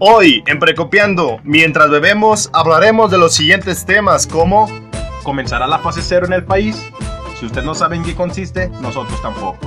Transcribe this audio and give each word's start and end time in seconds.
Hoy, 0.00 0.44
en 0.46 0.60
Precopiando, 0.60 1.40
mientras 1.42 1.90
bebemos, 1.90 2.50
hablaremos 2.52 3.10
de 3.10 3.18
los 3.18 3.34
siguientes 3.34 3.84
temas 3.84 4.28
como 4.28 4.68
¿Comenzará 5.24 5.66
la 5.66 5.80
fase 5.80 6.02
cero 6.02 6.24
en 6.24 6.32
el 6.34 6.44
país? 6.44 6.88
Si 7.38 7.46
usted 7.46 7.64
no 7.64 7.74
sabe 7.74 7.96
en 7.96 8.04
qué 8.04 8.14
consiste, 8.14 8.68
nosotros 8.80 9.20
tampoco. 9.20 9.58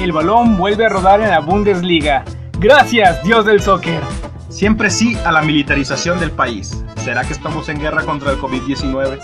El 0.00 0.10
balón 0.10 0.56
vuelve 0.56 0.86
a 0.86 0.88
rodar 0.88 1.20
en 1.20 1.30
la 1.30 1.38
Bundesliga. 1.38 2.24
Gracias, 2.58 3.22
Dios 3.22 3.46
del 3.46 3.62
soccer. 3.62 4.00
Siempre 4.48 4.90
sí 4.90 5.16
a 5.24 5.30
la 5.30 5.42
militarización 5.42 6.18
del 6.18 6.32
país. 6.32 6.84
¿Será 6.96 7.22
que 7.22 7.32
estamos 7.32 7.68
en 7.68 7.78
guerra 7.78 8.02
contra 8.02 8.32
el 8.32 8.38
COVID-19? 8.38 9.20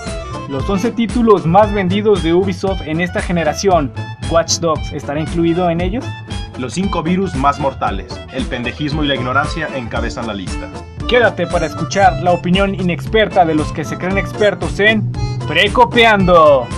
Los 0.49 0.71
11 0.71 0.93
títulos 0.93 1.47
más 1.47 1.73
vendidos 1.73 2.23
de 2.23 2.33
Ubisoft 2.33 2.83
en 2.83 3.01
esta 3.01 3.21
generación. 3.21 3.93
¿Watch 4.31 4.59
Dogs 4.61 4.93
estará 4.93 5.19
incluido 5.19 5.69
en 5.69 5.81
ellos? 5.81 6.05
Los 6.59 6.75
5 6.75 7.03
virus 7.03 7.35
más 7.35 7.59
mortales. 7.59 8.17
El 8.33 8.47
pendejismo 8.47 9.03
y 9.03 9.09
la 9.09 9.17
ignorancia 9.17 9.67
encabezan 9.77 10.29
la 10.29 10.35
lista. 10.35 10.71
Quédate 11.09 11.49
para 11.49 11.67
escuchar 11.67 12.23
la 12.23 12.31
opinión 12.31 12.77
inexperta 12.77 13.45
de 13.45 13.57
los 13.57 13.73
que 13.73 13.85
se 13.85 13.99
creen 13.99 14.19
expertos 14.19 14.79
en 14.79 15.11
Precopeando. 15.49 16.69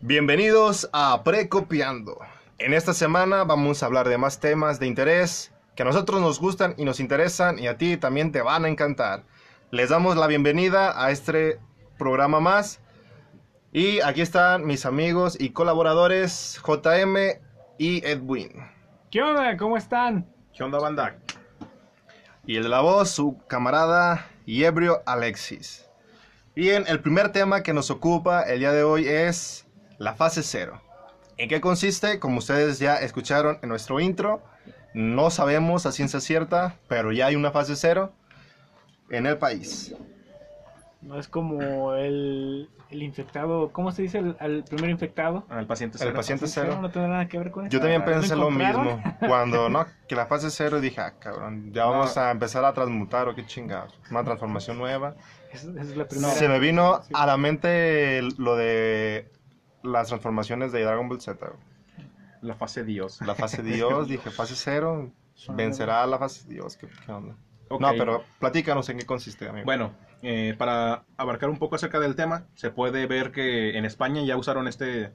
Bienvenidos 0.00 0.88
a 0.92 1.20
Precopiando. 1.24 2.18
En 2.58 2.74
esta 2.74 2.94
semana 2.94 3.42
vamos 3.42 3.82
a 3.82 3.86
hablar 3.86 4.08
de 4.08 4.16
más 4.16 4.38
temas 4.38 4.78
de 4.78 4.86
interés 4.86 5.52
que 5.74 5.82
a 5.82 5.86
nosotros 5.86 6.20
nos 6.20 6.38
gustan 6.38 6.74
y 6.78 6.84
nos 6.84 7.00
interesan 7.00 7.58
y 7.58 7.66
a 7.66 7.78
ti 7.78 7.96
también 7.96 8.30
te 8.30 8.42
van 8.42 8.64
a 8.64 8.68
encantar. 8.68 9.24
Les 9.72 9.88
damos 9.88 10.16
la 10.16 10.28
bienvenida 10.28 11.04
a 11.04 11.10
este 11.10 11.58
programa 11.98 12.38
más. 12.38 12.81
Y 13.74 14.02
aquí 14.02 14.20
están 14.20 14.66
mis 14.66 14.84
amigos 14.84 15.34
y 15.40 15.48
colaboradores 15.48 16.60
JM 16.62 17.16
y 17.78 18.06
Edwin. 18.06 18.52
¿Qué 19.10 19.22
onda? 19.22 19.56
¿Cómo 19.56 19.78
están? 19.78 20.26
¿Qué 20.54 20.62
onda, 20.62 20.78
banda? 20.78 21.16
Y 22.44 22.56
el 22.56 22.64
de 22.64 22.68
la 22.68 22.82
voz, 22.82 23.08
su 23.08 23.38
camarada 23.48 24.26
y 24.44 24.64
ebrio 24.64 25.02
Alexis. 25.06 25.88
Bien, 26.54 26.84
el 26.86 27.00
primer 27.00 27.32
tema 27.32 27.62
que 27.62 27.72
nos 27.72 27.90
ocupa 27.90 28.42
el 28.42 28.58
día 28.58 28.72
de 28.72 28.82
hoy 28.82 29.08
es 29.08 29.66
la 29.96 30.12
fase 30.12 30.42
cero. 30.42 30.82
¿En 31.38 31.48
qué 31.48 31.62
consiste? 31.62 32.18
Como 32.18 32.40
ustedes 32.40 32.78
ya 32.78 32.96
escucharon 32.96 33.58
en 33.62 33.70
nuestro 33.70 34.00
intro, 34.00 34.42
no 34.92 35.30
sabemos 35.30 35.86
a 35.86 35.92
ciencia 35.92 36.20
cierta, 36.20 36.76
pero 36.88 37.10
ya 37.10 37.24
hay 37.24 37.36
una 37.36 37.52
fase 37.52 37.74
cero 37.76 38.12
en 39.08 39.24
el 39.24 39.38
país. 39.38 39.94
No 41.02 41.18
es 41.18 41.26
como 41.26 41.94
el, 41.94 42.70
el 42.90 43.02
infectado, 43.02 43.72
¿cómo 43.72 43.90
se 43.90 44.02
dice? 44.02 44.18
El, 44.18 44.36
el 44.38 44.62
primer 44.64 44.88
infectado. 44.90 45.44
El 45.50 45.66
paciente 45.66 45.96
El 45.96 46.00
cero. 46.00 46.12
paciente 46.14 46.46
cero. 46.46 46.78
No 46.80 46.90
tendrá 46.90 47.10
nada 47.10 47.28
que 47.28 47.38
ver 47.38 47.50
con 47.50 47.66
eso. 47.66 47.72
Yo 47.72 47.80
también 47.80 48.04
pensé 48.04 48.36
lo 48.36 48.50
mismo. 48.50 49.02
Cuando 49.18 49.68
no, 49.68 49.84
que 50.06 50.14
la 50.14 50.26
fase 50.26 50.50
cero 50.50 50.80
dije, 50.80 51.00
ah, 51.00 51.14
cabrón, 51.18 51.72
ya 51.72 51.86
vamos 51.86 52.16
a 52.16 52.30
empezar 52.30 52.64
a 52.64 52.72
transmutar 52.72 53.28
o 53.28 53.34
qué 53.34 53.44
chingados. 53.44 53.98
Una 54.10 54.22
transformación 54.22 54.78
nueva. 54.78 55.16
Es, 55.52 55.64
es 55.64 55.96
la 55.96 56.06
primera. 56.06 56.32
Se 56.32 56.48
me 56.48 56.60
vino 56.60 57.00
a 57.12 57.26
la 57.26 57.36
mente 57.36 58.22
lo 58.38 58.54
de 58.54 59.28
las 59.82 60.06
transformaciones 60.08 60.70
de 60.70 60.82
Dragon 60.82 61.08
Ball 61.08 61.20
Z. 61.20 61.52
La 62.42 62.54
fase 62.54 62.84
Dios. 62.84 63.20
La 63.22 63.34
fase 63.34 63.62
Dios, 63.64 64.06
dije, 64.06 64.30
fase 64.30 64.54
cero, 64.56 65.10
vencerá 65.48 66.06
la 66.06 66.18
fase 66.18 66.48
Dios. 66.48 66.76
¿Qué, 66.76 66.86
qué 67.04 67.12
onda? 67.12 67.34
No, 67.70 67.90
pero 67.96 68.22
platícanos 68.38 68.88
en 68.90 68.98
qué 68.98 69.06
consiste, 69.06 69.48
amigo. 69.48 69.64
Bueno, 69.64 69.92
eh, 70.22 70.54
para 70.56 71.04
abarcar 71.16 71.50
un 71.50 71.58
poco 71.58 71.74
acerca 71.74 71.98
del 72.00 72.14
tema, 72.14 72.46
se 72.54 72.70
puede 72.70 73.06
ver 73.06 73.32
que 73.32 73.76
en 73.76 73.84
España 73.84 74.22
ya 74.22 74.36
usaron 74.36 74.68
este, 74.68 75.12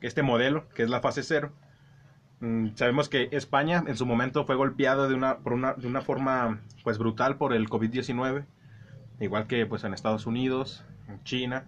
este 0.00 0.22
modelo, 0.22 0.68
que 0.70 0.82
es 0.82 0.90
la 0.90 1.00
fase 1.00 1.22
cero. 1.22 1.52
Mm, 2.40 2.74
sabemos 2.74 3.08
que 3.08 3.28
España 3.32 3.82
en 3.86 3.96
su 3.96 4.04
momento 4.04 4.44
fue 4.44 4.56
golpeada 4.56 5.08
de 5.08 5.14
una, 5.14 5.38
por 5.38 5.54
una, 5.54 5.74
de 5.74 5.86
una 5.86 6.02
forma 6.02 6.60
pues 6.84 6.98
brutal 6.98 7.36
por 7.36 7.54
el 7.54 7.68
COVID-19, 7.68 8.44
igual 9.20 9.46
que 9.46 9.64
pues 9.64 9.84
en 9.84 9.94
Estados 9.94 10.26
Unidos, 10.26 10.84
en 11.08 11.22
China. 11.24 11.64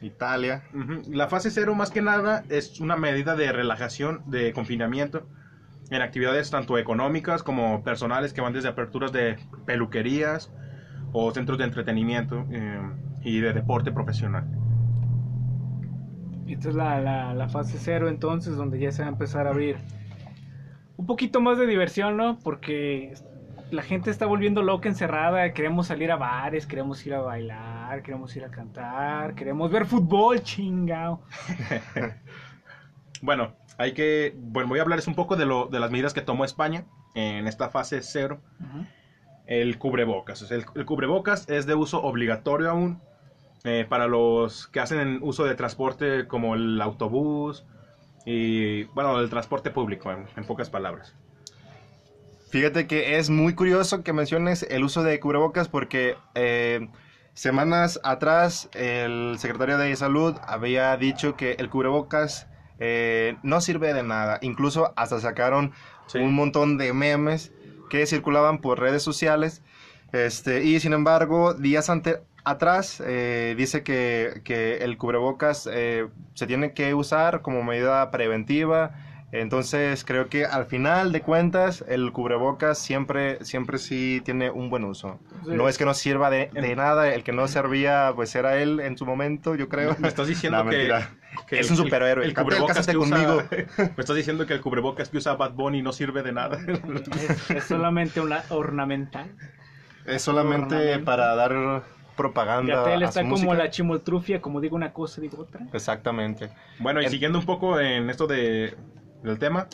Italia. 0.00 0.64
La 1.08 1.28
fase 1.28 1.50
cero 1.50 1.74
más 1.74 1.90
que 1.90 2.02
nada 2.02 2.44
es 2.50 2.80
una 2.80 2.96
medida 2.96 3.36
de 3.36 3.52
relajación, 3.52 4.22
de 4.26 4.52
confinamiento 4.52 5.26
en 5.90 6.02
actividades 6.02 6.50
tanto 6.50 6.78
económicas 6.78 7.42
como 7.42 7.82
personales 7.82 8.32
que 8.32 8.40
van 8.40 8.52
desde 8.52 8.68
aperturas 8.68 9.12
de 9.12 9.38
peluquerías 9.66 10.50
o 11.14 11.30
centros 11.30 11.56
de 11.56 11.64
entretenimiento 11.64 12.44
eh, 12.50 12.82
y 13.22 13.40
de 13.40 13.54
deporte 13.54 13.92
profesional. 13.92 14.44
Esta 16.46 16.68
es 16.68 16.74
la, 16.74 17.00
la, 17.00 17.32
la 17.32 17.48
fase 17.48 17.78
cero 17.78 18.08
entonces, 18.08 18.56
donde 18.56 18.78
ya 18.78 18.92
se 18.92 19.02
va 19.02 19.08
a 19.08 19.12
empezar 19.12 19.46
a 19.46 19.50
abrir 19.50 19.76
un 20.96 21.06
poquito 21.06 21.40
más 21.40 21.56
de 21.56 21.66
diversión, 21.66 22.16
¿no? 22.16 22.38
Porque 22.40 23.14
la 23.70 23.82
gente 23.82 24.10
está 24.10 24.26
volviendo 24.26 24.62
loca, 24.62 24.88
encerrada, 24.88 25.52
queremos 25.52 25.86
salir 25.86 26.10
a 26.10 26.16
bares, 26.16 26.66
queremos 26.66 27.04
ir 27.06 27.14
a 27.14 27.20
bailar, 27.20 28.02
queremos 28.02 28.34
ir 28.36 28.44
a 28.44 28.50
cantar, 28.50 29.34
queremos 29.34 29.70
ver 29.70 29.86
fútbol, 29.86 30.42
chingao. 30.42 31.22
Bueno, 33.22 33.54
hay 33.78 33.94
que, 33.94 34.34
bueno, 34.36 34.68
voy 34.68 34.80
a 34.80 34.82
hablarles 34.82 35.06
un 35.06 35.14
poco 35.14 35.34
de, 35.36 35.46
lo, 35.46 35.68
de 35.68 35.80
las 35.80 35.90
medidas 35.90 36.12
que 36.12 36.20
tomó 36.20 36.44
España 36.44 36.84
en 37.14 37.46
esta 37.46 37.70
fase 37.70 38.02
cero. 38.02 38.42
Ujú. 38.60 38.84
El 39.46 39.78
cubrebocas. 39.78 40.40
O 40.42 40.46
sea, 40.46 40.56
el, 40.56 40.64
el 40.74 40.84
cubrebocas 40.86 41.48
es 41.48 41.66
de 41.66 41.74
uso 41.74 42.02
obligatorio 42.02 42.70
aún 42.70 43.00
eh, 43.64 43.86
para 43.88 44.06
los 44.06 44.68
que 44.68 44.80
hacen 44.80 45.18
uso 45.22 45.44
de 45.44 45.54
transporte 45.54 46.26
como 46.26 46.54
el 46.54 46.80
autobús 46.80 47.64
y, 48.26 48.84
bueno, 48.94 49.20
el 49.20 49.28
transporte 49.28 49.70
público, 49.70 50.10
en, 50.10 50.26
en 50.36 50.44
pocas 50.44 50.70
palabras. 50.70 51.14
Fíjate 52.50 52.86
que 52.86 53.18
es 53.18 53.30
muy 53.30 53.54
curioso 53.54 54.02
que 54.02 54.12
menciones 54.12 54.62
el 54.70 54.84
uso 54.84 55.02
de 55.02 55.18
cubrebocas 55.18 55.68
porque 55.68 56.16
eh, 56.34 56.88
semanas 57.34 58.00
atrás 58.04 58.70
el 58.74 59.36
secretario 59.38 59.76
de 59.76 59.94
Salud 59.96 60.36
había 60.46 60.96
dicho 60.96 61.36
que 61.36 61.52
el 61.58 61.68
cubrebocas 61.68 62.46
eh, 62.78 63.36
no 63.42 63.60
sirve 63.60 63.92
de 63.92 64.04
nada. 64.04 64.38
Incluso 64.40 64.92
hasta 64.96 65.20
sacaron 65.20 65.72
Sí. 66.06 66.18
un 66.18 66.34
montón 66.34 66.76
de 66.76 66.92
memes 66.92 67.50
que 67.94 68.06
circulaban 68.06 68.58
por 68.58 68.80
redes 68.80 69.04
sociales. 69.04 69.62
Este, 70.12 70.64
y 70.64 70.80
sin 70.80 70.94
embargo, 70.94 71.54
días 71.54 71.88
atrás 72.42 73.00
eh, 73.06 73.54
dice 73.56 73.84
que, 73.84 74.40
que 74.42 74.78
el 74.78 74.98
cubrebocas 74.98 75.68
eh, 75.72 76.08
se 76.34 76.48
tiene 76.48 76.72
que 76.74 76.92
usar 76.94 77.40
como 77.40 77.62
medida 77.62 78.10
preventiva. 78.10 78.96
Entonces 79.36 80.04
creo 80.04 80.28
que 80.28 80.46
al 80.46 80.66
final 80.66 81.10
de 81.10 81.20
cuentas 81.20 81.84
el 81.88 82.12
cubrebocas 82.12 82.78
siempre, 82.78 83.44
siempre 83.44 83.78
sí 83.78 84.22
tiene 84.24 84.50
un 84.50 84.70
buen 84.70 84.84
uso. 84.84 85.18
Sí. 85.44 85.50
No 85.52 85.68
es 85.68 85.76
que 85.76 85.84
no 85.84 85.92
sirva 85.92 86.30
de, 86.30 86.50
de 86.52 86.76
nada, 86.76 87.12
el 87.12 87.24
que 87.24 87.32
no 87.32 87.48
servía 87.48 88.12
pues 88.14 88.34
era 88.36 88.56
él 88.58 88.78
en 88.78 88.96
su 88.96 89.04
momento, 89.06 89.56
yo 89.56 89.68
creo. 89.68 89.96
Me 89.98 90.06
estás 90.08 90.28
diciendo 90.28 90.62
No, 90.64 90.70
que, 90.70 91.58
Es 91.58 91.68
un 91.70 91.76
superhéroe. 91.76 92.24
El, 92.24 92.32
Catel, 92.32 92.44
cubrebocas 92.52 92.86
que 92.86 92.96
usa- 92.96 93.16
conmigo. 93.16 93.42
me 93.96 94.00
estás 94.00 94.14
diciendo 94.16 94.46
que 94.46 94.54
el 94.54 94.60
cubrebocas 94.60 95.08
que 95.08 95.16
usa 95.16 95.34
Bad 95.34 95.52
Bunny 95.54 95.82
no 95.82 95.92
sirve 95.92 96.22
de 96.22 96.32
nada. 96.32 96.58
Es, 97.28 97.50
es 97.50 97.64
solamente 97.64 98.20
una 98.20 98.44
ornamental. 98.50 99.26
Es 100.06 100.22
solamente 100.22 100.98
para 101.00 101.34
dar 101.34 101.82
propaganda. 102.16 102.76
Gatel 102.76 103.02
a 103.02 103.06
está 103.06 103.20
su 103.22 103.26
como 103.28 103.36
música. 103.42 103.54
la 103.54 103.70
chimoltrufia, 103.70 104.40
como 104.40 104.60
digo 104.60 104.76
una 104.76 104.92
cosa, 104.92 105.20
digo 105.20 105.40
otra. 105.42 105.66
Exactamente. 105.72 106.50
Bueno, 106.78 107.00
y 107.02 107.06
En- 107.06 107.10
siguiendo 107.10 107.38
un 107.40 107.46
poco 107.46 107.80
en 107.80 108.08
esto 108.10 108.26
de, 108.28 108.76
del 109.24 109.38
tema, 109.38 109.66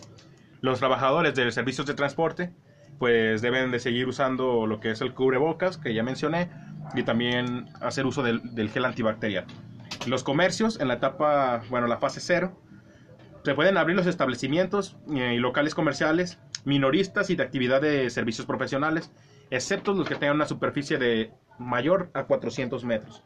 los 0.62 0.78
trabajadores 0.78 1.34
de 1.34 1.50
servicios 1.52 1.86
de 1.86 1.94
transporte 1.94 2.52
pues 2.98 3.40
deben 3.40 3.70
de 3.70 3.80
seguir 3.80 4.06
usando 4.08 4.66
lo 4.66 4.78
que 4.78 4.90
es 4.90 5.00
el 5.00 5.14
cubrebocas, 5.14 5.78
que 5.78 5.94
ya 5.94 6.02
mencioné, 6.02 6.50
y 6.94 7.02
también 7.02 7.70
hacer 7.80 8.04
uso 8.04 8.22
del, 8.22 8.54
del 8.54 8.68
gel 8.68 8.84
antibacterial. 8.84 9.46
Los 10.06 10.22
comercios 10.22 10.78
en 10.80 10.88
la 10.88 10.94
etapa, 10.94 11.62
bueno, 11.70 11.86
la 11.86 11.96
fase 11.96 12.20
cero, 12.20 12.60
se 13.42 13.54
pueden 13.54 13.78
abrir 13.78 13.96
los 13.96 14.06
establecimientos 14.06 14.98
eh, 15.14 15.34
y 15.34 15.38
locales 15.38 15.74
comerciales, 15.74 16.38
minoristas 16.66 17.30
y 17.30 17.36
de 17.36 17.42
actividad 17.42 17.80
de 17.80 18.10
servicios 18.10 18.46
profesionales, 18.46 19.10
excepto 19.50 19.94
los 19.94 20.06
que 20.06 20.16
tengan 20.16 20.36
una 20.36 20.46
superficie 20.46 20.98
de 20.98 21.32
mayor 21.58 22.10
a 22.12 22.24
400 22.24 22.84
metros. 22.84 23.24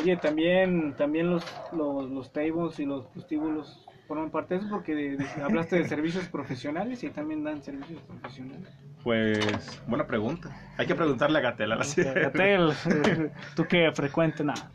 Oye, 0.00 0.16
también, 0.16 0.94
también 0.96 1.30
los, 1.30 1.44
los, 1.72 2.10
los 2.10 2.32
tables 2.32 2.80
y 2.80 2.86
los 2.86 3.06
prostíbulos 3.06 3.86
forman 4.06 4.30
parte 4.30 4.54
de 4.54 4.60
eso 4.60 4.68
porque 4.70 4.94
de- 4.94 5.16
de- 5.16 5.42
hablaste 5.42 5.76
de 5.76 5.88
servicios 5.88 6.26
profesionales 6.26 7.02
y 7.04 7.10
también 7.10 7.42
dan 7.44 7.62
servicios 7.62 8.00
profesionales. 8.02 8.68
Pues, 9.02 9.80
buena 9.86 10.06
pregunta. 10.06 10.50
Hay 10.78 10.86
que 10.86 10.94
preguntarle 10.94 11.38
a 11.38 11.42
Gatela. 11.42 11.76
la- 11.76 11.84
Gatel, 12.14 12.72
eh, 13.06 13.32
tú 13.54 13.66
que 13.66 13.90
frecuentes 13.92 14.44
nada. 14.44 14.70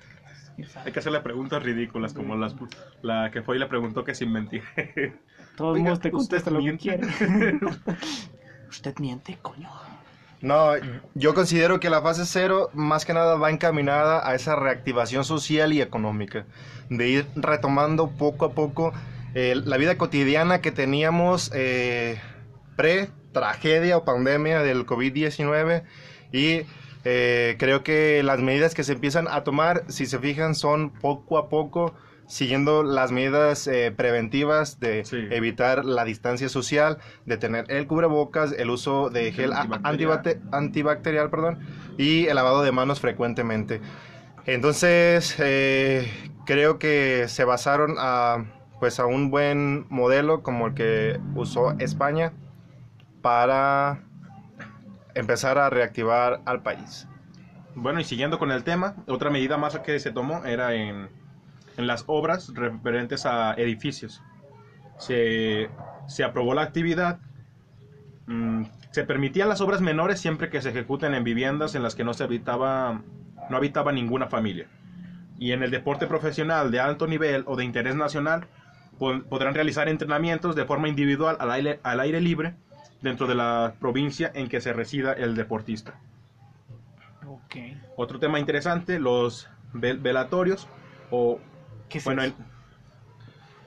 Hay 0.83 0.91
que 0.91 0.99
hacerle 0.99 1.21
preguntas 1.21 1.63
ridículas, 1.63 2.13
como 2.13 2.35
las, 2.35 2.53
la 3.01 3.31
que 3.31 3.41
fue 3.41 3.55
y 3.55 3.59
le 3.59 3.65
preguntó 3.67 4.03
que 4.03 4.13
sin 4.13 4.31
mentir. 4.33 4.61
Todos 5.55 5.75
Oiga, 5.75 5.85
modos 5.85 5.99
te 6.01 6.11
contesta 6.11 6.49
¿usted 6.51 6.51
lo 6.51 6.71
que 6.71 6.77
quiere. 6.77 7.07
Usted 8.69 8.93
miente, 8.99 9.37
coño. 9.41 9.69
No, 10.41 10.71
yo 11.15 11.33
considero 11.33 11.79
que 11.79 11.89
la 11.89 12.01
fase 12.01 12.25
cero 12.25 12.69
más 12.73 13.05
que 13.05 13.13
nada 13.13 13.35
va 13.35 13.49
encaminada 13.51 14.27
a 14.29 14.35
esa 14.35 14.55
reactivación 14.55 15.23
social 15.25 15.73
y 15.73 15.81
económica, 15.81 16.45
de 16.89 17.09
ir 17.09 17.27
retomando 17.35 18.09
poco 18.09 18.45
a 18.45 18.51
poco 18.51 18.93
eh, 19.35 19.55
la 19.63 19.77
vida 19.77 19.97
cotidiana 19.97 20.61
que 20.61 20.71
teníamos 20.71 21.51
eh, 21.53 22.19
pre-tragedia 22.75 23.97
o 23.97 24.05
pandemia 24.05 24.61
del 24.63 24.85
COVID-19 24.85 25.83
y 26.31 26.61
eh, 27.05 27.55
creo 27.59 27.83
que 27.83 28.23
las 28.23 28.39
medidas 28.39 28.73
que 28.75 28.83
se 28.83 28.93
empiezan 28.93 29.27
a 29.29 29.43
tomar, 29.43 29.83
si 29.87 30.05
se 30.05 30.19
fijan, 30.19 30.55
son 30.55 30.89
poco 30.91 31.37
a 31.37 31.49
poco 31.49 31.93
siguiendo 32.27 32.83
las 32.83 33.11
medidas 33.11 33.65
eh, 33.67 33.91
preventivas 33.95 34.79
de 34.79 35.03
Sí. 35.03 35.17
evitar 35.31 35.83
la 35.83 36.05
distancia 36.05 36.47
social, 36.47 36.99
de 37.25 37.37
tener 37.37 37.65
el 37.69 37.87
cubrebocas, 37.87 38.51
el 38.51 38.69
uso 38.69 39.09
de 39.09 39.31
gel 39.31 39.51
Antibacterial. 39.53 39.83
antibacte- 40.23 40.39
antibacterial, 40.51 41.29
perdón, 41.31 41.59
y 41.97 42.27
el 42.27 42.35
lavado 42.35 42.61
de 42.61 42.71
manos 42.71 42.99
frecuentemente. 42.99 43.81
Entonces, 44.45 45.35
eh, 45.39 46.07
creo 46.45 46.77
que 46.77 47.25
se 47.27 47.43
basaron 47.45 47.95
a, 47.97 48.45
pues, 48.79 48.99
a 48.99 49.05
un 49.05 49.29
buen 49.29 49.85
modelo 49.89 50.41
como 50.41 50.67
el 50.67 50.73
que 50.73 51.19
usó 51.35 51.71
España 51.79 52.33
para 53.21 54.01
empezar 55.15 55.57
a 55.57 55.69
reactivar 55.69 56.41
al 56.45 56.61
país. 56.61 57.07
Bueno, 57.75 57.99
y 57.99 58.03
siguiendo 58.03 58.39
con 58.39 58.51
el 58.51 58.63
tema, 58.63 58.95
otra 59.07 59.29
medida 59.29 59.57
más 59.57 59.77
que 59.79 59.99
se 59.99 60.11
tomó 60.11 60.43
era 60.45 60.73
en, 60.73 61.09
en 61.77 61.87
las 61.87 62.03
obras 62.07 62.53
referentes 62.53 63.25
a 63.25 63.53
edificios. 63.53 64.21
Se, 64.97 65.69
se 66.07 66.23
aprobó 66.23 66.53
la 66.53 66.63
actividad. 66.63 67.19
mm, 68.27 68.63
se 68.91 69.03
permitían 69.03 69.49
las 69.49 69.61
obras 69.61 69.81
menores 69.81 70.19
siempre 70.19 70.49
que 70.49 70.61
se 70.61 70.69
ejecuten 70.69 71.13
en 71.13 71.23
viviendas 71.23 71.75
en 71.75 71.83
las 71.83 71.95
que 71.95 72.03
no 72.03 72.13
se 72.13 72.23
habitaba, 72.23 73.01
no 73.49 73.57
habitaba 73.57 73.91
ninguna 73.91 74.27
familia. 74.27 74.67
Y 75.37 75.51
en 75.51 75.63
el 75.63 75.71
deporte 75.71 76.07
profesional 76.07 76.71
de 76.71 76.79
alto 76.79 77.07
nivel 77.07 77.43
o 77.45 77.55
de 77.55 77.63
interés 77.63 77.95
nacional 77.95 78.47
podrán 78.99 79.55
realizar 79.55 79.89
entrenamientos 79.89 80.55
de 80.55 80.65
forma 80.65 80.87
individual 80.87 81.37
al 81.39 81.51
aire, 81.51 81.79
al 81.83 81.99
aire 81.99 82.21
libre 82.21 82.53
dentro 83.01 83.27
de 83.27 83.35
la 83.35 83.73
provincia 83.79 84.29
en 84.33 84.49
que 84.49 84.59
se 84.61 84.73
resida 84.73 85.13
el 85.13 85.35
deportista. 85.35 85.95
Ok. 87.25 87.55
Otro 87.95 88.19
tema 88.19 88.39
interesante, 88.39 88.99
los 88.99 89.49
vel- 89.73 90.01
velatorios 90.01 90.67
o 91.09 91.39
¿Qué 91.87 91.97
es 91.99 92.03
bueno, 92.03 92.21
eso? 92.23 92.35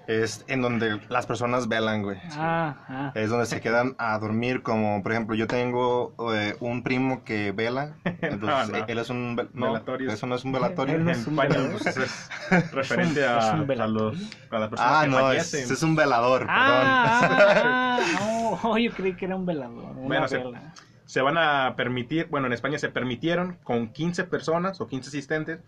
Es 0.08 0.44
en 0.48 0.62
donde 0.62 1.00
las 1.08 1.26
personas 1.26 1.68
velan, 1.68 2.02
güey. 2.02 2.18
Ah, 2.32 2.74
ah. 2.88 3.12
Es 3.14 3.30
donde 3.30 3.46
se 3.46 3.60
quedan 3.60 3.94
a 3.98 4.18
dormir, 4.18 4.62
como 4.62 5.00
por 5.02 5.12
ejemplo, 5.12 5.36
yo 5.36 5.46
tengo 5.46 6.12
eh, 6.34 6.56
un 6.60 6.82
primo 6.82 7.22
que 7.24 7.52
vela. 7.52 7.94
Entonces, 8.04 8.70
No, 8.72 8.78
no. 8.80 8.84
él 8.88 8.98
es 8.98 9.10
un. 9.10 9.36
vel- 9.36 9.48
No, 9.54 9.66
Velatorio. 9.68 10.10
eso 10.10 10.26
no 10.26 10.34
es 10.34 10.44
un 10.44 10.52
velatorio. 10.52 10.96
Él 10.96 11.04
no 11.04 11.10
en 11.12 11.16
es 11.20 11.26
un 11.26 11.32
España 11.34 11.56
velador. 11.56 11.82
pues, 11.82 11.96
es 11.96 12.30
referente 12.72 13.24
a, 13.24 13.38
es 13.38 13.44
a 13.44 13.54
velatorio. 13.62 14.10
los, 14.10 14.30
a 14.50 14.58
las 14.58 14.68
personas 14.70 14.92
Ah, 14.94 15.02
que 15.04 15.08
no, 15.10 15.18
es, 15.32 15.50
fallecen. 15.50 15.72
es 15.72 15.82
un 15.84 15.94
velador, 15.96 16.38
perdón. 16.40 16.56
Ah, 16.58 17.20
ah, 17.22 17.98
ah, 18.20 18.58
oh, 18.64 18.78
yo 18.78 18.90
creí 18.92 19.14
que 19.14 19.26
era 19.26 19.36
un 19.36 19.46
velador, 19.46 19.92
una 19.96 20.06
Bueno, 20.08 20.28
se- 20.28 20.38
vela. 20.38 20.72
Se 21.04 21.20
van 21.20 21.36
a 21.36 21.74
permitir, 21.76 22.26
bueno, 22.28 22.46
en 22.46 22.54
España 22.54 22.78
se 22.78 22.88
permitieron 22.88 23.58
con 23.64 23.88
15 23.92 24.24
personas 24.24 24.80
o 24.80 24.88
15 24.88 25.08
asistentes, 25.10 25.60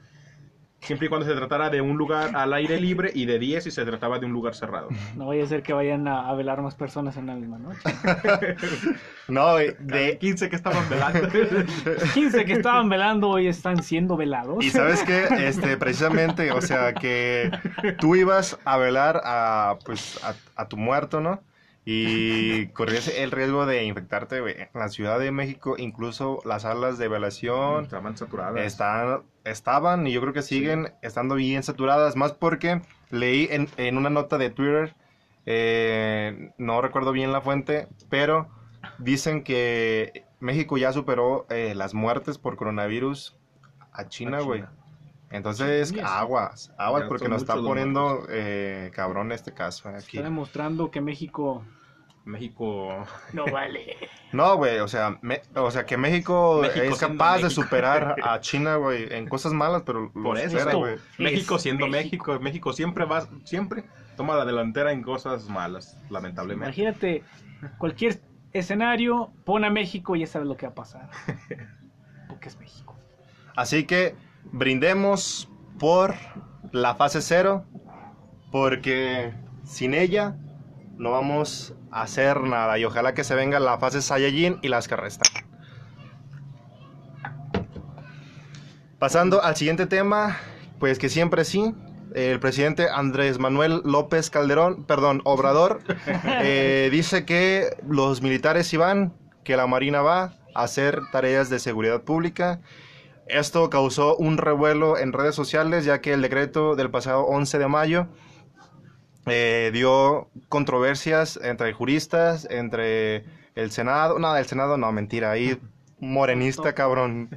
siempre 0.84 1.06
y 1.06 1.08
cuando 1.08 1.26
se 1.26 1.34
tratara 1.34 1.70
de 1.70 1.80
un 1.80 1.96
lugar 1.96 2.36
al 2.36 2.52
aire 2.52 2.80
libre 2.80 3.10
y 3.14 3.26
de 3.26 3.38
10 3.38 3.64
si 3.64 3.70
se 3.70 3.84
trataba 3.84 4.18
de 4.18 4.26
un 4.26 4.32
lugar 4.32 4.54
cerrado. 4.54 4.88
No 5.16 5.26
vaya 5.28 5.44
a 5.44 5.46
ser 5.46 5.62
que 5.62 5.72
vayan 5.72 6.08
a, 6.08 6.28
a 6.28 6.34
velar 6.34 6.60
más 6.60 6.74
personas 6.74 7.16
en 7.16 7.26
la 7.26 7.34
misma 7.34 7.58
noche. 7.58 7.80
No, 9.28 9.56
De 9.56 9.74
de, 9.80 10.18
15 10.18 10.50
que 10.50 10.56
estaban 10.56 10.86
velando. 10.90 11.28
15 12.14 12.44
que 12.44 12.52
estaban 12.52 12.88
velando 12.88 13.30
hoy 13.30 13.46
están 13.46 13.82
siendo 13.82 14.16
velados. 14.16 14.62
Y 14.62 14.70
sabes 14.70 15.02
qué, 15.02 15.26
este, 15.48 15.78
precisamente, 15.78 16.52
o 16.52 16.60
sea, 16.60 16.92
que 16.92 17.50
tú 17.98 18.16
ibas 18.16 18.58
a 18.66 18.76
velar 18.76 19.22
a, 19.24 19.78
pues, 19.84 20.22
a, 20.22 20.34
a 20.56 20.68
tu 20.68 20.76
muerto, 20.76 21.20
¿no? 21.20 21.40
Y 21.86 22.68
corrías 22.68 23.08
el 23.08 23.30
riesgo 23.30 23.66
de 23.66 23.84
infectarte, 23.84 24.40
güey. 24.40 24.54
En 24.58 24.68
la 24.74 24.88
Ciudad 24.88 25.18
de 25.18 25.30
México, 25.30 25.74
incluso 25.76 26.40
las 26.44 26.62
salas 26.62 26.96
de 26.96 27.08
velación 27.08 27.84
Estaban 27.84 28.16
saturadas. 28.16 28.64
están, 28.64 29.22
estaban 29.44 30.06
y 30.06 30.12
yo 30.12 30.22
creo 30.22 30.32
que 30.32 30.42
siguen 30.42 30.94
estando 31.02 31.34
bien 31.34 31.62
saturadas, 31.62 32.16
más 32.16 32.32
porque 32.32 32.80
leí 33.10 33.48
en, 33.50 33.68
en 33.76 33.98
una 33.98 34.08
nota 34.08 34.38
de 34.38 34.48
Twitter, 34.48 34.94
eh, 35.44 36.52
no 36.56 36.80
recuerdo 36.80 37.12
bien 37.12 37.32
la 37.32 37.42
fuente, 37.42 37.86
pero 38.08 38.48
dicen 38.98 39.44
que 39.44 40.24
México 40.40 40.78
ya 40.78 40.92
superó 40.92 41.46
eh, 41.50 41.74
las 41.74 41.92
muertes 41.92 42.38
por 42.38 42.56
coronavirus 42.56 43.36
a 43.92 44.08
China, 44.08 44.40
güey. 44.40 44.64
Entonces, 45.30 45.92
aguas, 46.04 46.72
aguas, 46.78 47.02
Ya 47.02 47.08
porque 47.08 47.28
nos 47.28 47.42
está 47.42 47.54
poniendo 47.56 48.24
eh, 48.28 48.90
cabrón 48.94 49.32
este 49.32 49.52
caso 49.52 49.90
eh, 49.90 49.96
aquí. 49.96 50.18
Está 50.18 50.28
demostrando 50.28 50.90
que 50.90 51.00
México 51.00 51.64
México 52.24 53.04
no 53.32 53.44
vale. 53.52 53.96
No, 54.32 54.56
güey, 54.56 54.78
o 54.78 54.88
sea, 54.88 55.18
me- 55.22 55.42
o 55.54 55.70
sea, 55.70 55.84
que 55.84 55.96
México, 55.98 56.60
México 56.62 56.94
es 56.94 56.98
capaz 56.98 57.38
de 57.38 57.50
superar 57.50 58.16
a 58.22 58.40
China, 58.40 58.76
güey, 58.76 59.12
en 59.12 59.28
cosas 59.28 59.52
malas, 59.52 59.82
pero 59.84 60.10
lo 60.14 60.22
Por 60.22 60.38
eso, 60.38 60.50
supera, 60.50 60.64
esto- 60.70 60.78
güey. 60.78 60.96
México 61.18 61.58
siendo 61.58 61.86
México. 61.86 62.32
México. 62.32 62.40
México 62.42 62.72
siempre 62.72 63.04
va, 63.04 63.28
siempre 63.44 63.84
toma 64.16 64.36
la 64.36 64.44
delantera 64.46 64.92
en 64.92 65.02
cosas 65.02 65.48
malas, 65.50 65.98
lamentablemente. 66.08 66.64
Imagínate, 66.80 67.24
cualquier 67.78 68.20
escenario, 68.52 69.32
pon 69.44 69.64
a 69.64 69.70
México 69.70 70.14
y 70.16 70.20
ya 70.20 70.26
sabes 70.26 70.48
lo 70.48 70.56
que 70.56 70.66
va 70.66 70.72
a 70.72 70.76
pasar. 70.76 71.10
Porque 72.28 72.48
es 72.48 72.58
México. 72.58 72.96
Así 73.56 73.84
que 73.84 74.14
brindemos 74.52 75.48
por 75.78 76.14
la 76.72 76.94
fase 76.94 77.20
cero, 77.22 77.64
porque 78.50 79.34
sin 79.64 79.94
ella 79.94 80.36
no 80.96 81.10
vamos 81.10 81.74
a 81.90 82.02
hacer 82.02 82.40
nada. 82.42 82.78
Y 82.78 82.84
ojalá 82.84 83.14
que 83.14 83.24
se 83.24 83.34
venga 83.34 83.60
la 83.60 83.78
fase 83.78 84.02
Saiyajin 84.02 84.58
y 84.62 84.68
las 84.68 84.88
que 84.88 84.96
restan. 84.96 85.44
Pasando 88.98 89.42
al 89.42 89.56
siguiente 89.56 89.86
tema, 89.86 90.38
pues 90.78 90.98
que 90.98 91.08
siempre 91.08 91.44
sí, 91.44 91.74
el 92.14 92.40
presidente 92.40 92.88
Andrés 92.88 93.38
Manuel 93.38 93.82
López 93.84 94.30
Calderón, 94.30 94.84
perdón, 94.84 95.20
Obrador, 95.24 95.80
eh, 96.24 96.88
dice 96.90 97.24
que 97.24 97.76
los 97.86 98.22
militares 98.22 98.74
van, 98.76 99.12
que 99.42 99.56
la 99.56 99.66
Marina 99.66 100.00
va 100.00 100.32
a 100.54 100.62
hacer 100.62 101.00
tareas 101.12 101.50
de 101.50 101.58
seguridad 101.58 102.02
pública. 102.02 102.60
Esto 103.26 103.70
causó 103.70 104.16
un 104.16 104.36
revuelo 104.36 104.98
en 104.98 105.12
redes 105.12 105.34
sociales, 105.34 105.84
ya 105.84 106.00
que 106.00 106.12
el 106.12 106.22
decreto 106.22 106.76
del 106.76 106.90
pasado 106.90 107.22
11 107.22 107.58
de 107.58 107.68
mayo 107.68 108.06
eh, 109.26 109.70
dio 109.72 110.28
controversias 110.48 111.38
entre 111.42 111.72
juristas, 111.72 112.46
entre 112.50 113.24
el 113.54 113.70
Senado. 113.70 114.18
No, 114.18 114.36
el 114.36 114.46
Senado 114.46 114.76
no, 114.76 114.92
mentira, 114.92 115.30
ahí 115.30 115.58
morenista, 116.00 116.74
cabrón. 116.74 117.30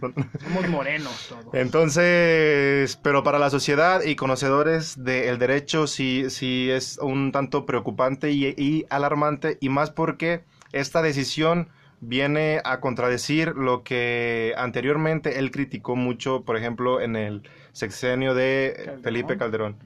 Somos 0.43 0.67
morenos 0.67 1.27
todos. 1.29 1.53
Entonces, 1.53 2.99
pero 3.01 3.23
para 3.23 3.39
la 3.39 3.49
sociedad 3.49 4.01
y 4.03 4.15
conocedores 4.17 5.01
del 5.01 5.39
derecho 5.39 5.87
sí, 5.87 6.29
sí 6.29 6.69
es 6.69 6.97
un 6.97 7.31
tanto 7.31 7.65
preocupante 7.65 8.31
y, 8.31 8.47
y 8.57 8.85
alarmante, 8.89 9.57
y 9.61 9.69
más 9.69 9.91
porque 9.91 10.43
esta 10.73 11.01
decisión 11.01 11.69
viene 11.99 12.61
a 12.63 12.79
contradecir 12.79 13.55
lo 13.55 13.83
que 13.83 14.53
anteriormente 14.57 15.39
él 15.39 15.51
criticó 15.51 15.95
mucho, 15.95 16.43
por 16.43 16.57
ejemplo, 16.57 17.01
en 17.01 17.15
el 17.15 17.43
sexenio 17.71 18.33
de 18.33 18.73
Calderón. 18.75 19.03
Felipe 19.03 19.37
Calderón, 19.37 19.77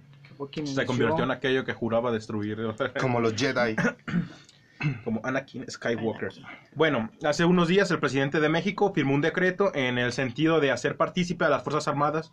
Se 0.65 0.85
convirtió 0.85 1.23
en 1.23 1.31
aquello 1.31 1.63
que 1.63 1.73
juraba 1.73 2.11
destruir, 2.11 2.57
como 2.99 3.19
los 3.19 3.35
Jedi. 3.35 3.75
como 5.03 5.21
Anakin 5.23 5.69
Skywalker. 5.69 6.31
Bueno, 6.73 7.11
hace 7.23 7.45
unos 7.45 7.67
días 7.67 7.91
el 7.91 7.99
presidente 7.99 8.39
de 8.39 8.49
México 8.49 8.91
firmó 8.93 9.13
un 9.13 9.21
decreto 9.21 9.71
en 9.75 9.97
el 9.97 10.11
sentido 10.11 10.59
de 10.59 10.71
hacer 10.71 10.97
partícipe 10.97 11.45
a 11.45 11.49
las 11.49 11.63
Fuerzas 11.63 11.87
Armadas 11.87 12.31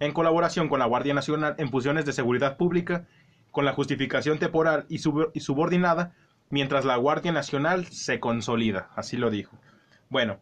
en 0.00 0.12
colaboración 0.12 0.68
con 0.68 0.80
la 0.80 0.86
Guardia 0.86 1.14
Nacional 1.14 1.54
en 1.58 1.70
funciones 1.70 2.04
de 2.04 2.12
seguridad 2.12 2.56
pública 2.56 3.06
con 3.52 3.64
la 3.64 3.72
justificación 3.72 4.38
temporal 4.40 4.86
y 4.88 4.98
subordinada 4.98 6.12
mientras 6.50 6.84
la 6.84 6.96
Guardia 6.96 7.32
Nacional 7.32 7.86
se 7.86 8.20
consolida, 8.20 8.88
así 8.96 9.16
lo 9.16 9.30
dijo. 9.30 9.56
Bueno, 10.08 10.38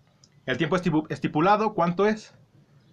el 0.47 0.57
tiempo 0.59 0.77
estipu- 0.77 1.07
estipulado, 1.11 1.75
¿cuánto 1.75 2.07
es? 2.07 2.35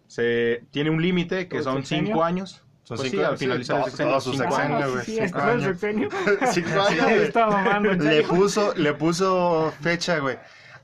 Se 0.07 0.63
tiene 0.71 0.89
un 0.89 1.01
límite 1.01 1.47
que 1.47 1.57
¿Todo 1.57 1.63
son 1.73 1.77
sexenio? 1.77 2.07
cinco 2.07 2.23
años. 2.23 2.63
Son 2.83 2.97
Pues 2.97 3.11
cinco- 3.11 3.23
sí, 3.23 3.29
al 3.29 3.37
sí, 3.37 3.45
finalizar 3.45 3.75
el 3.77 3.81
todo- 3.83 3.89
sexenio, 3.91 4.11
todo 4.13 4.21
su 4.21 4.31
cinco 4.33 4.43
sexenio, 4.51 4.77
años. 4.77 4.91
Güey, 4.93 5.05
sí, 5.05 5.17
el 5.19 5.35
años. 5.35 5.63
sexenio. 5.63 6.09
Cinco 6.51 6.69
años, 6.81 6.89
Sí, 6.89 6.99
güey. 7.13 7.23
estaba 7.23 7.51
mamando, 7.51 7.91
en 7.91 8.03
le 8.05 8.23
puso, 8.23 8.73
le 8.75 8.93
puso 8.93 9.73
fecha, 9.81 10.17
güey. 10.19 10.37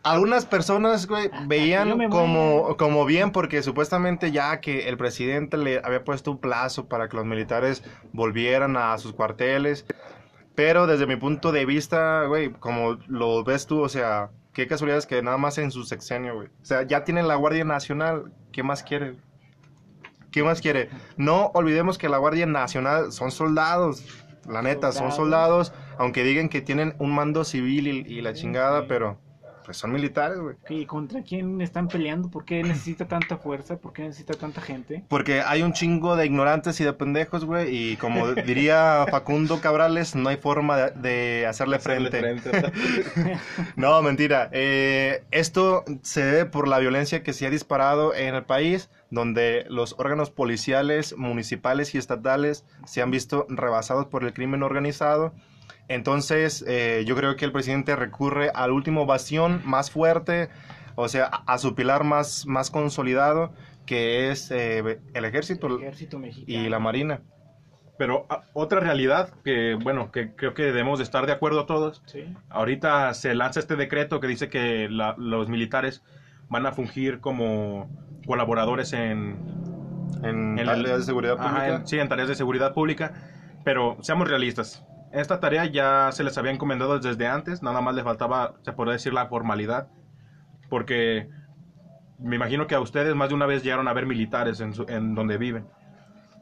Algunas 0.04 0.46
personas, 0.46 1.08
güey, 1.08 1.32
veían 1.48 2.12
como, 2.12 2.78
como 2.78 3.06
bien 3.06 3.32
porque 3.32 3.64
supuestamente 3.64 4.32
ya 4.32 4.62
que 4.62 4.88
el 4.88 4.98
presidente 4.98 5.58
le 5.58 5.82
había 5.84 6.04
puesto 6.04 6.30
un 6.30 6.38
plazo 6.38 6.88
para 6.88 7.10
que 7.10 7.18
los 7.18 7.26
militares 7.26 7.84
volvieran 8.14 8.78
a 8.78 8.96
sus 9.00 9.14
cuarteles. 9.14 9.84
Pero 10.56 10.88
desde 10.88 11.06
mi 11.06 11.18
punto 11.18 11.52
de 11.52 11.66
vista, 11.66 12.26
güey, 12.26 12.52
como 12.52 12.98
lo 13.08 13.44
ves 13.44 13.68
tú, 13.68 13.82
o 13.82 13.90
sea, 13.90 14.32
qué 14.54 14.68
casualidad 14.68 14.98
es 14.98 15.06
que 15.06 15.22
nada 15.22 15.38
más 15.38 15.58
en 15.58 15.72
su 15.72 15.84
sexenio, 15.84 16.36
güey. 16.36 16.48
O 16.62 16.66
sea, 16.66 16.84
ya 16.84 17.04
tienen 17.04 17.28
la 17.28 17.36
Guardia 17.36 17.66
Nacional, 17.66 18.32
¿qué 18.52 18.64
más 18.64 18.84
quiere? 18.84 19.18
¿Qué 20.32 20.44
más 20.44 20.62
quiere? 20.62 20.90
No 21.18 21.52
olvidemos 21.54 21.98
que 21.98 22.10
la 22.10 22.18
Guardia 22.18 22.46
Nacional 22.46 23.12
son 23.12 23.32
soldados. 23.32 24.04
La 24.48 24.62
neta, 24.62 24.92
son 24.92 25.12
Soldados. 25.12 25.68
soldados, 25.70 25.74
aunque 25.98 26.24
digan 26.24 26.50
que 26.50 26.62
tienen 26.62 26.96
un 27.00 27.14
mando 27.16 27.44
civil 27.44 27.88
y, 27.88 28.14
y 28.14 28.22
la 28.22 28.34
chingada, 28.34 28.88
pero 28.88 29.20
pues 29.66 29.78
son 29.78 29.92
militares, 29.92 30.38
güey. 30.40 30.56
¿Y 30.70 30.86
contra 30.86 31.24
quién 31.24 31.60
están 31.62 31.88
peleando? 31.88 32.30
¿Por 32.30 32.46
qué 32.46 32.62
necesita 32.64 33.08
tanta 33.08 33.38
fuerza? 33.38 33.78
¿Por 33.78 33.94
qué 33.94 34.04
necesita 34.04 34.34
tanta 34.36 34.62
gente? 34.62 35.04
Porque 35.08 35.42
hay 35.42 35.64
un 35.64 35.74
chingo 35.74 36.16
de 36.16 36.26
ignorantes 36.26 36.80
y 36.80 36.84
de 36.84 36.94
pendejos, 36.94 37.46
güey, 37.46 37.76
y 37.76 37.98
como 37.98 38.34
diría 38.34 39.06
Facundo 39.12 39.60
Cabrales, 39.62 40.16
no 40.16 40.30
hay 40.30 40.38
forma 40.38 40.78
de, 40.78 40.92
de 40.92 41.48
hacerle 41.48 41.78
Hacerle 41.78 42.10
frente. 42.12 42.42
frente. 42.52 43.40
No, 43.76 44.02
mentira. 44.02 44.50
Eh, 44.52 45.24
esto 45.32 45.84
se 46.04 46.24
debe 46.24 46.46
por 46.46 46.68
la 46.68 46.80
violencia 46.80 47.24
que 47.24 47.34
se 47.34 47.46
ha 47.48 47.50
disparado 47.50 48.14
en 48.14 48.36
el 48.36 48.44
país, 48.44 48.90
donde 49.10 49.66
los 49.70 49.96
órganos 49.98 50.30
policiales, 50.30 51.18
municipales 51.18 51.96
y 51.96 51.98
estatales 51.98 52.66
se 52.86 53.02
han 53.02 53.12
visto 53.12 53.46
rebasados 53.50 54.06
por 54.08 54.24
el 54.24 54.34
crimen 54.34 54.64
organizado. 54.64 55.34
Entonces, 55.88 56.64
eh, 56.68 57.04
yo 57.06 57.16
creo 57.16 57.36
que 57.36 57.46
el 57.46 57.52
presidente 57.52 57.96
recurre 57.96 58.50
al 58.54 58.72
último 58.72 59.06
bastión 59.06 59.62
más 59.66 59.92
fuerte, 59.92 60.50
o 60.96 61.08
sea, 61.08 61.26
a, 61.32 61.54
a 61.54 61.58
su 61.58 61.76
pilar 61.76 62.04
más, 62.04 62.46
más 62.48 62.72
consolidado, 62.72 63.54
que 63.86 64.32
es 64.32 64.50
eh, 64.52 65.00
el 65.14 65.26
ejército 65.26 65.68
El 65.68 65.82
ejército 65.84 66.18
mexicano. 66.18 66.60
y 66.66 66.70
la 66.70 66.80
marina. 66.80 67.22
Pero 67.98 68.26
ah, 68.30 68.44
otra 68.54 68.80
realidad 68.82 69.30
que, 69.44 69.76
bueno, 69.82 70.12
que 70.12 70.36
creo 70.36 70.54
que 70.54 70.64
debemos 70.64 70.98
de 71.00 71.04
estar 71.06 71.26
de 71.28 71.32
acuerdo 71.32 71.66
todos. 71.66 72.02
Sí. 72.08 72.26
Ahorita 72.50 73.14
se 73.14 73.34
lanza 73.36 73.60
este 73.60 73.76
decreto 73.76 74.20
que 74.20 74.28
dice 74.28 74.50
que 74.50 74.90
la- 74.90 75.16
los 75.18 75.48
militares 75.50 76.04
van 76.50 76.66
a 76.66 76.72
fungir 76.74 77.20
como 77.22 77.90
colaboradores 78.28 78.92
en, 78.94 79.38
En, 80.24 80.58
en 80.60 80.66
tareas 80.66 81.00
de 81.00 81.04
seguridad 81.04 81.38
Ajá, 81.40 81.50
pública. 81.50 81.76
en- 81.76 81.88
sí, 81.88 82.00
en 82.00 82.10
tareas 82.10 82.28
de 82.28 82.36
seguridad 82.36 82.74
pública. 82.74 83.14
Pero 83.64 83.98
seamos 84.02 84.28
realistas. 84.28 84.84
Esta 85.16 85.40
tarea 85.40 85.66
ya 85.66 86.10
se 86.12 86.24
les 86.24 86.38
había 86.38 86.52
encomendado 86.52 87.00
desde 87.00 87.28
antes, 87.28 87.62
nada 87.64 87.82
más 87.82 87.96
le 87.96 88.04
faltaba, 88.04 88.56
se 88.64 88.74
podría 88.74 88.94
decir, 88.94 89.14
la 89.14 89.28
formalidad. 89.28 89.88
Porque 90.70 91.30
me 92.20 92.36
imagino 92.36 92.68
que 92.68 92.76
a 92.76 92.80
ustedes 92.80 93.16
más 93.16 93.30
de 93.30 93.36
una 93.36 93.46
vez 93.46 93.64
llegaron 93.64 93.88
a 93.88 93.94
ver 93.94 94.06
militares 94.06 94.60
en, 94.60 94.74
su- 94.74 94.86
en 94.88 95.16
donde 95.16 95.38
viven. 95.38 95.68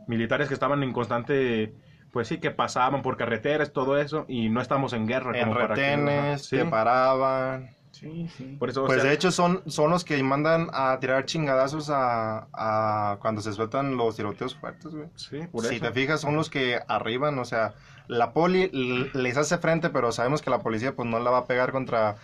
Militares 0.07 0.47
que 0.47 0.53
estaban 0.53 0.81
en 0.83 0.91
constante, 0.93 1.73
pues 2.11 2.27
sí, 2.27 2.39
que 2.39 2.51
pasaban 2.51 3.01
por 3.01 3.17
carreteras, 3.17 3.71
todo 3.73 3.97
eso, 3.97 4.25
y 4.27 4.49
no 4.49 4.61
estamos 4.61 4.93
en 4.93 5.07
guerra. 5.07 5.37
en 5.37 5.47
como 5.49 5.59
para 5.59 5.75
que- 5.75 5.81
retenes, 5.81 6.45
sí. 6.45 6.57
paraban. 6.69 7.69
Sí, 7.91 8.27
sí. 8.27 8.55
Por 8.59 8.69
eso, 8.69 8.83
o 8.83 8.87
Pues 8.87 9.01
sea, 9.01 9.09
de 9.09 9.15
hecho 9.15 9.31
son, 9.31 9.61
son 9.67 9.91
los 9.91 10.03
que 10.03 10.21
mandan 10.23 10.67
a 10.73 10.97
tirar 10.99 11.25
chingadazos 11.25 11.91
a, 11.91 12.47
a 12.51 13.17
cuando 13.21 13.39
se 13.41 13.53
sueltan 13.53 13.95
los 13.95 14.15
tiroteos 14.15 14.55
fuertes, 14.55 14.93
güey. 14.95 15.09
sí, 15.15 15.41
por 15.51 15.63
Si 15.63 15.75
eso. 15.75 15.85
te 15.85 15.91
fijas, 15.91 16.19
son 16.19 16.35
los 16.35 16.49
que 16.49 16.79
arriban, 16.87 17.37
o 17.37 17.45
sea, 17.45 17.73
la 18.07 18.33
poli 18.33 18.69
les 19.13 19.37
hace 19.37 19.57
frente, 19.57 19.89
pero 19.89 20.11
sabemos 20.11 20.41
que 20.41 20.49
la 20.49 20.59
policía 20.59 20.95
pues 20.95 21.07
no 21.07 21.19
la 21.19 21.31
va 21.31 21.39
a 21.39 21.45
pegar 21.45 21.71
contra 21.71 22.15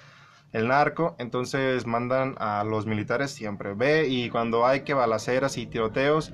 el 0.51 0.67
narco, 0.67 1.15
entonces 1.19 1.86
mandan 1.86 2.36
a 2.39 2.63
los 2.63 2.86
militares 2.86 3.31
siempre. 3.31 3.74
Ve, 3.74 4.07
y 4.07 4.29
cuando 4.29 4.65
hay 4.65 4.81
que 4.81 4.93
balaceras 4.93 5.57
y 5.57 5.67
tiroteos, 5.67 6.33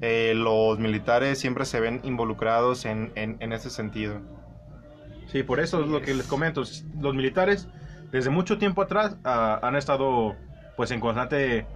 eh, 0.00 0.32
los 0.34 0.78
militares 0.78 1.38
siempre 1.38 1.66
se 1.66 1.78
ven 1.78 2.00
involucrados 2.04 2.86
en, 2.86 3.12
en, 3.16 3.52
ese 3.52 3.68
sentido. 3.68 4.20
Sí, 5.26 5.42
por 5.42 5.60
eso 5.60 5.82
es 5.82 5.88
lo 5.88 6.00
que 6.00 6.14
les 6.14 6.26
comento. 6.26 6.62
Los 6.98 7.14
militares, 7.14 7.68
desde 8.10 8.30
mucho 8.30 8.58
tiempo 8.58 8.82
atrás, 8.82 9.16
ah, 9.24 9.60
han 9.62 9.76
estado 9.76 10.36
pues 10.76 10.90
en 10.90 11.00
constante, 11.00 11.66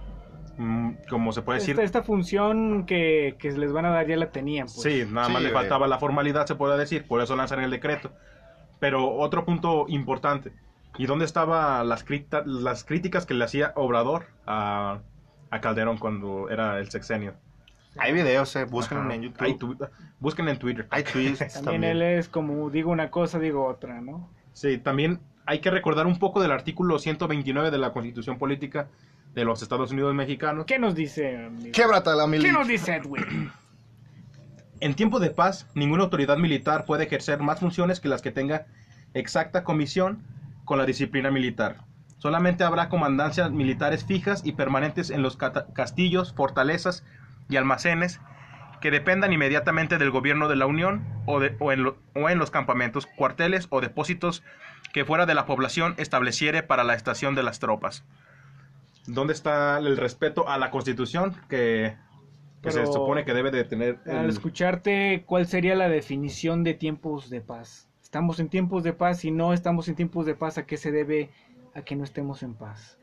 como 1.09 1.31
se 1.31 1.41
puede 1.41 1.59
decir, 1.59 1.71
Esta, 1.73 1.83
esta 1.83 2.03
función 2.03 2.85
que, 2.85 3.35
que 3.39 3.51
les 3.51 3.71
van 3.73 3.85
a 3.85 3.89
dar 3.89 4.07
ya 4.07 4.15
la 4.17 4.31
tenían. 4.31 4.67
Pues. 4.67 4.81
sí, 4.81 5.03
nada 5.11 5.27
más 5.29 5.37
Sí, 5.39 5.43
le 5.43 5.51
güey. 5.51 5.53
faltaba 5.53 5.87
la 5.87 5.97
formalidad, 5.99 6.45
se 6.45 6.55
puede 6.55 6.77
decir, 6.77 7.05
por 7.07 7.21
eso 7.21 7.35
lanzan 7.35 7.59
el 7.61 7.71
decreto. 7.71 8.11
Pero 8.79 9.13
otro 9.15 9.45
punto 9.45 9.85
importante, 9.87 10.51
¿y 10.97 11.05
dónde 11.05 11.25
estaban 11.25 11.87
las, 11.89 12.05
crita- 12.05 12.43
las 12.45 12.83
críticas 12.83 13.25
que 13.25 13.33
le 13.33 13.43
hacía 13.45 13.71
Obrador 13.75 14.25
a, 14.45 14.99
a 15.49 15.61
Calderón 15.61 15.97
cuando 15.97 16.49
era 16.49 16.79
el 16.79 16.89
sexenio? 16.89 17.33
Hay 17.97 18.11
videos, 18.13 18.53
eh, 18.57 18.65
busquen 18.65 18.97
Ajá. 18.99 19.13
en 19.15 19.21
YouTube. 19.23 19.41
Hay 19.45 19.53
tu- 19.57 19.77
busquen 20.19 20.49
en 20.49 20.59
Twitter. 20.59 20.87
Hay 20.89 21.03
tweets 21.03 21.39
También, 21.53 21.63
también. 21.63 21.83
él 21.83 22.01
es 22.01 22.27
como 22.27 22.69
digo 22.69 22.91
una 22.91 23.09
cosa, 23.09 23.39
digo 23.39 23.65
otra, 23.65 24.01
¿no? 24.01 24.29
Sí, 24.53 24.77
también 24.77 25.19
hay 25.45 25.59
que 25.59 25.69
recordar 25.71 26.05
un 26.07 26.19
poco 26.19 26.41
del 26.41 26.51
artículo 26.51 26.99
129 26.99 27.71
de 27.71 27.77
la 27.77 27.93
Constitución 27.93 28.37
Política 28.37 28.87
de 29.35 29.45
los 29.45 29.61
Estados 29.61 29.91
Unidos 29.91 30.15
Mexicanos. 30.15 30.65
¿Qué 30.65 30.79
nos 30.79 30.95
dice, 30.95 31.45
amigo? 31.45 31.71
Québrate 31.73 32.09
la 32.15 32.25
mili. 32.25 32.43
¿Qué 32.43 32.51
nos 32.51 32.67
dice 32.67 32.95
Edwin? 32.95 33.51
En 34.79 34.93
tiempo 34.95 35.19
de 35.19 35.29
paz, 35.29 35.67
ninguna 35.75 36.03
autoridad 36.03 36.37
militar 36.37 36.85
puede 36.85 37.03
ejercer 37.05 37.39
más 37.39 37.59
funciones 37.59 37.99
que 37.99 38.09
las 38.09 38.21
que 38.21 38.31
tenga 38.31 38.65
exacta 39.13 39.63
comisión 39.63 40.23
con 40.65 40.77
la 40.77 40.85
disciplina 40.85 41.31
militar. 41.31 41.77
Solamente 42.17 42.63
habrá 42.63 42.89
comandancias 42.89 43.51
militares 43.51 44.03
fijas 44.05 44.41
y 44.45 44.53
permanentes 44.53 45.09
en 45.11 45.21
los 45.21 45.37
castillos, 45.37 46.33
fortalezas 46.33 47.03
y 47.49 47.57
almacenes 47.57 48.19
que 48.81 48.91
dependan 48.91 49.31
inmediatamente 49.33 49.97
del 49.97 50.11
gobierno 50.11 50.47
de 50.47 50.55
la 50.55 50.65
Unión 50.65 51.03
o, 51.25 51.39
de- 51.39 51.55
o 51.59 51.71
en, 51.71 51.83
lo- 51.83 51.97
o 52.13 52.29
en 52.29 52.39
los 52.39 52.51
campamentos, 52.51 53.05
cuarteles 53.05 53.67
o 53.69 53.79
depósitos 53.81 54.43
que 54.93 55.05
fuera 55.05 55.25
de 55.25 55.35
la 55.35 55.45
población 55.45 55.93
estableciere 55.97 56.63
para 56.63 56.83
la 56.83 56.93
estación 56.95 57.35
de 57.35 57.43
las 57.43 57.59
tropas. 57.59 58.03
¿Dónde 59.07 59.33
está 59.33 59.77
el 59.77 59.97
respeto 59.97 60.47
a 60.49 60.57
la 60.57 60.71
Constitución 60.71 61.33
que, 61.49 61.95
que 62.61 62.71
se 62.71 62.85
supone 62.87 63.23
que 63.25 63.33
debe 63.33 63.51
de 63.51 63.63
tener? 63.63 63.99
Al 64.07 64.29
escucharte, 64.29 65.23
¿cuál 65.25 65.45
sería 65.47 65.75
la 65.75 65.89
definición 65.89 66.63
de 66.63 66.73
tiempos 66.73 67.29
de 67.29 67.41
paz? 67.41 67.87
Estamos 68.01 68.39
en 68.39 68.49
tiempos 68.49 68.83
de 68.83 68.93
paz 68.93 69.25
y 69.25 69.31
no 69.31 69.53
estamos 69.53 69.87
en 69.87 69.95
tiempos 69.95 70.25
de 70.25 70.35
paz. 70.35 70.57
¿A 70.57 70.65
qué 70.65 70.77
se 70.77 70.91
debe 70.91 71.29
a 71.73 71.81
que 71.83 71.95
no 71.95 72.03
estemos 72.03 72.41
en 72.43 72.53
paz? 72.55 72.97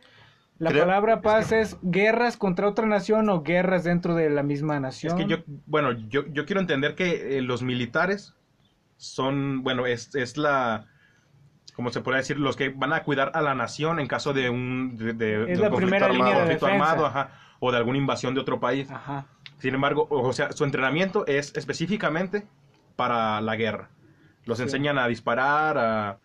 La 0.59 0.71
Creo- 0.71 0.85
palabra 0.85 1.21
paz 1.23 1.51
es, 1.53 1.77
guerras 1.83 2.37
contra 2.37 2.69
otra 2.69 2.87
nación 2.87 3.29
o 3.29 3.43
guerras 3.43 3.85
dentro 3.85 4.15
de 4.15 4.31
la 4.31 4.43
misma 4.43 4.77
Es 4.77 4.81
nación. 4.83 5.17
que 5.19 5.27
yo, 5.27 5.37
bueno, 5.67 5.93
yo, 6.09 6.25
yo 6.29 6.47
quiero 6.47 6.61
entender 6.61 6.95
que 6.95 7.39
eh, 7.39 7.43
los 7.43 7.63
militares 7.63 8.35
son, 8.97 9.63
bueno, 9.65 9.87
es, 9.87 10.15
es 10.15 10.37
la, 10.37 10.87
como 11.75 11.91
se 11.91 12.01
puede 12.01 12.19
decir, 12.19 12.39
los 12.39 12.57
que 12.57 12.69
van 12.71 12.93
a 12.93 13.03
cuidar 13.03 13.33
a 13.35 13.41
la 13.43 13.55
nación 13.55 13.99
en 14.01 14.07
caso 14.07 14.33
de 14.33 14.51
un, 14.51 14.97
de, 14.97 15.13
de- 15.15 15.43
Es 15.53 15.59
de 15.59 15.63
la 15.65 15.69
un 15.69 15.71
conflicto 15.75 16.05
armado, 16.05 16.13
línea 16.13 16.33
de 16.35 16.41
conflicto 16.41 16.67
defensa. 16.67 16.91
armado, 16.91 17.07
ajá, 17.07 17.31
o 17.61 17.71
de 17.73 17.77
alguna 17.79 17.99
invasión 17.99 18.35
de 18.35 18.41
otro 18.41 18.61
país. 18.61 18.91
Ajá. 18.91 19.27
Sin 19.59 19.75
embargo, 19.75 20.07
o 20.11 20.33
sea, 20.33 20.53
su 20.53 20.65
entrenamiento 20.65 21.25
es 21.27 21.53
específicamente 21.57 22.47
para 22.97 23.41
la 23.41 23.57
guerra. 23.57 23.91
Los 24.45 24.59
Sí. 24.59 24.65
enseñan 24.65 24.99
a 24.99 25.07
disparar, 25.07 25.79
a, 25.79 26.19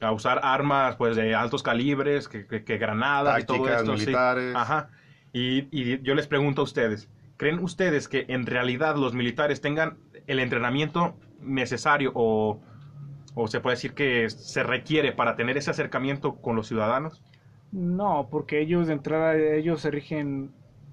a 0.00 0.12
usar 0.12 0.40
armas 0.44 0.96
pues 0.96 1.16
de 1.16 1.34
altos 1.34 1.62
calibres, 1.62 2.28
que, 2.28 2.46
que- 2.46 2.64
que 2.64 2.78
granadas 2.78 3.40
y 3.42 3.44
todo 3.44 3.56
Tácticas 3.64 3.80
esto. 3.82 3.96
sí. 3.96 4.00
militares. 4.06 4.54
Ajá. 4.54 4.88
Y, 5.32 5.68
y 5.72 6.00
yo 6.02 6.14
les 6.14 6.26
pregunto 6.28 6.60
a 6.62 6.64
ustedes, 6.64 7.10
¿creen 7.36 7.58
ustedes 7.58 8.08
que 8.08 8.24
en 8.28 8.46
realidad 8.46 8.96
los 8.96 9.12
militares 9.14 9.60
tengan 9.60 9.98
el 10.26 10.38
entrenamiento 10.38 11.16
necesario 11.40 12.12
o, 12.14 12.62
o 13.38 13.46
se 13.48 13.60
puede 13.60 13.76
decir 13.76 13.92
que 13.92 14.28
se 14.30 14.62
requiere 14.62 15.12
para 15.12 15.36
tener 15.36 15.56
ese 15.58 15.70
acercamiento 15.70 16.36
con 16.36 16.56
los 16.56 16.66
ciudadanos? 16.66 17.22
No, 17.70 18.28
porque 18.30 18.60
ellos 18.60 18.86
de 18.86 18.94
entrada, 18.94 19.36
ellos 19.36 19.82
se 19.82 19.90
rigen 19.90 20.50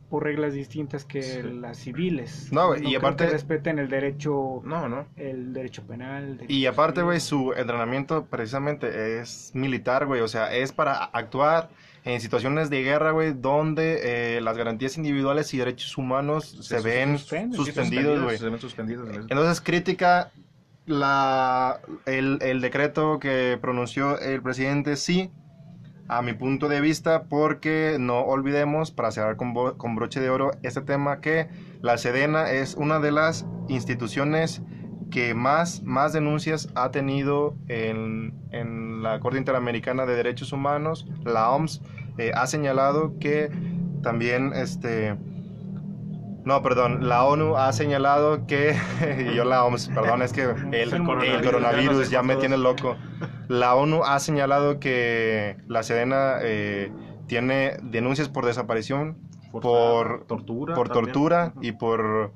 por 0.10 0.24
reglas 0.26 0.54
distintas 0.54 1.06
que 1.06 1.24
Sí. 1.24 1.42
las 1.42 1.78
civiles. 1.78 2.50
No, 2.52 2.76
y 2.76 2.82
creo 2.82 3.00
aparte- 3.00 3.26
que 3.26 3.32
respeten 3.32 3.80
el 3.80 3.90
derecho, 3.90 4.62
No, 4.64 4.88
no. 4.90 5.08
el 5.16 5.54
derecho 5.54 5.82
penal. 5.88 6.24
el 6.24 6.38
derecho 6.38 6.54
Y 6.54 6.66
aparte, 6.68 7.02
güey, 7.02 7.20
su 7.20 7.54
entrenamiento 7.54 8.26
precisamente 8.26 9.20
es 9.22 9.52
militar, 9.56 10.06
güey. 10.06 10.22
O 10.22 10.28
sea, 10.28 10.54
es 10.54 10.72
para 10.72 11.06
actuar 11.06 11.70
en 12.04 12.20
situaciones 12.20 12.70
de 12.70 12.84
guerra, 12.84 13.12
güey, 13.12 13.34
donde 13.34 14.36
eh, 14.38 14.42
las 14.42 14.58
garantías 14.58 14.98
individuales 14.98 15.52
y 15.54 15.58
derechos 15.58 15.98
humanos 15.98 16.46
se, 16.62 16.82
ven 16.82 17.18
suspendidos, 17.18 18.22
güey. 18.22 18.38
Se 18.38 18.50
ven 18.50 18.60
suspendidos. 18.60 19.08
Entonces, 19.30 19.62
crítica 19.62 20.32
la, 20.86 21.80
el, 22.06 22.40
el 22.42 22.62
decreto 22.62 23.20
que 23.20 23.58
pronunció 23.62 24.20
el 24.20 24.42
presidente, 24.42 24.96
sí, 24.96 25.32
a 26.08 26.22
mi 26.22 26.34
punto 26.34 26.68
de 26.68 26.82
vista, 26.82 27.24
porque 27.24 27.98
no 28.00 28.22
olvidemos, 28.22 28.92
para 28.92 29.12
cerrar 29.12 29.38
con, 29.38 29.54
con 29.78 29.96
broche 29.96 30.20
de 30.20 30.30
oro, 30.30 30.52
este 30.62 30.82
tema 30.82 31.22
que 31.22 31.48
la 31.82 31.98
Sedena 31.98 32.52
es 32.52 32.76
una 32.76 33.00
de 33.00 33.12
las 33.12 33.46
instituciones 33.70 34.62
que 35.12 35.34
más, 35.34 35.84
más 35.84 36.12
denuncias 36.12 36.70
ha 36.76 36.92
tenido 36.92 37.56
en, 37.68 38.34
en 38.52 39.04
la 39.04 39.20
Corte 39.20 39.38
Interamericana 39.38 40.06
de 40.06 40.16
Derechos 40.16 40.52
Humanos. 40.52 41.08
La 41.24 41.52
OMS 41.52 41.82
eh, 42.18 42.32
ha 42.34 42.48
señalado 42.48 43.18
que 43.20 43.52
también 44.02 44.54
este 44.54 45.16
no, 46.46 46.62
perdón, 46.62 47.08
la 47.08 47.24
ONU 47.24 47.56
ha 47.58 47.72
señalado 47.74 48.46
que, 48.48 48.76
y 49.32 49.34
yo 49.34 49.46
la 49.46 49.64
OMS, 49.64 49.90
perdón, 49.90 50.22
es 50.22 50.34
que 50.34 50.42
el, 50.72 50.74
El 50.74 50.94
el 50.94 51.44
coronavirus, 51.44 52.10
ya 52.10 52.24
me 52.24 52.36
tiene 52.36 52.58
loco. 52.58 52.98
La 53.48 53.76
ONU 53.76 54.04
ha 54.04 54.20
señalado 54.20 54.80
que 54.80 55.58
la 55.68 55.84
Sedena 55.84 56.38
eh, 56.42 56.92
tiene 57.28 57.78
denuncias 57.82 58.30
por 58.30 58.46
desaparición, 58.46 59.18
por, 59.52 60.26
tortura. 60.26 60.76
por 60.76 60.90
también. 60.90 61.14
tortura 61.14 61.54
y 61.62 61.74
por 61.74 62.32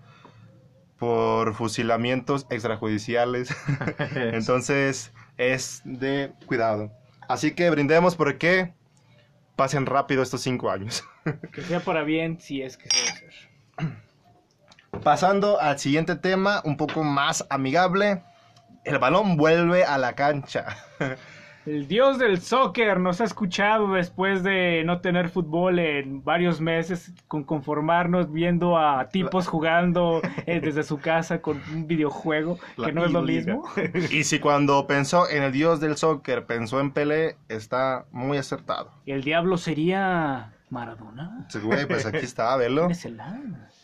por 0.98 1.54
fusilamientos 1.54 2.48
extrajudiciales. 2.50 3.56
Entonces 4.16 5.14
es 5.38 5.82
de 5.86 6.32
cuidado. 6.48 6.92
Así 7.28 7.52
que 7.52 7.70
brindemos 7.70 8.16
porque 8.16 8.74
pasen 9.56 9.86
rápido 9.86 10.24
estos 10.24 10.42
cinco 10.42 10.72
años. 10.72 11.04
Que 11.52 11.62
sea 11.62 11.82
para 11.82 12.04
bien 12.04 12.40
si 12.40 12.62
es 12.62 12.78
que 12.78 12.90
se 12.90 12.98
debe 12.98 13.12
hacer. 13.12 13.57
Pasando 15.04 15.60
al 15.60 15.80
siguiente 15.80 16.16
tema, 16.16 16.62
un 16.64 16.78
poco 16.78 17.04
más 17.04 17.46
amigable. 17.50 18.22
El 18.84 19.00
balón 19.00 19.38
vuelve 19.38 19.84
a 19.84 19.98
la 19.98 20.14
cancha. 20.14 20.78
El 21.68 21.90
dios 21.90 22.18
del 22.18 22.40
soccer 22.40 22.98
nos 22.98 23.20
ha 23.20 23.26
escuchado 23.26 23.92
después 23.92 24.42
de 24.42 24.84
no 24.86 25.02
tener 25.02 25.28
fútbol 25.28 25.80
en 25.80 26.24
varios 26.24 26.62
meses, 26.62 27.12
con 27.28 27.44
conformarnos 27.44 28.32
viendo 28.32 28.78
a 28.78 29.10
tipos 29.10 29.48
jugando 29.48 30.22
eh, 30.46 30.62
desde 30.64 30.84
su 30.84 30.98
casa 30.98 31.42
con 31.42 31.62
un 31.74 31.86
videojuego, 31.86 32.58
La 32.78 32.88
que 32.88 32.94
no 32.94 33.04
es 33.04 33.12
lo 33.12 33.22
mismo. 33.22 33.64
Y 34.12 34.24
si 34.24 34.40
cuando 34.40 34.88
pensó 34.88 35.30
en 35.30 35.44
el 35.44 35.52
dios 35.52 35.82
del 35.82 35.98
soccer 35.98 36.46
pensó 36.46 36.80
en 36.80 36.92
Pelé, 36.92 37.36
está 37.50 38.06
muy 38.12 38.38
acertado. 38.38 38.94
El 39.06 39.26
diablo 39.26 39.58
sería 39.58 40.54
Maradona. 40.70 41.46
Sí, 41.50 41.60
Güey, 41.60 41.86
pues 41.88 42.06
aquí 42.06 42.18
está, 42.18 42.56
velo. 42.58 42.90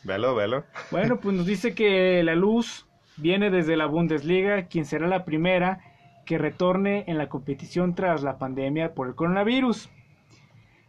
Velo, 0.04 0.36
velo. 0.36 0.66
Bueno, 0.92 1.18
pues 1.20 1.36
nos 1.36 1.46
dice 1.46 1.74
que 1.74 2.22
la 2.24 2.36
luz 2.36 2.88
viene 3.18 3.50
desde 3.50 3.78
la 3.78 3.86
Bundesliga, 3.86 4.64
quien 4.64 4.86
será 4.86 5.08
la 5.08 5.24
primera 5.24 5.80
que 6.26 6.38
retorne 6.38 7.04
en 7.08 7.18
la 7.18 7.30
competición 7.30 7.96
tras 7.96 8.24
la 8.24 8.38
pandemia 8.38 8.94
por 8.94 9.08
el 9.08 9.16
coronavirus. 9.16 9.90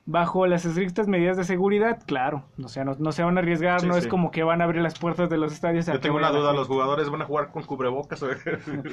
Bajo 0.06 0.46
las 0.46 0.66
estrictas 0.66 1.08
medidas 1.08 1.38
de 1.38 1.44
seguridad, 1.44 2.02
claro. 2.04 2.44
O 2.62 2.68
sea, 2.68 2.84
no, 2.84 2.94
no 2.98 3.10
se 3.12 3.22
van 3.22 3.38
a 3.38 3.40
arriesgar, 3.40 3.80
Sí, 3.80 3.86
no 3.86 3.96
es 3.96 4.06
como 4.06 4.30
que 4.30 4.42
van 4.42 4.60
a 4.60 4.64
abrir 4.64 4.82
las 4.82 4.98
puertas 4.98 5.30
de 5.30 5.38
los 5.38 5.50
estadios. 5.50 5.88
a 5.88 5.94
Yo 5.94 6.00
tengo 6.00 6.16
una 6.16 6.30
duda. 6.30 6.52
¿los 6.52 6.68
jugadores 6.68 7.08
van 7.08 7.22
a 7.22 7.24
jugar 7.24 7.50
con 7.50 7.62
cubrebocas? 7.62 8.22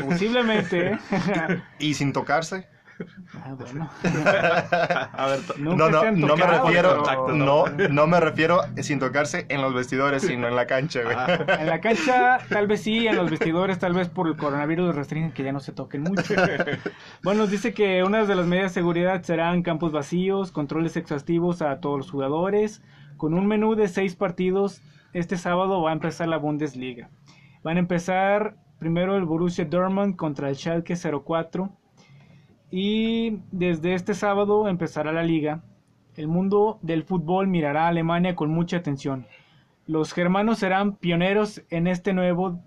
Posiblemente, 0.08 0.94
¿eh? 0.94 1.00
Y 1.80 1.96
sin 1.96 2.14
tocarse. 2.14 2.70
Ah, 3.36 3.56
bueno. 3.58 3.90
a 4.04 5.28
ver, 5.28 5.60
No, 5.60 5.76
no, 5.76 6.12
no 6.12 6.36
me 6.36 6.46
refiero, 6.46 7.04
no, 7.34 7.66
no 7.68 8.08
me 8.08 8.20
refiero 8.20 8.62
sin 8.82 9.00
tocarse 9.00 9.46
en 9.50 9.62
los 9.62 9.74
vestidores, 9.74 10.24
sino 10.24 10.48
en 10.48 10.56
la 10.56 10.68
cancha, 10.68 11.02
güey. 11.04 11.16
Ah. 11.18 11.58
En 11.60 11.68
la 11.68 11.82
cancha, 11.82 12.40
tal 12.50 12.68
vez 12.68 12.82
sí, 12.82 13.08
en 13.08 13.16
los 13.16 13.30
vestidores, 13.30 13.80
tal 13.80 13.94
vez 13.94 14.10
por 14.10 14.28
el 14.28 14.38
coronavirus 14.38 14.96
restringen 14.96 15.32
que 15.32 15.44
ya 15.44 15.52
no 15.52 15.60
se 15.60 15.72
toquen 15.72 16.04
mucho. 16.04 16.34
Bueno, 17.24 17.42
nos 17.42 17.52
dice 17.52 17.74
que 17.74 18.04
una 18.04 18.26
de 18.26 18.36
las 18.36 18.46
medidas 18.46 18.72
de 18.72 18.82
seguridad 18.82 19.22
serán 19.24 19.64
campos 19.64 19.92
vacíos, 19.92 20.52
controles 20.52 20.98
exhaustivos 20.98 21.62
a 21.62 21.80
todos 21.80 21.98
los 21.98 22.12
jugadores, 22.12 22.82
con 23.18 23.34
un 23.34 23.48
menú 23.48 23.76
de 23.76 23.88
seis 23.88 24.16
partidos. 24.16 24.82
Este 25.14 25.38
sábado 25.38 25.82
va 25.82 25.92
a 25.92 25.94
empezar 25.94 26.28
la 26.28 26.38
Bundesliga. 26.38 27.10
Van 27.64 27.78
a 27.78 27.80
empezar 27.80 28.56
primero 28.80 29.16
el 29.18 29.26
Borussia 29.26 29.66
Dortmund 29.66 30.16
contra 30.16 30.50
el 30.50 30.56
Schalke 30.56 30.96
04 30.96 31.70
y 32.72 33.40
desde 33.52 33.94
este 33.94 34.14
sábado 34.14 34.68
empezará 34.68 35.12
la 35.12 35.24
liga. 35.24 35.64
El 36.16 36.28
mundo 36.28 36.80
del 36.82 37.04
fútbol 37.04 37.48
mirará 37.48 37.86
a 37.86 37.90
Alemania 37.90 38.36
con 38.36 38.50
mucha 38.50 38.78
atención. 38.78 39.28
Los 39.88 40.14
germanos 40.14 40.60
serán 40.60 40.96
pioneros 40.96 41.64
en 41.70 41.88
este 41.88 42.14
nuevo, 42.14 42.60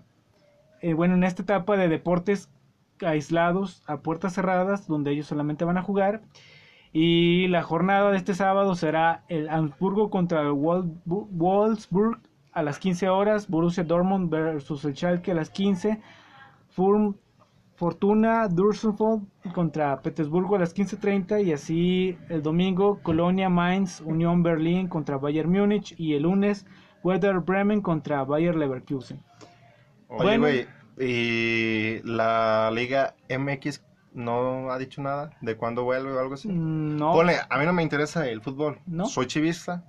eh, 0.81 0.93
bueno, 0.93 1.15
en 1.15 1.23
esta 1.23 1.41
etapa 1.43 1.75
de 1.77 1.87
deportes 1.87 2.49
aislados 3.03 3.83
a 3.87 3.97
puertas 4.01 4.33
cerradas, 4.33 4.87
donde 4.87 5.11
ellos 5.11 5.25
solamente 5.27 5.65
van 5.65 5.77
a 5.77 5.83
jugar. 5.83 6.21
Y 6.93 7.47
la 7.47 7.61
jornada 7.61 8.11
de 8.11 8.17
este 8.17 8.33
sábado 8.35 8.75
será 8.75 9.23
el 9.27 9.49
Augsburgo 9.49 10.09
contra 10.09 10.41
el 10.41 10.49
Wol- 10.53 10.93
Bu- 11.05 11.27
Wolfsburg 11.31 12.19
a 12.53 12.63
las 12.63 12.79
15 12.79 13.09
horas, 13.09 13.49
Borussia 13.49 13.83
Dortmund 13.83 14.29
versus 14.29 14.85
el 14.85 14.95
Schalke 14.95 15.31
a 15.31 15.35
las 15.35 15.49
15, 15.49 15.99
Furm- 16.75 17.15
Fortuna 17.75 18.47
Düsseldorf 18.47 19.21
contra 19.53 19.99
Petersburgo 20.01 20.55
a 20.55 20.59
las 20.59 20.73
15.30 20.73 21.43
y 21.45 21.51
así 21.53 22.17
el 22.29 22.41
domingo 22.41 22.99
Colonia 23.03 23.49
Mainz, 23.49 23.99
Unión 24.01 24.43
Berlín 24.43 24.87
contra 24.87 25.17
Bayern 25.17 25.51
Múnich 25.51 25.93
y 25.97 26.13
el 26.13 26.23
lunes 26.23 26.65
Werder 27.03 27.39
Bremen 27.39 27.81
contra 27.81 28.23
Bayer 28.23 28.55
Leverkusen. 28.55 29.21
Oye, 30.07 30.37
Bueno. 30.37 30.39
güey, 30.43 30.67
¿y 30.99 32.01
la 32.03 32.71
Liga 32.73 33.15
MX 33.29 33.83
no 34.13 34.71
ha 34.71 34.77
dicho 34.77 35.01
nada 35.01 35.31
de 35.41 35.55
cuándo 35.57 35.83
vuelve 35.83 36.13
o 36.13 36.19
algo 36.19 36.35
así? 36.35 36.47
Mm, 36.47 36.95
No, 36.97 37.11
Ponle, 37.13 37.35
a 37.49 37.57
mí 37.59 37.65
no 37.65 37.73
me 37.73 37.83
interesa 37.83 38.25
el 38.29 38.41
fútbol. 38.41 38.79
¿No? 38.85 39.05
Soy 39.05 39.27
chivista, 39.27 39.83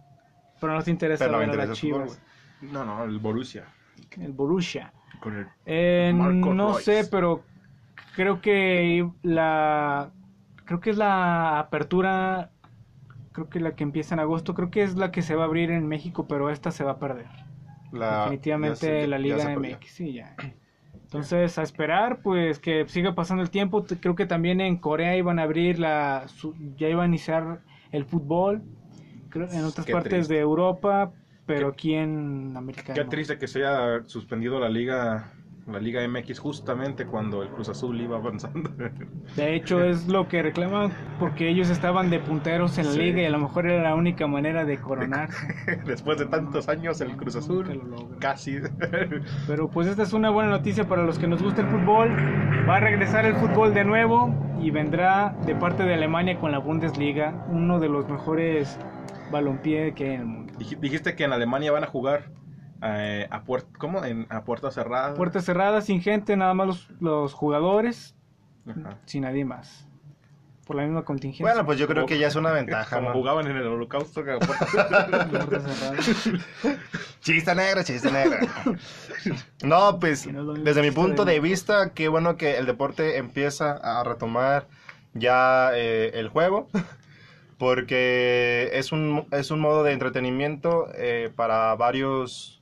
pero 0.60 0.74
no 0.74 0.82
te 0.82 0.90
interesa 0.90 1.24
pero 1.26 1.32
no 1.32 1.38
me 1.46 1.46
ver 1.46 1.60
a 1.60 1.62
interesa 1.64 1.86
el 1.86 1.92
fútbol, 1.92 2.08
Chivas. 2.08 2.72
No, 2.72 2.84
no, 2.84 3.04
el 3.04 3.18
Borussia. 3.20 3.64
el 4.18 4.32
Borussia. 4.32 4.92
Con 5.22 5.36
el... 5.36 5.46
Eh, 5.64 6.12
Marco 6.14 6.52
no 6.52 6.74
sé, 6.74 7.06
pero 7.10 7.44
creo 8.16 8.40
que 8.40 9.08
la 9.22 10.10
creo 10.64 10.80
que 10.80 10.90
es 10.90 10.96
la 10.96 11.58
apertura 11.60 12.50
creo 13.32 13.48
que 13.48 13.60
la 13.60 13.76
que 13.76 13.84
empieza 13.84 14.14
en 14.14 14.20
agosto, 14.20 14.54
creo 14.54 14.70
que 14.70 14.82
es 14.82 14.96
la 14.96 15.12
que 15.12 15.20
se 15.22 15.34
va 15.36 15.42
a 15.42 15.46
abrir 15.46 15.70
en 15.70 15.86
México, 15.86 16.26
pero 16.26 16.48
esta 16.50 16.70
se 16.70 16.82
va 16.84 16.92
a 16.92 16.98
perder. 16.98 17.26
La- 17.92 18.20
Definitivamente 18.20 19.02
se- 19.02 19.06
la 19.06 19.18
Liga. 19.18 19.54
MX, 19.54 19.90
sí, 19.90 20.12
ya. 20.14 20.34
Entonces, 20.94 21.56
a 21.58 21.62
esperar, 21.62 22.20
pues 22.22 22.58
que 22.58 22.86
siga 22.88 23.14
pasando 23.14 23.42
el 23.42 23.50
tiempo. 23.50 23.84
Creo 24.00 24.14
que 24.16 24.26
también 24.26 24.60
en 24.60 24.76
Corea 24.78 25.16
iban 25.16 25.38
a 25.38 25.42
abrir 25.42 25.78
la. 25.78 26.24
su- 26.28 26.56
ya 26.76 26.88
iba 26.88 27.02
a 27.04 27.06
iniciar 27.06 27.60
el 27.92 28.04
fútbol. 28.06 28.62
Creo, 29.28 29.48
en 29.52 29.64
otras 29.64 29.86
Qué 29.86 29.92
partes 29.92 30.10
triste. 30.12 30.34
de 30.34 30.40
Europa, 30.40 31.12
pero 31.44 31.68
aquí 31.68 31.94
en 31.94 32.54
América. 32.56 32.94
Qué 32.94 33.04
no. 33.04 33.10
triste 33.10 33.38
que 33.38 33.46
se 33.46 33.64
haya 33.64 34.02
suspendido 34.06 34.58
la 34.58 34.68
Liga 34.70 35.32
la 35.66 35.80
Liga 35.80 36.06
MX 36.06 36.38
justamente 36.38 37.06
cuando 37.06 37.42
el 37.42 37.48
Cruz 37.48 37.68
Azul 37.68 38.00
iba 38.00 38.16
avanzando. 38.16 38.70
De 39.34 39.54
hecho, 39.56 39.82
es 39.82 40.06
lo 40.06 40.28
que 40.28 40.40
reclaman 40.42 40.92
porque 41.18 41.48
ellos 41.48 41.70
estaban 41.70 42.08
de 42.08 42.20
punteros 42.20 42.78
en 42.78 42.86
la 42.86 42.92
Sí. 42.92 42.98
liga 43.00 43.22
y 43.22 43.24
a 43.24 43.30
lo 43.30 43.38
mejor 43.40 43.66
era 43.68 43.82
la 43.82 43.94
única 43.96 44.26
manera 44.28 44.64
de 44.64 44.78
coronarse. 44.78 45.46
Después 45.86 46.18
de 46.18 46.26
tantos 46.26 46.68
años 46.68 47.00
el 47.00 47.16
Cruz 47.16 47.34
Azul 47.36 47.66
lo 47.90 48.18
casi. 48.20 48.58
Pero 49.46 49.68
pues 49.68 49.88
esta 49.88 50.02
es 50.04 50.12
una 50.12 50.30
buena 50.30 50.50
noticia 50.50 50.86
para 50.86 51.02
los 51.04 51.18
que 51.18 51.26
nos 51.26 51.42
gusta 51.42 51.62
el 51.62 51.68
fútbol. 51.68 52.10
Va 52.68 52.76
a 52.76 52.80
regresar 52.80 53.24
el 53.26 53.34
fútbol 53.34 53.74
de 53.74 53.84
nuevo 53.84 54.32
y 54.62 54.70
vendrá 54.70 55.34
de 55.46 55.54
parte 55.56 55.82
de 55.82 55.94
Alemania 55.94 56.38
con 56.38 56.52
la 56.52 56.58
Bundesliga, 56.58 57.44
uno 57.48 57.80
de 57.80 57.88
los 57.88 58.08
mejores 58.08 58.78
balompié 59.32 59.92
que 59.94 60.04
hay 60.04 60.14
en 60.14 60.20
el 60.20 60.26
mundo. 60.26 60.52
Dij- 60.58 60.78
Dijiste 60.78 61.16
que 61.16 61.24
en 61.24 61.32
Alemania 61.32 61.72
van 61.72 61.82
a 61.84 61.88
jugar 61.88 62.30
eh, 62.82 63.26
a 63.30 63.42
puerta 63.44 63.68
¿cómo? 63.78 64.04
En, 64.04 64.26
a 64.30 64.44
puerta 64.44 64.70
cerrada. 64.70 65.14
Puertas 65.14 65.44
cerradas, 65.44 65.86
sin 65.86 66.00
gente, 66.02 66.36
nada 66.36 66.54
más 66.54 66.66
los, 66.66 66.90
los 67.00 67.32
jugadores, 67.34 68.14
Ajá. 68.68 68.98
sin 69.06 69.22
nadie 69.22 69.44
más. 69.44 69.82
Por 70.66 70.74
la 70.74 70.82
misma 70.82 71.04
contingencia. 71.04 71.46
Bueno, 71.46 71.64
pues 71.64 71.78
yo 71.78 71.86
creo 71.86 72.06
que 72.06 72.18
ya 72.18 72.26
es 72.26 72.34
una 72.34 72.50
ventaja, 72.50 72.96
Como 72.96 73.10
¿no? 73.10 73.14
jugaban 73.14 73.46
en 73.46 73.56
el 73.56 73.66
holocausto. 73.68 74.24
que 74.24 74.32
a 74.32 74.38
puerta- 74.38 74.66
Puertas 75.30 75.62
cerradas. 75.62 76.30
Chiste 77.20 77.54
negro, 77.54 77.82
chiste 77.84 78.10
negro. 78.10 78.38
No, 79.62 79.98
pues 80.00 80.26
no 80.26 80.54
desde 80.54 80.82
mi 80.82 80.90
punto 80.90 81.24
de- 81.24 81.34
de 81.34 81.40
vista, 81.40 81.92
qué 81.94 82.08
bueno 82.08 82.36
que 82.36 82.56
el 82.58 82.66
deporte 82.66 83.16
empieza 83.18 83.72
a 83.72 84.02
retomar 84.02 84.66
ya 85.14 85.70
eh, 85.74 86.10
el 86.14 86.28
juego, 86.28 86.68
porque 87.58 88.70
es 88.74 88.92
un, 88.92 89.26
es 89.30 89.50
un 89.50 89.60
modo 89.60 89.82
de 89.84 89.92
entretenimiento 89.92 90.88
eh, 90.94 91.30
para 91.34 91.74
varios 91.76 92.55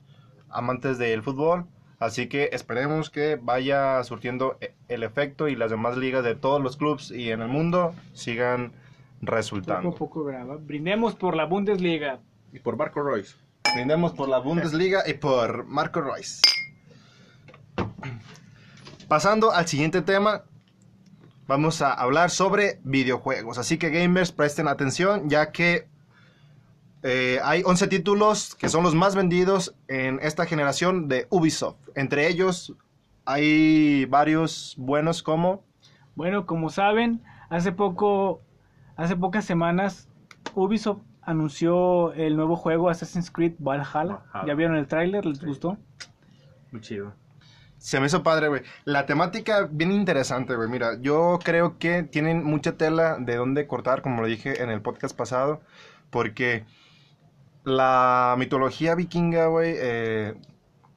amantes 0.49 0.97
del 0.97 1.23
fútbol. 1.23 1.65
Así 1.99 2.27
que 2.27 2.49
esperemos 2.51 3.09
que 3.09 3.39
vaya 3.41 4.03
surtiendo 4.03 4.57
e- 4.61 4.73
el 4.89 5.03
efecto 5.03 5.47
y 5.47 5.55
las 5.55 5.71
demás 5.71 5.95
ligas 5.97 6.23
de 6.23 6.35
todos 6.35 6.61
los 6.61 6.75
clubes 6.77 7.09
y 7.11 7.31
en 7.31 7.41
el 7.41 7.47
mundo 7.47 7.95
sigan 8.13 8.73
resultando. 9.21 9.89
a 9.89 9.95
poco 9.95 10.23
graba. 10.25 10.57
Brindemos 10.57 11.15
por 11.15 11.35
la 11.35 11.45
Bundesliga. 11.45 12.19
y 12.51 12.59
por 12.59 12.77
Marco 12.77 13.01
Royce. 13.01 13.35
Brindemos 13.73 14.13
por 14.13 14.29
la 14.29 14.39
Bundesliga 14.39 15.03
y 15.07 15.13
por 15.15 15.65
Marco 15.65 15.99
Reus. 16.01 16.41
Pasando 19.07 19.51
al 19.51 19.67
siguiente 19.67 20.01
tema, 20.01 20.43
vamos 21.47 21.81
a 21.81 21.93
hablar 21.93 22.29
sobre 22.29 22.79
videojuegos. 22.83 23.57
Así 23.57 23.77
que 23.77 23.89
gamers, 23.89 24.31
presten 24.31 24.67
atención, 24.67 25.29
ya 25.29 25.51
que 25.51 25.87
eh, 27.07 27.39
hay 27.43 27.61
11 27.63 27.87
títulos 27.87 28.55
que 28.55 28.67
son 28.67 28.83
los 28.83 28.95
más 28.95 29.15
vendidos 29.15 29.75
en 29.87 30.19
esta 30.23 30.47
generación 30.47 31.07
de 31.07 31.27
Ubisoft. 31.29 31.77
Entre 31.93 32.27
ellos 32.27 32.73
hay 33.25 34.05
varios 34.05 34.73
buenos 34.77 35.21
como... 35.21 35.63
Bueno, 36.15 36.45
como 36.47 36.69
saben, 36.69 37.21
hace 37.49 37.71
poco, 37.71 38.41
hace 38.95 39.15
pocas 39.15 39.45
semanas, 39.45 40.07
Ubisoft 40.55 41.01
anunció 41.21 42.11
el 42.13 42.35
nuevo 42.35 42.55
juego 42.55 42.89
Assassin's 42.89 43.29
Creed 43.29 43.53
Valhalla. 43.59 44.23
Valhalla. 44.33 44.47
¿Ya 44.47 44.53
vieron 44.55 44.77
el 44.77 44.87
tráiler? 44.87 45.25
¿Les 45.25 45.37
Sí. 45.39 45.45
gustó? 45.45 45.77
Muy 46.71 46.81
chido. 46.81 47.13
Se 47.77 47.99
me 47.99 48.07
hizo 48.07 48.23
padre, 48.23 48.47
güey. 48.47 48.61
La 48.85 49.05
temática 49.05 49.67
bien 49.71 49.91
interesante, 49.91 50.55
güey. 50.55 50.69
Mira, 50.69 50.97
yo 51.01 51.37
creo 51.43 51.77
que 51.77 52.01
tienen 52.03 52.43
mucha 52.43 52.77
tela 52.77 53.17
de 53.19 53.35
dónde 53.35 53.67
cortar, 53.67 54.01
como 54.01 54.21
lo 54.21 54.27
dije 54.27 54.63
en 54.63 54.71
el 54.71 54.81
podcast 54.81 55.15
pasado, 55.15 55.61
porque 56.09 56.65
la 57.65 58.35
mitología 58.37 58.95
vikinga, 58.95 59.47
güey, 59.47 59.75
eh, 59.77 60.35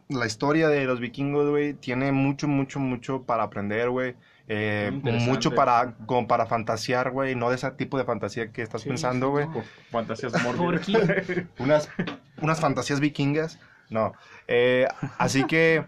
la 0.09 0.27
historia 0.27 0.69
de 0.69 0.85
los 0.85 1.01
vikingos, 1.01 1.49
güey, 1.51 1.75
tiene 1.75 2.13
mucho, 2.13 2.49
mucho, 2.49 2.79
mucho 2.81 3.25
para 3.25 3.43
aprender, 3.45 3.91
güey. 3.91 4.17
Eh, 4.51 4.91
mucho 5.03 5.51
para, 5.55 5.95
como 6.07 6.27
para 6.27 6.47
fantasear, 6.47 7.11
güey, 7.11 7.35
no 7.35 7.51
de 7.51 7.57
ese 7.57 7.71
tipo 7.73 7.99
de 7.99 8.05
fantasía 8.05 8.51
que 8.53 8.63
estás 8.63 8.83
Sí, 8.83 8.89
pensando, 8.89 9.31
güey. 9.31 9.47
fantasías 9.91 10.33
¿Por 10.43 10.57
mórbidas. 10.57 10.87
qué? 10.87 11.47
Unas, 11.59 11.91
unas 12.41 12.61
fantasías 12.61 13.01
vikingas, 13.01 13.59
no. 13.91 14.13
Eh, 14.47 14.89
así 15.19 15.45
que 15.45 15.85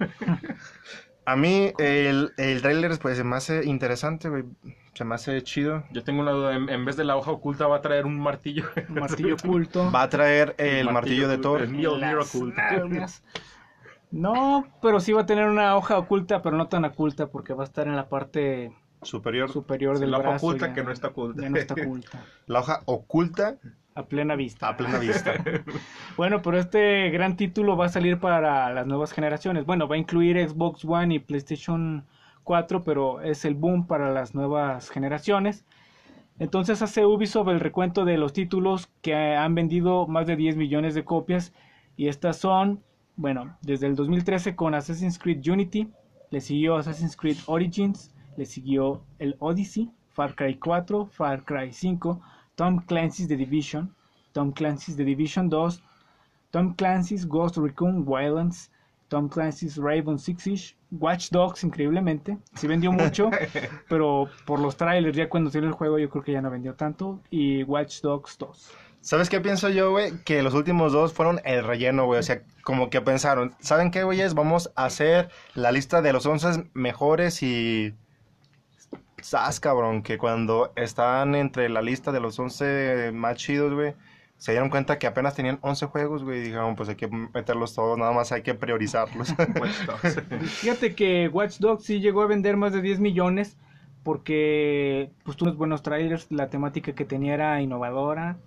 a 1.25 1.37
mí 1.37 1.73
el, 1.79 2.33
el 2.37 2.62
trailer, 2.62 2.99
pues, 2.99 3.16
se 3.16 3.25
me 3.25 3.37
hace 3.37 3.64
interesante, 3.64 4.29
güey. 4.29 4.45
Se 5.00 5.04
me 5.06 5.14
hace 5.14 5.42
chido. 5.42 5.82
Yo 5.92 6.04
tengo 6.04 6.20
una 6.20 6.32
duda, 6.32 6.54
en, 6.54 6.68
en 6.68 6.84
vez 6.84 6.94
de 6.94 7.04
la 7.04 7.16
hoja 7.16 7.30
oculta 7.30 7.66
va 7.66 7.76
a 7.76 7.80
traer 7.80 8.04
un 8.04 8.20
martillo. 8.20 8.64
Un 8.90 8.96
martillo 8.96 9.32
oculto. 9.34 9.90
Va 9.90 10.02
a 10.02 10.08
traer 10.10 10.54
el 10.58 10.92
martillo, 10.92 11.26
de 11.26 11.38
Thor. 11.38 11.62
El 11.62 11.70
Mjolnir 11.70 12.16
Las 12.18 12.34
oculto. 12.34 12.60
nalgas. 12.60 13.24
No, 14.10 14.66
pero 14.82 15.00
sí 15.00 15.12
va 15.14 15.22
a 15.22 15.26
tener 15.26 15.46
una 15.48 15.74
hoja 15.74 15.96
oculta, 15.96 16.42
pero 16.42 16.58
no 16.58 16.68
tan 16.68 16.84
oculta 16.84 17.28
porque 17.28 17.54
va 17.54 17.62
a 17.62 17.64
estar 17.64 17.86
en 17.86 17.96
la 17.96 18.10
parte 18.10 18.72
Superior. 19.00 19.50
superior 19.50 19.98
del 19.98 20.10
La 20.10 20.18
hoja 20.18 20.28
brazo. 20.28 20.46
oculta 20.48 20.66
ya- 20.66 20.74
que 20.74 20.82
no 20.84 20.90
está 20.92 21.08
oculta. 21.08 21.40
Ya 21.44 21.48
no 21.48 21.56
está 21.56 21.72
oculta. 21.72 22.22
La 22.46 22.58
hoja 22.60 22.82
oculta 22.84 23.56
A 23.94 24.04
plena 24.04 24.36
vista. 24.36 24.68
a 24.68 24.76
plena 24.76 24.98
vista. 24.98 25.32
Bueno, 26.18 26.42
pero 26.42 26.58
este 26.58 27.08
gran 27.08 27.38
título 27.38 27.74
va 27.78 27.86
a 27.86 27.88
salir 27.88 28.18
para 28.20 28.70
las 28.74 28.86
nuevas 28.86 29.12
generaciones. 29.14 29.64
Bueno, 29.64 29.88
va 29.88 29.94
a 29.94 29.98
incluir 29.98 30.36
Xbox 30.46 30.84
One 30.84 31.14
y 31.14 31.18
PlayStation 31.20 32.04
4, 32.44 32.83
pero 32.83 33.20
es 33.20 33.44
el 33.44 33.55
boom 33.55 33.87
para 33.87 34.12
las 34.12 34.35
nuevas 34.35 34.90
generaciones. 34.90 35.64
Entonces 36.38 36.81
hace 36.81 37.05
Ubisoft 37.05 37.48
el 37.48 37.61
recuento 37.61 38.05
de 38.05 38.16
los 38.16 38.33
títulos 38.33 38.88
que 39.03 39.14
han 39.14 39.55
vendido 39.55 40.07
más 40.07 40.26
de 40.26 40.37
10 40.37 40.57
millones 40.57 40.94
de 40.94 41.05
copias. 41.05 41.53
Y 41.96 42.09
estas 42.09 42.38
son, 42.38 42.83
bueno, 43.16 43.57
desde 43.61 43.87
el 43.87 43.94
2013 43.94 44.57
con 44.57 44.74
Assassin's 44.74 45.18
Creed 45.18 45.46
Unity, 45.46 45.88
le 46.31 46.40
siguió 46.40 46.76
Assassin's 46.76 47.16
Creed 47.16 47.37
Origins, 47.46 48.14
le 48.37 48.46
siguió 48.46 49.03
el 49.18 49.37
Odyssey, 49.38 49.90
Far 50.09 50.35
Cry 50.35 50.55
4, 50.55 51.07
Far 51.07 51.44
Cry 51.44 51.72
5, 51.72 52.20
Tom 52.55 52.79
Clancy's 52.87 53.29
The 53.29 53.37
Division, 53.37 53.94
Tom 54.33 54.53
Clancy's 54.53 54.96
The 54.96 55.05
Division 55.05 55.50
2, 55.50 55.83
Tom 56.50 56.74
Clancy's 56.74 57.26
Ghost 57.26 57.59
Recon 57.59 58.07
Wildlands, 58.07 58.70
Tom 59.11 59.29
Clancy's 59.29 59.77
Rainbow 59.77 60.16
Six 60.16 60.42
Siege, 60.42 60.77
Watch 60.92 61.31
Dogs, 61.31 61.64
increíblemente, 61.64 62.38
sí 62.55 62.68
vendió 62.68 62.92
mucho, 62.92 63.29
pero 63.88 64.31
por 64.46 64.61
los 64.61 64.77
trailers, 64.77 65.16
ya 65.16 65.29
cuando 65.29 65.51
salió 65.51 65.68
el 65.68 65.75
juego, 65.75 65.99
yo 65.99 66.09
creo 66.09 66.23
que 66.23 66.33
ya 66.33 66.40
no 66.40 66.49
vendió 66.49 66.75
tanto, 66.75 67.20
y 67.29 67.64
Watch 67.64 68.01
Dogs 68.03 68.38
2. 68.38 68.70
¿Sabes 69.03 69.29
qué 69.29 69.40
pienso 69.40 69.68
yo, 69.70 69.90
güey? 69.90 70.23
Que 70.25 70.42
los 70.42 70.55
últimos 70.55 70.92
dos 70.92 71.12
fueron 71.12 71.40
el 71.44 71.64
relleno, 71.64 72.05
güey. 72.05 72.20
O 72.20 72.23
sea, 72.23 72.42
como 72.62 72.90
que 72.90 73.01
pensaron, 73.01 73.55
¿saben 73.59 73.90
qué, 73.90 74.05
güeyes? 74.05 74.35
Vamos 74.35 74.70
a 74.77 74.85
hacer 74.85 75.31
la 75.55 75.73
lista 75.73 76.03
de 76.03 76.12
los 76.12 76.27
11 76.27 76.70
mejores 76.75 77.42
y... 77.42 77.94
¿Sabes, 79.23 79.59
cabrón? 79.59 80.03
Que 80.03 80.18
cuando 80.18 80.73
estaban 80.77 81.35
entre 81.35 81.70
la 81.70 81.81
lista 81.83 82.12
de 82.12 82.20
los 82.20 82.38
11 82.38 83.11
más 83.12 83.37
chidos, 83.37 83.73
güey, 83.73 83.94
se 84.40 84.53
dieron 84.53 84.70
cuenta 84.70 84.98
que 84.98 85.07
apenas 85.07 85.35
tenían 85.35 85.59
11 85.61 85.85
juegos, 85.87 86.24
güey. 86.24 86.38
Y 86.38 86.42
dijeron, 86.44 86.74
pues 86.74 86.88
hay 86.88 86.94
que 86.94 87.09
meterlos 87.09 87.74
todos, 87.74 87.98
nada 87.98 88.12
más 88.12 88.33
hay 88.33 88.40
que 88.40 88.55
priorizarlos. 88.55 89.35
Watch 89.61 89.85
Dogs. 89.87 90.22
Fíjate 90.61 90.94
que 90.94 91.29
Watch 91.29 91.59
Dogs 91.59 91.85
sí 91.85 92.00
llegó 92.00 92.22
a 92.22 92.26
vender 92.26 92.57
más 92.57 92.72
de 92.72 92.81
10 92.81 93.00
millones 93.00 93.59
porque 94.03 95.11
pues 95.24 95.37
tuvo 95.37 95.50
unos 95.50 95.59
buenos 95.59 95.83
trailers, 95.83 96.26
la 96.33 96.48
temática 96.48 96.94
que 96.94 97.05
tenía 97.05 97.35
era 97.35 97.61
innovadora, 97.61 98.38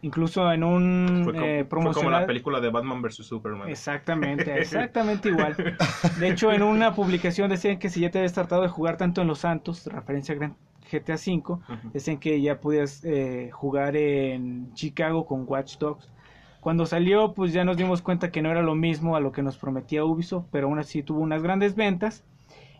incluso 0.00 0.50
en 0.50 0.64
un 0.64 1.20
Fue, 1.24 1.32
como, 1.34 1.44
eh, 1.44 1.66
fue 1.68 1.92
como 1.92 2.10
la 2.10 2.24
película 2.24 2.58
de 2.58 2.70
Batman 2.70 3.02
vs 3.02 3.16
Superman. 3.16 3.68
Exactamente, 3.68 4.50
exactamente 4.58 5.28
igual. 5.28 5.76
De 6.18 6.28
hecho, 6.30 6.52
en 6.52 6.62
una 6.62 6.94
publicación 6.94 7.50
decían 7.50 7.78
que 7.78 7.90
si 7.90 8.00
ya 8.00 8.10
te 8.10 8.16
habías 8.16 8.32
tratado 8.32 8.62
de 8.62 8.68
jugar 8.68 8.96
tanto 8.96 9.20
en 9.20 9.26
Los 9.28 9.40
Santos, 9.40 9.86
referencia 9.88 10.34
a 10.34 10.38
Gran- 10.38 10.56
GTA 11.00 11.14
V, 11.16 11.36
Ujú. 11.38 11.90
decían 11.92 12.18
que 12.18 12.40
ya 12.40 12.60
podías 12.60 13.04
eh, 13.04 13.50
jugar 13.52 13.96
en 13.96 14.72
Chicago 14.74 15.26
con 15.26 15.44
Watch 15.46 15.78
Dogs. 15.78 16.08
Cuando 16.60 16.86
salió, 16.86 17.34
pues 17.34 17.52
ya 17.52 17.64
nos 17.64 17.76
dimos 17.76 18.00
cuenta 18.00 18.30
que 18.30 18.40
no 18.40 18.50
era 18.50 18.62
lo 18.62 18.74
mismo 18.74 19.16
a 19.16 19.20
lo 19.20 19.32
que 19.32 19.42
nos 19.42 19.58
prometía 19.58 20.04
Ubisoft, 20.04 20.46
pero 20.50 20.66
aún 20.68 20.78
así 20.78 21.02
tuvo 21.02 21.20
unas 21.20 21.42
grandes 21.42 21.74
ventas. 21.74 22.24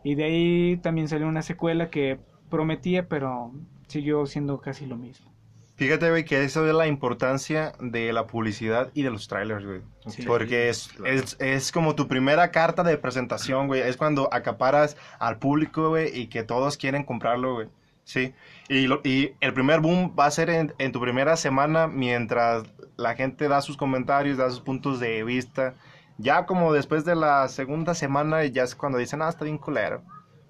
Y 0.03 0.15
de 0.15 0.25
ahí 0.25 0.77
también 0.79 1.09
salió 1.09 1.27
una 1.29 1.43
secuela 1.43 1.91
que 1.91 2.19
prometía, 2.51 3.09
pero 3.09 3.53
siguió 3.89 4.25
siendo 4.27 4.61
casi 4.61 4.87
lo 4.87 4.97
mismo. 4.97 5.35
Fíjate, 5.77 6.09
güey, 6.09 6.25
que 6.25 6.45
eso 6.45 6.67
es 6.69 6.73
la 6.75 6.87
importancia 6.87 7.73
de 7.81 8.13
la 8.13 8.27
publicidad 8.29 8.91
y 8.95 9.03
de 9.03 9.11
los 9.11 9.27
trailers, 9.27 9.67
güey. 9.67 9.81
Sí. 10.07 10.23
Porque 10.23 10.69
es, 10.69 10.89
claro. 10.89 11.13
es, 11.13 11.37
es 11.41 11.73
como 11.73 11.97
tu 11.97 12.07
primera 12.07 12.53
carta 12.53 12.85
de 12.85 12.97
presentación, 12.97 13.67
güey. 13.67 13.81
Es 13.81 13.97
cuando 13.97 14.33
acaparas 14.33 14.97
al 15.19 15.39
público, 15.39 15.89
güey, 15.89 16.17
y 16.17 16.29
que 16.29 16.45
todos 16.45 16.77
quieren 16.77 17.03
comprarlo, 17.03 17.55
güey. 17.55 17.69
Sí. 18.05 18.35
Y, 18.69 18.87
lo- 18.87 19.01
y 19.05 19.33
el 19.41 19.53
primer 19.55 19.81
boom 19.81 20.15
va 20.19 20.27
a 20.27 20.31
ser 20.31 20.51
en, 20.51 20.75
en 20.79 20.93
tu 20.93 21.01
primera 21.01 21.37
semana 21.37 21.87
mientras 21.87 22.65
la 22.97 23.15
gente 23.15 23.49
da 23.49 23.61
sus 23.61 23.77
comentarios, 23.77 24.37
da 24.39 24.51
sus 24.51 24.61
puntos 24.61 25.01
de 25.01 25.25
vista. 25.25 25.75
Ya 26.19 26.47
como 26.47 26.73
después 26.73 27.05
de 27.05 27.17
la 27.17 27.49
segunda 27.49 27.95
semana, 27.95 28.45
ya 28.45 28.63
es 28.63 28.75
cuando 28.75 28.99
dicen, 28.99 29.21
ah, 29.23 29.29
está 29.29 29.45
bien 29.45 29.59
culero. 29.59 30.03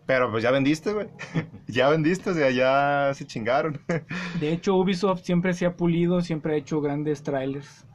Pero 0.06 0.30
pues 0.30 0.42
ya 0.42 0.50
vendiste, 0.50 0.92
güey. 0.92 1.08
ya 1.66 1.88
vendiste, 1.88 2.30
o 2.30 2.34
sea, 2.34 2.50
ya 2.50 3.14
se 3.14 3.26
chingaron. 3.26 3.80
De 4.40 4.52
hecho, 4.52 4.74
Ubisoft 4.76 5.22
siempre 5.22 5.54
se 5.54 5.64
ha 5.64 5.76
pulido, 5.76 6.20
siempre 6.20 6.52
ha 6.54 6.56
hecho 6.56 6.80
grandes 6.82 7.22
trailers. 7.22 7.86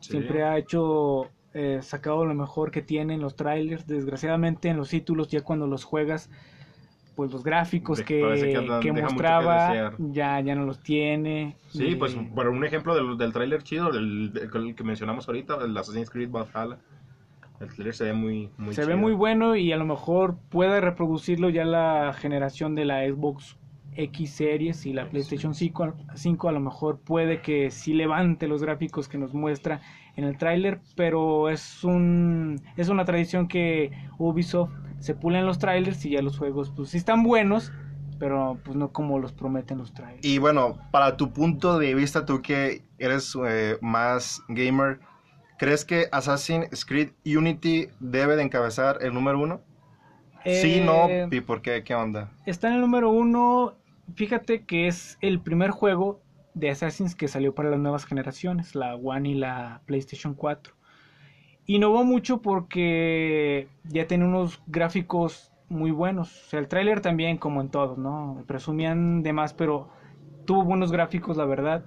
Sí. 0.00 0.12
Siempre 0.12 0.42
ha 0.44 0.56
hecho, 0.56 1.28
eh, 1.52 1.80
sacado 1.82 2.24
lo 2.24 2.34
mejor 2.34 2.70
que 2.70 2.80
tiene 2.80 3.14
en 3.14 3.20
los 3.20 3.36
trailers. 3.36 3.86
Desgraciadamente 3.86 4.68
en 4.68 4.78
los 4.78 4.88
títulos, 4.88 5.28
ya 5.28 5.42
cuando 5.42 5.66
los 5.66 5.84
juegas, 5.84 6.30
pues 7.14 7.30
los 7.32 7.42
gráficos 7.44 7.98
De- 7.98 8.04
que, 8.04 8.78
que 8.80 8.92
mostraba 8.92 9.92
ya, 9.98 10.40
ya 10.40 10.54
no 10.54 10.64
los 10.64 10.80
tiene. 10.80 11.56
Sí, 11.68 11.88
Y- 11.88 11.96
pues 11.96 12.16
por 12.34 12.48
un 12.48 12.64
ejemplo 12.64 12.94
del, 12.94 13.18
del 13.18 13.32
tráiler 13.32 13.62
chido, 13.62 13.90
del, 13.90 14.32
del 14.32 14.74
que 14.74 14.84
mencionamos 14.84 15.28
ahorita, 15.28 15.56
el 15.64 15.76
Assassin's 15.76 16.10
Creed 16.10 16.30
Valhalla. 16.30 16.78
El 17.60 17.68
trailer 17.68 17.94
se 17.94 18.04
ve 18.06 18.12
muy, 18.12 18.50
muy 18.58 18.74
se 18.74 18.82
chido. 18.82 18.88
ve 18.88 18.96
muy 18.96 19.12
bueno 19.12 19.54
y 19.54 19.70
a 19.72 19.76
lo 19.76 19.84
mejor 19.84 20.36
puede 20.48 20.80
reproducirlo 20.80 21.48
ya 21.48 21.64
la 21.64 22.12
generación 22.12 22.74
de 22.74 22.84
la 22.86 23.06
Xbox 23.06 23.56
X 23.94 24.30
Series 24.30 24.84
y 24.86 24.92
la 24.92 25.08
PlayStation 25.08 25.54
5, 25.54 25.84
a- 25.84 25.94
5 26.16 26.48
a 26.48 26.52
lo 26.52 26.58
mejor 26.60 26.98
puede 26.98 27.40
que 27.40 27.70
sí 27.70 27.92
levante 27.94 28.48
los 28.48 28.62
gráficos 28.64 29.06
que 29.08 29.16
nos 29.18 29.32
muestra 29.32 29.80
en 30.16 30.24
el 30.24 30.36
tráiler, 30.38 30.80
pero 30.96 31.50
es 31.50 31.84
un 31.84 32.60
es 32.76 32.88
una 32.88 33.04
tradición 33.04 33.46
que 33.46 33.92
Ubisoft 34.18 34.72
se 35.02 35.14
pula 35.14 35.40
en 35.40 35.46
los 35.46 35.58
trailers 35.58 36.04
y 36.04 36.10
ya 36.10 36.22
los 36.22 36.38
juegos 36.38 36.72
pues 36.74 36.90
sí 36.90 36.96
están 36.96 37.24
buenos, 37.24 37.72
pero 38.20 38.60
pues 38.64 38.76
no 38.76 38.92
como 38.92 39.18
los 39.18 39.32
prometen 39.32 39.78
los 39.78 39.92
trailers. 39.92 40.24
Y 40.24 40.38
bueno, 40.38 40.78
para 40.92 41.16
tu 41.16 41.32
punto 41.32 41.80
de 41.80 41.92
vista, 41.94 42.24
tú 42.24 42.40
que 42.40 42.84
eres 42.98 43.36
eh, 43.44 43.78
más 43.80 44.40
gamer, 44.48 45.00
¿crees 45.58 45.84
que 45.84 46.06
Assassin's 46.12 46.84
Creed 46.84 47.10
Unity 47.26 47.88
debe 47.98 48.36
de 48.36 48.44
encabezar 48.44 48.98
el 49.00 49.12
número 49.12 49.40
uno? 49.40 49.60
sí, 50.44 50.78
Eh, 50.78 50.84
no, 50.84 51.08
¿y 51.34 51.40
por 51.40 51.62
qué? 51.62 51.82
¿Qué 51.82 51.96
onda? 51.96 52.30
Está 52.46 52.68
en 52.68 52.74
el 52.74 52.80
número 52.80 53.10
uno. 53.10 53.74
Fíjate 54.14 54.62
que 54.64 54.86
es 54.86 55.18
el 55.20 55.40
primer 55.40 55.72
juego 55.72 56.22
de 56.54 56.70
Assassin's 56.70 57.16
que 57.16 57.26
salió 57.26 57.56
para 57.56 57.70
las 57.70 57.80
nuevas 57.80 58.04
generaciones, 58.04 58.76
la 58.76 58.94
One 58.94 59.30
y 59.30 59.34
la 59.34 59.82
PlayStation 59.86 60.34
4. 60.34 60.74
Innovó 61.66 62.04
mucho 62.04 62.42
porque 62.42 63.68
ya 63.84 64.06
tiene 64.06 64.24
unos 64.24 64.62
gráficos 64.66 65.52
muy 65.68 65.90
buenos. 65.90 66.46
O 66.46 66.48
sea, 66.50 66.60
el 66.60 66.68
tráiler 66.68 67.00
también, 67.00 67.38
como 67.38 67.60
en 67.60 67.70
todos, 67.70 67.98
¿no? 67.98 68.44
Presumían 68.46 69.22
de 69.22 69.32
más, 69.32 69.54
pero 69.54 69.88
tuvo 70.44 70.64
buenos 70.64 70.92
gráficos, 70.92 71.36
la 71.36 71.44
verdad. 71.46 71.84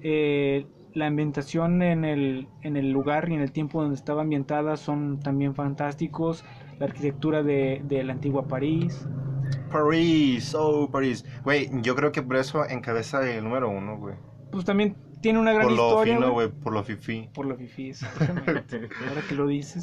Eh, 0.00 0.66
la 0.94 1.06
ambientación 1.06 1.82
en 1.82 2.04
el, 2.04 2.48
en 2.62 2.76
el 2.76 2.90
lugar 2.90 3.28
y 3.28 3.34
en 3.34 3.40
el 3.40 3.52
tiempo 3.52 3.82
donde 3.82 3.96
estaba 3.96 4.22
ambientada 4.22 4.76
son 4.76 5.20
también 5.20 5.54
fantásticos. 5.54 6.44
La 6.78 6.86
arquitectura 6.86 7.42
de, 7.42 7.82
de 7.84 8.04
la 8.04 8.12
antigua 8.14 8.46
París. 8.48 9.08
París, 9.70 10.54
oh, 10.58 10.90
París. 10.90 11.24
Güey, 11.44 11.68
yo 11.82 11.94
creo 11.96 12.12
que 12.12 12.22
por 12.22 12.36
eso 12.36 12.64
encabeza 12.68 13.28
el 13.30 13.44
número 13.44 13.68
uno, 13.68 13.98
güey. 13.98 14.16
pues 14.50 14.64
también 14.64 14.96
tiene 15.26 15.38
una 15.40 15.52
gran 15.52 15.66
Por 15.66 15.76
lo 15.76 15.88
historia. 15.88 16.14
fino, 16.14 16.32
güey. 16.32 16.46
güey, 16.48 16.60
por 16.62 16.72
lo 16.72 16.82
fifi. 16.84 17.28
Por 17.34 17.46
lo 17.46 17.56
fifi, 17.56 17.88
exactamente. 17.90 18.88
Ahora 19.08 19.22
que 19.28 19.34
lo 19.34 19.46
dices. 19.48 19.82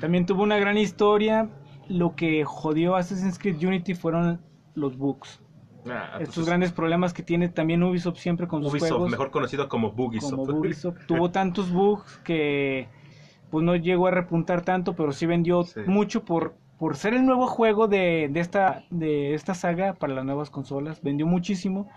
también 0.00 0.26
tuvo 0.26 0.42
una 0.42 0.56
gran 0.58 0.78
historia. 0.78 1.48
Lo 1.88 2.14
que 2.14 2.44
jodió 2.44 2.96
a 2.96 3.00
Assassin's 3.00 3.38
Creed 3.38 3.56
Unity 3.64 3.94
fueron 3.94 4.40
los 4.74 4.96
bugs. 4.96 5.40
Ah, 5.90 6.18
Estos 6.20 6.38
es 6.38 6.46
grandes 6.46 6.70
problemas 6.72 7.14
que 7.14 7.22
tiene 7.22 7.48
también 7.48 7.82
Ubisoft 7.82 8.18
siempre 8.18 8.46
con 8.46 8.62
sus 8.62 8.72
Ubisoft, 8.72 8.88
juegos. 8.90 9.10
mejor 9.10 9.30
conocido 9.30 9.68
como 9.68 9.92
Bugisoft. 9.92 10.46
como. 10.46 10.94
Tuvo 11.06 11.30
tantos 11.32 11.70
bugs 11.72 12.18
que 12.24 12.88
pues 13.50 13.64
no 13.64 13.74
llegó 13.76 14.06
a 14.06 14.10
repuntar 14.10 14.62
tanto, 14.62 14.94
pero 14.94 15.12
sí 15.12 15.24
vendió 15.26 15.64
Sí. 15.64 15.80
mucho 15.86 16.24
por, 16.24 16.54
por 16.78 16.96
ser 16.96 17.14
el 17.14 17.24
nuevo 17.24 17.46
juego 17.46 17.88
de, 17.88 18.28
de 18.30 18.40
esta, 18.40 18.84
de 18.90 19.32
esta 19.34 19.54
saga 19.54 19.94
para 19.94 20.12
las 20.12 20.24
nuevas 20.26 20.50
consolas. 20.50 21.02
Vendió 21.02 21.26
muchísimo. 21.26 21.88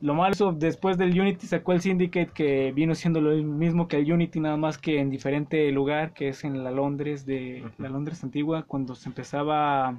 Lo 0.00 0.14
malo 0.14 0.32
es 0.32 0.38
que 0.38 0.50
después 0.56 0.98
del 0.98 1.18
Unity 1.18 1.46
sacó 1.46 1.72
el 1.72 1.80
Syndicate 1.80 2.30
que 2.34 2.72
vino 2.72 2.94
siendo 2.94 3.20
lo 3.20 3.30
mismo 3.42 3.88
que 3.88 3.96
el 3.98 4.12
Unity 4.12 4.40
nada 4.40 4.56
más 4.56 4.76
que 4.76 4.98
en 5.00 5.08
diferente 5.08 5.70
lugar 5.72 6.12
que 6.12 6.28
es 6.28 6.44
en 6.44 6.62
la 6.62 6.70
Londres 6.70 7.24
de 7.24 7.64
la 7.78 7.88
Londres 7.88 8.22
antigua 8.22 8.64
cuando 8.64 8.94
se 8.94 9.08
empezaba 9.08 9.98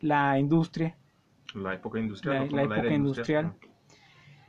la 0.00 0.38
industria 0.38 0.96
La 1.54 1.74
época 1.74 2.00
industrial. 2.00 2.48
la, 2.50 2.56
la 2.56 2.62
época 2.64 2.94
industrial. 2.94 3.52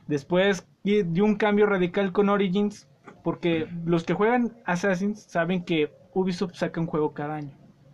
Después 0.08 0.66
di- 0.82 1.02
dio 1.04 1.24
un 1.24 1.36
cambio 1.36 1.66
radical 1.66 2.10
con 2.12 2.28
Origins, 2.28 2.88
porque 3.22 3.68
los 3.84 4.04
que 4.04 4.14
juegan 4.14 4.52
Assassin's 4.64 5.22
saben 5.22 5.64
que 5.64 5.92
Ubisoft 6.14 6.54
saca 6.54 6.80
un 6.80 6.86
juego 6.86 7.12
cada 7.14 7.36
año. 7.36 7.52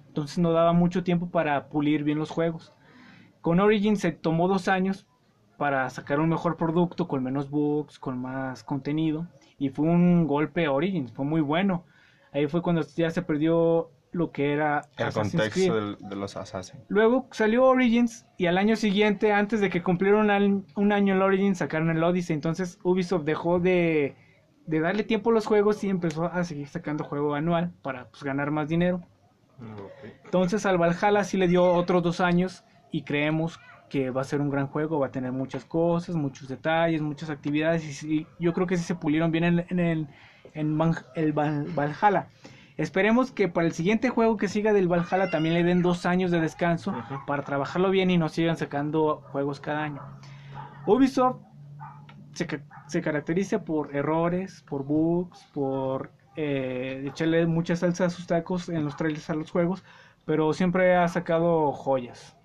Entonces 0.08 0.38
no 0.38 0.52
daba 0.52 0.72
mucho 0.72 1.04
tiempo 1.04 1.28
para 1.28 1.68
pulir 1.68 2.04
bien 2.04 2.18
los 2.18 2.30
juegos. 2.30 2.72
Con 3.42 3.60
Origins 3.60 4.00
se 4.00 4.12
tomó 4.12 4.48
dos 4.48 4.66
años 4.68 5.06
para 5.56 5.88
sacar 5.90 6.20
un 6.20 6.28
mejor 6.28 6.56
producto, 6.56 7.08
con 7.08 7.22
menos 7.22 7.50
bugs, 7.50 7.98
con 7.98 8.18
más 8.20 8.62
contenido. 8.62 9.26
Y 9.58 9.70
fue 9.70 9.86
un 9.86 10.26
golpe 10.26 10.66
a 10.66 10.72
Origins, 10.72 11.12
fue 11.12 11.24
muy 11.24 11.40
bueno. 11.40 11.84
Ahí 12.32 12.46
fue 12.46 12.60
cuando 12.62 12.82
ya 12.82 13.10
se 13.10 13.22
perdió 13.22 13.90
lo 14.12 14.30
que 14.30 14.52
era 14.52 14.82
El 14.96 15.06
Assassin's 15.06 15.32
contexto 15.32 15.74
del- 15.74 15.96
de 15.98 16.16
los 16.16 16.36
Assassin. 16.36 16.80
Luego 16.88 17.26
salió 17.32 17.64
Origins 17.64 18.26
y 18.36 18.46
al 18.46 18.58
año 18.58 18.76
siguiente, 18.76 19.32
antes 19.32 19.60
de 19.60 19.70
que 19.70 19.82
cumpliera 19.82 20.18
un, 20.18 20.30
al- 20.30 20.64
un 20.74 20.92
año 20.92 21.14
el 21.14 21.22
Origins, 21.22 21.58
sacaron 21.58 21.90
el 21.90 22.02
Odyssey. 22.02 22.34
Entonces 22.34 22.78
Ubisoft 22.82 23.24
dejó 23.24 23.58
de, 23.58 24.14
de 24.66 24.80
darle 24.80 25.04
tiempo 25.04 25.30
a 25.30 25.32
los 25.32 25.46
juegos 25.46 25.82
y 25.84 25.88
empezó 25.90 26.24
a 26.26 26.44
seguir 26.44 26.68
sacando 26.68 27.04
juego 27.04 27.34
anual 27.34 27.72
para 27.82 28.08
pues, 28.08 28.22
ganar 28.22 28.50
más 28.50 28.68
dinero. 28.68 29.02
Entonces 30.24 30.66
al 30.66 30.78
Valhalla 30.78 31.24
sí 31.24 31.36
le 31.38 31.48
dio 31.48 31.64
otros 31.64 32.02
dos 32.02 32.20
años 32.20 32.64
y 32.90 33.02
creemos 33.02 33.58
que 33.88 34.10
va 34.10 34.22
a 34.22 34.24
ser 34.24 34.40
un 34.40 34.50
gran 34.50 34.66
juego, 34.66 34.98
va 34.98 35.06
a 35.06 35.10
tener 35.10 35.32
muchas 35.32 35.64
cosas, 35.64 36.16
muchos 36.16 36.48
detalles, 36.48 37.00
muchas 37.02 37.30
actividades 37.30 37.84
y 37.84 37.92
sí, 37.92 38.26
yo 38.38 38.52
creo 38.52 38.66
que 38.66 38.76
sí 38.76 38.82
se 38.84 38.94
pulieron 38.94 39.30
bien 39.30 39.44
en, 39.44 39.66
en 39.68 39.78
el, 39.78 40.08
en 40.54 40.76
Van- 40.78 40.96
el 41.14 41.32
Val- 41.32 41.66
Valhalla. 41.76 42.28
Esperemos 42.76 43.32
que 43.32 43.48
para 43.48 43.66
el 43.66 43.72
siguiente 43.72 44.10
juego 44.10 44.36
que 44.36 44.48
siga 44.48 44.72
del 44.72 44.88
Valhalla 44.88 45.30
también 45.30 45.54
le 45.54 45.64
den 45.64 45.82
dos 45.82 46.04
años 46.04 46.30
de 46.30 46.40
descanso 46.40 46.94
para 47.26 47.42
trabajarlo 47.42 47.90
bien 47.90 48.10
y 48.10 48.18
no 48.18 48.28
sigan 48.28 48.56
sacando 48.56 49.22
juegos 49.32 49.60
cada 49.60 49.82
año. 49.82 50.02
Ubisoft 50.86 51.38
se 52.88 53.02
caracteriza 53.02 53.64
por 53.64 53.94
errores, 53.96 54.62
por 54.68 54.84
bugs, 54.84 55.46
por 55.54 56.10
eh, 56.36 57.04
echarle 57.06 57.46
mucha 57.46 57.76
salsa 57.76 58.04
a 58.06 58.10
sus 58.10 58.26
tacos 58.26 58.68
en 58.68 58.84
los 58.84 58.96
trailers 58.96 59.30
a 59.30 59.34
los 59.34 59.50
juegos, 59.50 59.82
pero 60.26 60.52
siempre 60.52 60.96
ha 60.96 61.08
sacado 61.08 61.72
joyas, 61.72 62.35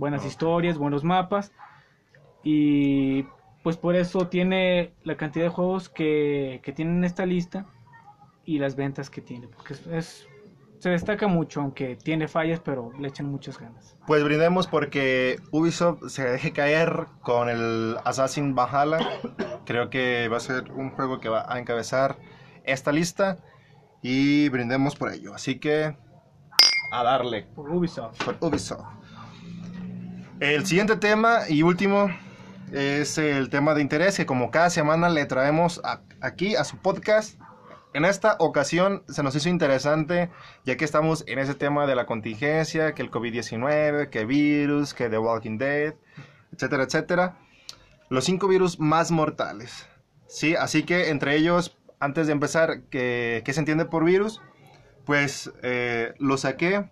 buenas 0.00 0.24
historias, 0.24 0.78
buenos 0.78 1.04
mapas 1.04 1.52
y 2.42 3.24
pues 3.62 3.76
por 3.76 3.94
eso 3.94 4.26
tiene 4.28 4.94
la 5.04 5.16
cantidad 5.16 5.44
de 5.44 5.50
juegos 5.50 5.88
que, 5.88 6.60
que 6.64 6.72
tiene 6.72 6.92
en 6.92 7.04
esta 7.04 7.26
lista 7.26 7.66
y 8.44 8.58
las 8.58 8.74
ventas 8.74 9.10
que 9.10 9.20
tiene, 9.20 9.46
porque 9.48 9.74
es, 9.74 9.86
es- 9.86 10.26
se 10.78 10.88
destaca 10.88 11.28
mucho, 11.28 11.60
aunque 11.60 11.94
tiene 11.94 12.26
fallas, 12.26 12.58
pero 12.60 12.90
le 12.98 13.08
echan 13.08 13.26
muchas 13.30 13.58
ganas. 13.58 13.98
Pues 14.06 14.24
brindemos 14.24 14.66
porque 14.66 15.38
Ubisoft 15.50 16.08
se 16.08 16.24
deje 16.24 16.52
caer 16.52 17.04
con 17.20 17.50
el 17.50 17.98
Assassin 18.02 18.54
Valhalla. 18.54 18.98
Creo 19.66 19.90
que 19.90 20.28
va 20.28 20.38
a 20.38 20.40
ser 20.40 20.72
un 20.72 20.88
juego 20.88 21.20
que 21.20 21.28
va 21.28 21.44
a 21.52 21.58
encabezar 21.58 22.16
esta 22.64 22.92
lista 22.92 23.36
y 24.00 24.48
brindemos 24.48 24.96
por 24.96 25.12
ello. 25.12 25.34
Así 25.34 25.58
que 25.58 25.94
a 26.90 27.02
darle 27.04 27.42
Por 27.54 27.68
Ubisoft. 27.68 28.24
por 28.24 28.38
Ubisoft. 28.40 28.86
El 30.40 30.64
siguiente 30.64 30.96
tema 30.96 31.40
y 31.50 31.62
último 31.62 32.08
es 32.72 33.18
el 33.18 33.50
tema 33.50 33.74
de 33.74 33.82
interés 33.82 34.16
que 34.16 34.24
como 34.24 34.50
cada 34.50 34.70
semana 34.70 35.10
le 35.10 35.26
traemos 35.26 35.82
aquí 36.22 36.56
a 36.56 36.64
su 36.64 36.78
podcast. 36.78 37.38
En 37.92 38.06
esta 38.06 38.36
ocasión 38.38 39.02
se 39.06 39.22
nos 39.22 39.36
hizo 39.36 39.50
interesante 39.50 40.30
ya 40.64 40.78
que 40.78 40.86
estamos 40.86 41.24
en 41.26 41.40
ese 41.40 41.54
tema 41.54 41.86
de 41.86 41.94
la 41.94 42.06
contingencia, 42.06 42.94
que 42.94 43.02
el 43.02 43.10
COVID-19, 43.10 44.08
que 44.08 44.24
virus, 44.24 44.94
que 44.94 45.10
The 45.10 45.18
Walking 45.18 45.58
Dead, 45.58 45.92
etcétera, 46.54 46.84
etcétera. 46.84 47.36
Los 48.08 48.24
cinco 48.24 48.48
virus 48.48 48.80
más 48.80 49.10
mortales. 49.10 49.88
Sí, 50.26 50.56
así 50.56 50.84
que 50.84 51.10
entre 51.10 51.36
ellos, 51.36 51.76
antes 51.98 52.28
de 52.28 52.32
empezar, 52.32 52.84
¿qué, 52.88 53.42
qué 53.44 53.52
se 53.52 53.60
entiende 53.60 53.84
por 53.84 54.06
virus? 54.06 54.40
Pues 55.04 55.52
eh, 55.62 56.14
lo 56.18 56.38
saqué 56.38 56.88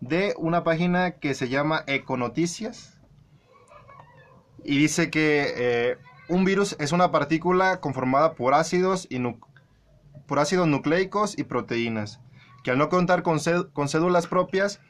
de 0.00 0.34
una 0.38 0.64
página 0.64 1.12
que 1.12 1.34
se 1.34 1.48
llama 1.48 1.84
Econoticias. 1.86 3.00
Y 4.64 4.78
dice 4.78 5.10
que 5.10 5.54
eh, 5.56 5.98
un 6.28 6.44
virus 6.44 6.76
es 6.78 6.92
una 6.92 7.10
partícula 7.10 7.80
conformada 7.80 8.34
por 8.34 8.54
ácidos, 8.54 9.06
y 9.10 9.20
por 10.26 10.38
ácidos 10.38 10.66
nucleicos 10.66 11.38
y 11.38 11.44
proteínas, 11.44 12.20
que 12.64 12.72
al 12.72 12.78
no 12.78 12.88
contar 12.88 13.22
con, 13.22 13.38
con 13.72 13.88
cédulas 13.88 14.26
propias, 14.26 14.80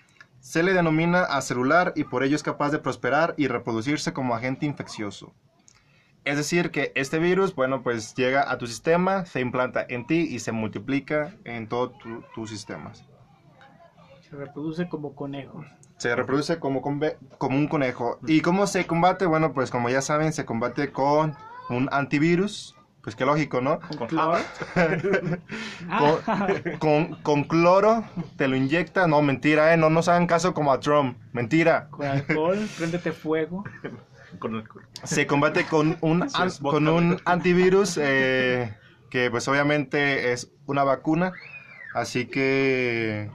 se 0.40 0.62
le 0.62 0.72
denomina 0.72 1.22
acelular 1.24 1.92
y 1.96 2.04
por 2.04 2.22
ello 2.22 2.36
es 2.36 2.42
capaz 2.42 2.70
de 2.70 2.78
prosperar 2.78 3.34
y 3.36 3.48
reproducirse 3.48 4.12
como 4.12 4.34
agente 4.34 4.64
infeccioso. 4.64 5.34
Es 6.24 6.36
decir, 6.36 6.70
que 6.70 6.92
este 6.96 7.18
virus, 7.18 7.54
bueno, 7.54 7.82
pues 7.82 8.14
llega 8.14 8.50
a 8.50 8.58
tu 8.58 8.66
sistema, 8.66 9.26
se 9.26 9.40
implanta 9.40 9.86
en 9.88 10.06
ti 10.06 10.26
y 10.28 10.40
se 10.40 10.52
multiplica 10.52 11.36
en 11.44 11.68
todos 11.68 11.92
tus 12.34 12.50
sistemas. 12.50 13.04
Se 14.28 14.36
reproduce 14.36 14.88
como 14.88 15.14
conejo. 15.14 15.64
Se 15.98 16.14
reproduce 16.14 16.58
como, 16.58 16.82
como 16.82 17.56
un 17.56 17.68
conejo. 17.68 18.18
¿Y 18.26 18.40
cómo 18.40 18.66
se 18.66 18.86
combate? 18.86 19.26
Bueno, 19.26 19.52
pues 19.52 19.70
como 19.70 19.88
ya 19.88 20.02
saben, 20.02 20.32
se 20.32 20.44
combate 20.44 20.92
con 20.92 21.34
un 21.70 21.88
antivirus. 21.92 22.74
Pues 23.02 23.14
qué 23.14 23.24
lógico, 23.24 23.60
¿no? 23.60 23.78
¿Con 23.96 24.08
cloro? 24.08 24.38
Con, 26.80 27.14
con 27.22 27.44
cloro, 27.44 28.04
te 28.36 28.48
lo 28.48 28.56
inyecta. 28.56 29.06
No, 29.06 29.22
mentira, 29.22 29.72
¿eh? 29.72 29.76
No 29.76 29.90
nos 29.90 30.08
hagan 30.08 30.26
caso 30.26 30.52
como 30.54 30.72
a 30.72 30.80
Trump. 30.80 31.16
Mentira. 31.32 31.88
con 31.90 32.04
alcohol, 32.06 32.68
préndete 32.76 33.12
fuego. 33.12 33.62
Con 34.40 34.56
el- 34.56 34.64
Se 35.04 35.26
combate 35.26 35.64
con 35.66 35.96
un, 36.00 36.28
Sí, 36.28 36.36
an- 36.42 36.50
con 36.62 36.88
un 36.88 37.20
antivirus 37.24 37.98
eh, 38.02 38.76
que 39.10 39.30
pues 39.30 39.46
obviamente 39.48 40.32
es 40.32 40.50
una 40.66 40.82
vacuna. 40.84 41.32
Así 41.94 42.26
que 42.26 43.30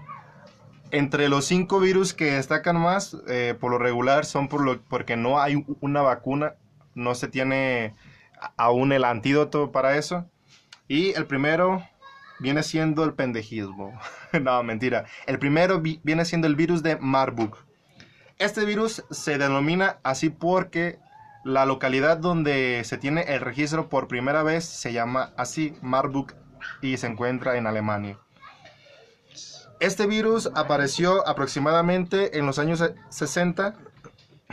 entre 0.91 1.30
los 1.30 1.45
cinco 1.45 1.80
virus 1.80 2.13
que 2.13 2.34
destacan 2.34 2.80
más, 2.80 3.17
eh, 3.27 3.56
por 3.60 3.71
lo 3.71 3.77
regular 3.77 4.25
son 4.25 4.47
porque 4.47 5.15
no 5.17 5.39
hay 5.41 5.63
una 5.80 6.01
vacuna, 6.01 6.56
no 6.95 7.15
se 7.15 7.27
tiene 7.27 7.93
aún 8.58 8.91
el 8.91 9.06
antídoto 9.06 9.71
para 9.71 9.97
eso. 9.97 10.30
Y 10.88 11.12
el 11.13 11.25
primero 11.25 11.84
viene 12.39 12.63
siendo 12.63 13.04
el 13.04 13.13
pendejismo. 13.13 13.97
no, 14.41 14.62
mentira. 14.63 15.06
El 15.25 15.39
primero 15.39 15.80
vi- 15.80 16.01
viene 16.04 16.25
siendo 16.25 16.47
el 16.47 16.56
virus 16.56 16.84
de 16.84 16.97
Marburg. 16.97 17.56
Este 18.39 18.65
virus 18.65 19.04
se 19.12 19.38
denomina 19.38 19.99
así 20.04 20.30
porque 20.30 20.99
la 21.43 21.65
localidad 21.65 22.17
donde 22.17 22.82
se 22.86 22.97
tiene 22.97 23.21
el 23.21 23.39
registro 23.41 23.89
por 23.89 24.08
primera 24.08 24.43
vez 24.43 24.65
se 24.65 24.93
llama 24.93 25.32
así 25.38 25.75
Marburg 25.82 26.36
y 26.82 26.97
se 26.97 27.08
encuentra 27.08 27.58
en 27.58 27.67
Alemania. 27.67 28.17
Este 29.82 30.06
virus 30.06 30.48
apareció 30.54 31.28
aproximadamente 31.28 32.38
en 32.38 32.46
los 32.46 32.60
años 32.60 32.84
60 33.10 33.74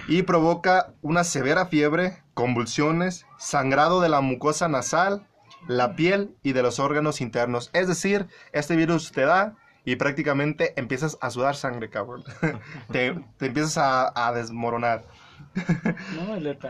y 0.09 0.23
provoca 0.23 0.95
una 1.03 1.23
severa 1.23 1.67
fiebre, 1.67 2.23
convulsiones, 2.33 3.27
sangrado 3.37 4.01
de 4.01 4.09
la 4.09 4.23
mucosa 4.23 4.69
nasal, 4.69 5.27
la 5.67 5.95
piel 5.97 6.35
y 6.43 6.55
de 6.55 6.62
los 6.62 6.79
órganos 6.79 7.21
internos. 7.21 7.69
Es 7.75 7.88
decir, 7.88 8.27
este 8.53 8.75
virus 8.75 9.12
te 9.12 9.27
da 9.27 9.55
y 9.85 9.97
prácticamente 9.97 10.73
empiezas 10.81 11.19
a 11.21 11.31
sudar 11.31 11.57
sangre, 11.57 11.91
cabrón. 11.91 12.25
te, 12.91 13.14
te 13.37 13.47
empiezas 13.47 13.77
a, 13.77 14.29
a 14.29 14.33
desmoronar. 14.33 15.05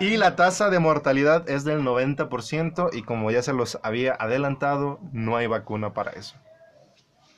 Y 0.00 0.16
la 0.16 0.34
tasa 0.34 0.68
de 0.68 0.80
mortalidad 0.80 1.48
es 1.48 1.62
del 1.62 1.82
90% 1.82 2.90
y 2.92 3.02
como 3.02 3.30
ya 3.30 3.40
se 3.40 3.52
los 3.52 3.78
había 3.84 4.14
adelantado, 4.14 4.98
no 5.12 5.36
hay 5.36 5.46
vacuna 5.46 5.94
para 5.94 6.10
eso. 6.10 6.34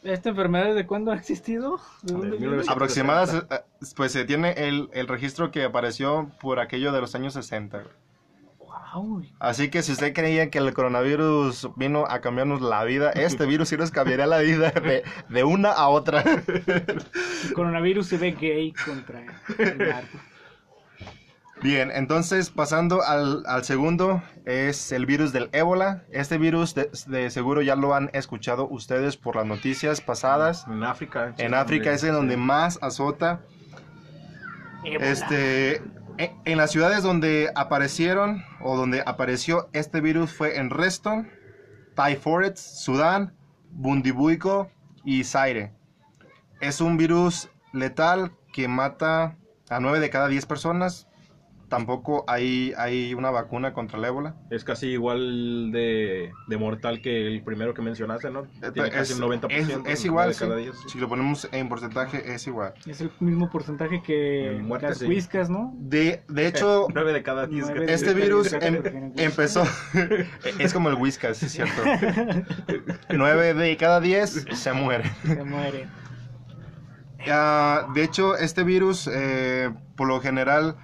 ¿Esta 0.03 0.31
enfermedad 0.31 0.67
desde 0.69 0.87
cuándo 0.87 1.11
ha 1.13 1.15
existido? 1.17 1.79
¿De 2.03 2.13
dónde 2.13 2.31
De 2.31 2.37
viene? 2.39 2.47
1900. 2.57 2.69
Aproximadas, 2.75 3.35
eh, 3.35 3.61
pues 3.97 4.13
se 4.13 4.25
tiene 4.25 4.53
el, 4.53 4.89
el 4.93 5.07
registro 5.09 5.51
que 5.51 5.65
apareció 5.65 6.31
por 6.41 6.59
aquello 6.59 6.91
de 6.93 7.01
los 7.01 7.15
años 7.15 7.35
60. 7.35 7.83
Guau, 8.59 9.23
Así 9.39 9.69
que 9.69 9.83
si 9.83 9.93
usted 9.93 10.15
creía 10.15 10.49
que 10.51 10.59
el 10.59 10.73
coronavirus 10.73 11.69
vino 11.77 12.07
a 12.09 12.21
cambiarnos 12.21 12.63
la 12.63 12.83
vida, 12.85 13.11
este 13.11 13.45
virus 13.45 13.69
sí 13.69 13.77
nos 13.77 13.91
cambiaría 13.91 14.27
la 14.27 14.39
vida 14.39 14.71
de, 14.71 15.03
de 15.29 15.45
una 15.45 15.71
a 15.73 15.89
otra. 15.89 16.23
el 16.23 17.53
coronavirus 17.55 18.07
se 18.07 18.17
ve 18.17 18.33
gay 18.33 18.73
contra 18.73 19.21
el 19.59 19.79
narco. 19.79 20.19
Bien, 21.62 21.90
entonces 21.94 22.51
pasando 22.51 23.03
al, 23.03 23.42
al 23.46 23.64
segundo 23.64 24.23
es 24.46 24.92
el 24.92 25.05
virus 25.05 25.33
del 25.33 25.51
ébola. 25.53 26.05
Este 26.11 26.38
virus 26.38 26.75
de, 26.75 26.90
de 27.07 27.31
seguro 27.31 27.61
ya 27.61 27.77
lo 27.77 27.94
han 27.94 28.09
escuchado 28.14 28.66
ustedes 28.68 29.18
por 29.18 29.37
las 29.37 29.44
noticias 29.44 30.01
pasadas. 30.01 30.66
En 30.68 30.83
África. 30.85 31.35
En 31.37 31.53
África 31.55 31.92
es 31.92 32.03
en 32.05 32.12
donde 32.14 32.38
más 32.38 32.79
azota. 32.81 33.42
Ébola. 34.85 35.07
Este, 35.07 35.83
E- 36.16 36.35
En 36.46 36.57
las 36.57 36.70
ciudades 36.70 37.03
donde 37.03 37.51
aparecieron 37.55 38.42
o 38.61 38.77
donde 38.79 39.03
apareció 39.05 39.68
este 39.75 40.01
virus 40.01 40.33
fue 40.33 40.57
en 40.59 40.70
Reston, 40.70 41.29
Tai 41.94 42.16
Forest, 42.16 42.57
Sudán, 42.57 43.35
Bundibuico 43.70 44.70
y 45.05 45.25
Zaire. 45.25 45.73
Es 46.62 46.81
un 46.81 46.96
virus 46.96 47.51
letal 47.75 48.33
que 48.55 48.66
mata 48.66 49.37
a 49.68 49.79
9 49.81 50.01
de 50.01 50.09
cada 50.09 50.29
10 50.29 50.46
personas. 50.46 51.07
Tampoco 51.71 52.25
hay, 52.27 52.75
hay 52.77 53.15
una 53.15 53.31
vacuna 53.31 53.73
contra 53.73 53.97
el 53.99 54.05
ébola. 54.05 54.35
Es 54.51 54.65
casi 54.65 54.89
igual 54.89 55.71
de, 55.71 56.33
de 56.49 56.57
mortal 56.59 57.01
que 57.01 57.29
el 57.29 57.43
primero 57.45 57.75
que 57.75 57.81
mencionaste, 57.81 58.29
¿no? 58.31 58.43
Tiene 58.75 58.91
casi 58.91 59.13
es, 59.13 59.19
el 59.19 59.25
90%. 59.25 59.51
es- 59.53 59.71
es 59.87 60.05
igual, 60.05 60.31
de 60.31 60.35
cada 60.35 60.57
sí. 60.57 60.63
diez. 60.63 60.75
si 60.89 60.99
lo 60.99 61.09
ponemos 61.09 61.49
en 61.53 61.69
porcentaje 61.69 62.35
es 62.35 62.45
igual. 62.49 62.75
Es 62.87 63.01
el 63.01 63.13
mismo 63.21 63.49
porcentaje 63.51 64.03
que 64.03 64.57
En 64.57 64.67
muerte, 64.67 64.89
las 64.89 64.99
sí. 64.99 65.07
whiskas, 65.07 65.49
¿no? 65.49 65.73
De, 65.79 66.25
de 66.29 66.47
hecho, 66.49 66.89
9 66.93 67.13
de 67.13 67.23
cada 67.23 67.47
10. 67.47 67.67
Nueve 67.71 67.87
de- 67.87 67.95
este 67.95 68.15
virus 68.15 68.53
em- 68.53 69.13
empezó... 69.17 69.63
es 70.59 70.75
como 70.75 70.89
el 70.89 70.97
whiskas, 70.97 71.41
es 71.43 71.53
cierto. 71.53 71.83
9 73.11 73.55
de 73.55 73.77
cada 73.77 74.01
10 74.01 74.47
se 74.53 74.73
muere. 74.73 75.05
Se 75.25 75.45
muere. 75.45 75.87
Ah, 77.29 77.87
de 77.95 78.03
hecho, 78.03 78.37
este 78.37 78.65
virus, 78.65 79.09
eh, 79.13 79.71
por 79.97 80.09
lo 80.09 80.21
general, 80.21 80.77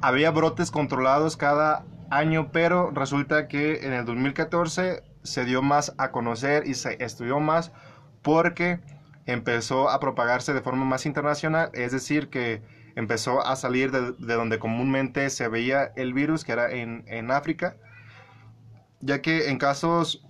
había 0.00 0.30
brotes 0.30 0.70
controlados 0.70 1.36
cada 1.36 1.84
año, 2.10 2.50
pero 2.52 2.90
resulta 2.90 3.48
que 3.48 3.86
en 3.86 3.92
el 3.92 4.04
2014 4.04 5.02
se 5.22 5.44
dio 5.44 5.62
más 5.62 5.94
a 5.98 6.10
conocer 6.10 6.66
y 6.66 6.74
se 6.74 7.02
estudió 7.02 7.40
más 7.40 7.72
porque 8.22 8.80
empezó 9.26 9.90
a 9.90 10.00
propagarse 10.00 10.54
de 10.54 10.62
forma 10.62 10.84
más 10.84 11.04
internacional, 11.04 11.70
es 11.74 11.92
decir, 11.92 12.30
que 12.30 12.62
empezó 12.96 13.46
a 13.46 13.56
salir 13.56 13.90
de, 13.90 14.12
de 14.12 14.34
donde 14.34 14.58
comúnmente 14.58 15.28
se 15.30 15.48
veía 15.48 15.92
el 15.96 16.14
virus, 16.14 16.44
que 16.44 16.52
era 16.52 16.70
en, 16.70 17.04
en 17.06 17.30
África, 17.30 17.76
ya 19.00 19.20
que 19.20 19.50
en 19.50 19.58
casos, 19.58 20.26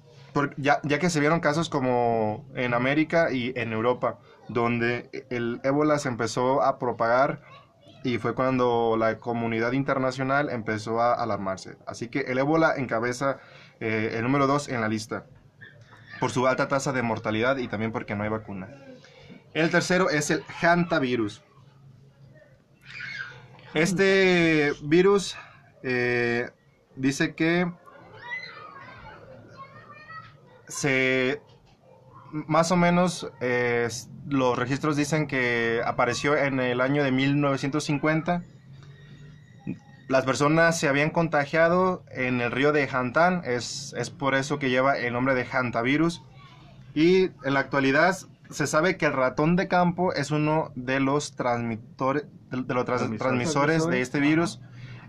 ya, 0.56 0.80
ya 0.82 0.98
que 0.98 1.10
se 1.10 1.20
vieron 1.20 1.40
casos 1.40 1.68
como 1.68 2.44
en 2.54 2.74
América 2.74 3.30
y 3.30 3.52
en 3.56 3.72
Europa, 3.72 4.18
donde 4.48 5.26
el 5.30 5.60
ébola 5.62 5.98
se 5.98 6.08
empezó 6.08 6.62
a 6.62 6.78
propagar 6.78 7.40
y 8.04 8.18
fue 8.18 8.34
cuando 8.34 8.96
la 8.98 9.18
comunidad 9.18 9.72
internacional 9.72 10.50
empezó 10.50 11.00
a 11.00 11.14
alarmarse. 11.14 11.76
Así 11.86 12.08
que 12.08 12.20
el 12.20 12.38
ébola 12.38 12.74
encabeza 12.76 13.38
eh, 13.80 14.12
el 14.14 14.22
número 14.22 14.46
2 14.46 14.68
en 14.68 14.80
la 14.80 14.88
lista 14.88 15.26
por 16.20 16.30
su 16.30 16.46
alta 16.46 16.68
tasa 16.68 16.92
de 16.92 17.02
mortalidad 17.02 17.58
y 17.58 17.68
también 17.68 17.92
porque 17.92 18.14
no 18.14 18.24
hay 18.24 18.30
vacuna. 18.30 18.68
El 19.54 19.70
tercero 19.70 20.10
es 20.10 20.30
el 20.30 20.42
hantavirus. 20.60 21.42
Este 23.74 24.72
virus 24.82 25.36
eh, 25.82 26.50
dice 26.96 27.34
que 27.34 27.70
se 30.66 31.40
más 32.32 32.70
o 32.72 32.76
menos 32.76 33.30
eh, 33.40 33.88
los 34.26 34.58
registros 34.58 34.96
dicen 34.96 35.26
que 35.26 35.80
apareció 35.84 36.36
en 36.36 36.60
el 36.60 36.80
año 36.80 37.02
de 37.04 37.12
1950. 37.12 38.42
Las 40.08 40.24
personas 40.24 40.78
se 40.78 40.88
habían 40.88 41.10
contagiado 41.10 42.02
en 42.10 42.40
el 42.40 42.50
río 42.50 42.72
de 42.72 42.88
Hantan, 42.90 43.42
es, 43.44 43.94
es 43.98 44.08
por 44.08 44.34
eso 44.34 44.58
que 44.58 44.70
lleva 44.70 44.96
el 44.98 45.12
nombre 45.12 45.34
de 45.34 45.44
hantavirus. 45.44 46.22
Y 46.94 47.24
en 47.44 47.54
la 47.54 47.60
actualidad 47.60 48.16
se 48.50 48.66
sabe 48.66 48.96
que 48.96 49.04
el 49.06 49.12
ratón 49.12 49.54
de 49.56 49.68
campo 49.68 50.14
es 50.14 50.30
uno 50.30 50.72
de 50.74 51.00
los 51.00 51.36
transmitores, 51.36 52.24
de, 52.50 52.62
de 52.62 52.74
los 52.74 52.86
trans- 52.86 53.00
Transmisores. 53.02 53.18
transmisores 53.18 53.86
de 53.86 54.00
este 54.00 54.18
Ajá. 54.18 54.26
virus. 54.26 54.60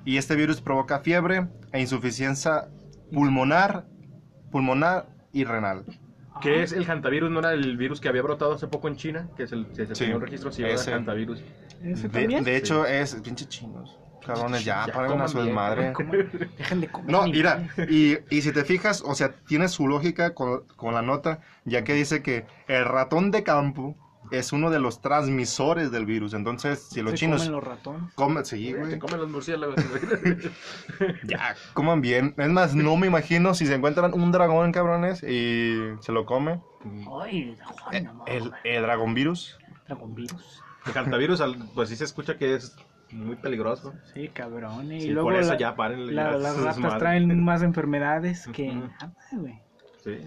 Y 0.03 0.17
este 0.17 0.35
virus 0.35 0.59
provoca 0.61 0.99
fiebre 0.99 1.47
e 1.71 1.79
insuficiencia 1.79 2.67
pulmonar, 3.13 3.85
pulmonar 4.51 5.07
y 5.31 5.45
renal. 5.45 5.85
¿Qué 6.41 6.63
es 6.63 6.71
el 6.71 6.85
hantavirus? 6.89 7.29
¿No 7.29 7.39
era 7.39 7.53
el 7.53 7.77
virus 7.77 7.99
que 7.99 8.09
había 8.09 8.21
brotado 8.21 8.53
hace 8.53 8.67
poco 8.67 8.87
en 8.87 8.95
China? 8.95 9.29
Que 9.35 9.43
es 9.43 9.51
el, 9.51 9.67
se, 9.75 9.85
se 9.87 9.95
Sí, 9.95 9.99
tenía 10.03 10.15
un 10.15 10.21
registro, 10.21 10.51
sí, 10.51 10.63
ese. 10.63 10.91
era 10.91 10.97
hantavirus. 10.97 11.43
¿Ese 11.81 12.07
De, 12.07 12.09
también? 12.09 12.43
de 12.43 12.55
hecho, 12.57 12.85
es 12.85 13.15
pinche 13.15 13.47
chinos. 13.47 13.99
Cabrones, 14.25 14.63
ya, 14.63 14.85
Ya 14.85 14.93
paren 14.93 15.21
a 15.21 15.27
su 15.27 15.41
desmadre. 15.41 15.93
Dejen 16.57 16.81
de 16.81 16.91
comer. 16.91 17.09
No, 17.11 17.25
mira, 17.27 17.67
y, 17.89 18.17
y 18.29 18.41
si 18.41 18.51
te 18.51 18.63
fijas, 18.65 19.01
o 19.05 19.15
sea, 19.15 19.33
tiene 19.47 19.69
su 19.69 19.87
lógica 19.87 20.33
con, 20.33 20.65
con 20.75 20.93
la 20.93 21.01
nota, 21.01 21.39
ya 21.65 21.83
que 21.83 21.93
dice 21.93 22.21
que 22.21 22.45
el 22.67 22.85
ratón 22.85 23.31
de 23.31 23.43
campo 23.43 23.95
es 24.31 24.53
uno 24.53 24.69
de 24.69 24.79
los 24.79 25.01
transmisores 25.01 25.91
del 25.91 26.05
virus. 26.05 26.33
Entonces, 26.33 26.79
si 26.83 27.01
los 27.01 27.11
Se 27.11 27.17
chinos 27.17 27.39
comen 27.41 27.51
los 27.53 27.63
ratones. 27.63 28.13
comen, 28.15 28.45
sí, 28.45 28.73
güey, 28.73 28.99
comen 28.99 29.17
los 29.19 29.29
murciélagos. 29.29 29.75
ya, 31.25 31.55
coman 31.73 32.01
bien. 32.01 32.33
Es 32.37 32.49
más, 32.49 32.75
no 32.75 32.95
me 32.97 33.07
imagino 33.07 33.53
si 33.53 33.65
se 33.65 33.75
encuentran 33.75 34.13
un 34.13 34.31
dragón, 34.31 34.71
cabrones, 34.71 35.23
y 35.23 35.77
se 36.01 36.11
lo 36.11 36.25
come. 36.25 36.61
Ay, 37.21 37.55
no 38.03 38.13
mames. 38.13 38.25
El, 38.27 38.51
el 38.63 38.81
dragón 38.83 39.13
virus. 39.13 39.57
Dragón 39.87 40.15
virus. 40.15 40.61
el 40.85 40.93
hantavirus, 40.97 41.41
al- 41.41 41.57
pues 41.75 41.89
sí 41.89 41.95
se 41.95 42.03
escucha 42.03 42.37
que 42.37 42.55
es 42.55 42.75
muy 43.11 43.35
peligroso. 43.35 43.93
Sí, 44.13 44.29
cabrón. 44.29 44.91
Y 44.91 45.01
Sí, 45.01 45.07
luego 45.09 45.29
por 45.29 45.35
eso 45.39 45.53
la- 45.53 45.57
ya 45.59 45.75
paren 45.75 46.15
la- 46.15 46.37
las 46.37 46.53
sus 46.53 46.63
ratas 46.65 46.77
madres. 46.79 46.99
traen 46.99 47.43
más 47.43 47.63
enfermedades 47.63 48.47
que... 48.53 48.71
Ah. 49.01 49.11
Sí. 50.03 50.19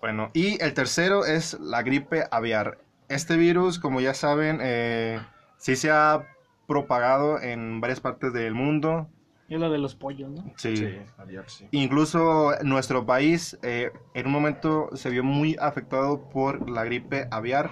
Bueno, 0.00 0.30
y 0.32 0.62
el 0.62 0.74
tercero 0.74 1.24
es 1.24 1.58
la 1.58 1.82
gripe 1.82 2.24
aviar. 2.30 2.78
Este 3.08 3.36
virus, 3.36 3.78
como 3.78 4.00
ya 4.00 4.14
saben, 4.14 4.58
eh, 4.62 5.20
sí 5.56 5.76
se 5.76 5.90
ha 5.90 6.26
propagado 6.66 7.40
en 7.40 7.80
varias 7.80 8.00
partes 8.00 8.32
del 8.32 8.54
mundo. 8.54 9.08
Es 9.48 9.58
lo 9.58 9.70
de 9.70 9.78
los 9.78 9.94
pollos, 9.94 10.30
¿no? 10.30 10.44
Sí. 10.56 10.76
Sí, 10.76 10.98
aviar, 11.16 11.48
sí. 11.48 11.66
Incluso 11.70 12.52
nuestro 12.62 13.06
país 13.06 13.58
eh, 13.62 13.90
en 14.12 14.26
un 14.26 14.32
momento 14.32 14.90
se 14.94 15.08
vio 15.08 15.24
muy 15.24 15.56
afectado 15.58 16.28
por 16.28 16.68
la 16.68 16.84
gripe 16.84 17.26
aviar. 17.30 17.70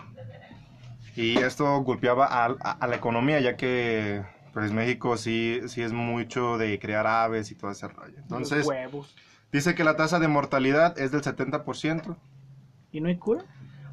Y 1.14 1.38
esto 1.38 1.80
golpeaba 1.82 2.26
a, 2.26 2.46
a- 2.62 2.70
a 2.72 2.86
la 2.86 2.96
economía, 2.96 3.40
ya 3.40 3.56
que 3.56 4.22
pues 4.54 4.72
México 4.72 5.18
sí, 5.18 5.60
sí 5.66 5.82
es 5.82 5.92
mucho 5.92 6.56
de 6.56 6.78
crear 6.78 7.06
aves 7.06 7.50
y 7.50 7.54
todo 7.54 7.70
ese 7.70 7.88
rollo. 7.88 8.14
Entonces, 8.18 8.58
Los 8.58 8.68
huevos. 8.68 9.14
dice 9.52 9.74
que 9.74 9.84
la 9.84 9.96
tasa 9.96 10.18
de 10.18 10.28
mortalidad 10.28 10.98
es 10.98 11.12
del 11.12 11.22
70%. 11.22 12.16
¿Y 12.90 13.00
no 13.02 13.08
hay 13.08 13.18
cura? 13.18 13.44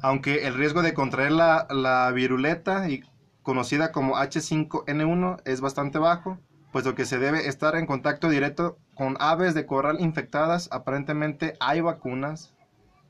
Aunque 0.04 0.46
el 0.46 0.52
riesgo 0.54 0.82
de 0.82 0.92
contraer 0.92 1.32
la, 1.32 1.66
la 1.70 2.10
viruleta, 2.12 2.90
y 2.90 3.02
conocida 3.42 3.90
como 3.90 4.16
H5N1, 4.16 5.40
es 5.46 5.60
bastante 5.62 5.98
bajo, 5.98 6.38
puesto 6.72 6.94
que 6.94 7.06
se 7.06 7.18
debe 7.18 7.48
estar 7.48 7.74
en 7.76 7.86
contacto 7.86 8.28
directo 8.28 8.76
con 8.94 9.16
aves 9.18 9.54
de 9.54 9.64
corral 9.64 10.00
infectadas. 10.00 10.68
Aparentemente 10.72 11.54
hay 11.58 11.80
vacunas, 11.80 12.54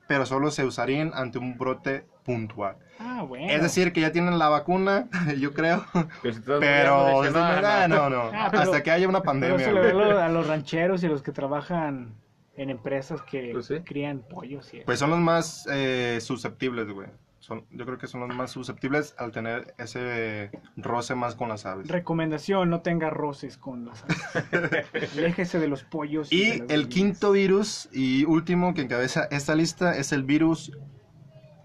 pero 0.06 0.24
solo 0.24 0.50
se 0.52 0.64
usarían 0.64 1.10
ante 1.14 1.38
un 1.38 1.58
brote 1.58 2.06
puntual. 2.24 2.76
Ah, 3.00 3.24
bueno. 3.26 3.50
Es 3.50 3.60
decir, 3.60 3.92
que 3.92 4.00
ya 4.00 4.12
tienen 4.12 4.38
la 4.38 4.48
vacuna, 4.48 5.08
yo 5.40 5.52
creo, 5.52 5.84
Pero, 6.22 6.32
si 6.34 6.40
pero 6.60 7.32
no, 7.32 7.88
no, 7.88 8.10
no, 8.10 8.22
Ah, 8.32 8.48
pero- 8.52 8.62
hasta 8.62 8.82
que 8.84 8.90
haya 8.92 9.08
una 9.08 9.18
Pero 9.20 9.32
pandemia. 9.32 9.72
ve 9.72 9.92
güey. 9.92 10.10
lo- 10.10 10.20
a 10.20 10.28
los 10.28 10.46
rancheros 10.46 11.02
y 11.02 11.06
a 11.06 11.08
los 11.08 11.22
que 11.22 11.32
trabajan 11.32 12.14
en 12.56 12.70
empresas 12.70 13.22
que 13.22 13.50
Pues 13.52 13.66
sí. 13.66 13.80
crían 13.84 14.20
pollos 14.28 14.72
y 14.74 14.80
Pues 14.80 14.98
son 14.98 15.10
los 15.10 15.18
más 15.20 15.66
eh, 15.70 16.18
susceptibles, 16.20 16.88
güey. 16.88 17.08
Son, 17.40 17.66
yo 17.72 17.84
creo 17.84 17.98
que 17.98 18.06
son 18.06 18.20
los 18.26 18.34
más 18.34 18.52
susceptibles 18.52 19.14
al 19.18 19.30
tener 19.30 19.74
ese 19.76 20.50
roce 20.78 21.14
más 21.14 21.34
con 21.34 21.50
las 21.50 21.66
aves. 21.66 21.88
Recomendación, 21.88 22.70
no 22.70 22.80
tenga 22.80 23.10
roces 23.10 23.58
con 23.58 23.84
las 23.84 24.02
aves. 24.04 24.86
Aléjese 25.18 25.58
de 25.58 25.68
los 25.68 25.84
pollos. 25.84 26.32
Y 26.32 26.52
el 26.52 26.58
gallinas. 26.66 26.86
quinto 26.86 27.32
virus 27.32 27.90
y 27.92 28.24
último 28.24 28.72
que 28.72 28.80
encabeza 28.80 29.24
esta 29.30 29.54
lista 29.54 29.94
es 29.98 30.12
el 30.12 30.22
virus 30.22 30.72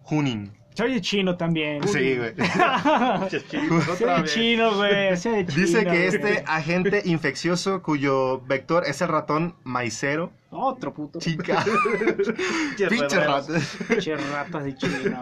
Junin. 0.04 0.52
Se 0.80 0.86
oye 0.86 1.02
chino 1.02 1.36
también. 1.36 1.86
Sí, 1.86 2.16
güey. 2.16 2.34
Se 3.30 3.92
Otra 3.92 4.14
oye 4.14 4.22
vez. 4.22 4.34
chino, 4.34 4.76
güey. 4.78 5.18
Chino. 5.18 5.44
Dice 5.44 5.86
que 5.86 6.08
este 6.08 6.44
agente 6.48 7.02
infeccioso 7.04 7.82
cuyo 7.82 8.40
vector 8.48 8.84
es 8.88 9.02
el 9.02 9.10
ratón 9.10 9.56
maicero. 9.66 10.32
Otro 10.52 10.94
puto. 10.94 11.20
Chica. 11.20 11.66
Pinche 12.90 13.20
ratas. 13.20 13.50
ratón. 13.50 13.62
Pinche 13.90 14.16
ratas 14.16 14.64
de 14.64 14.76
chino. 14.78 15.20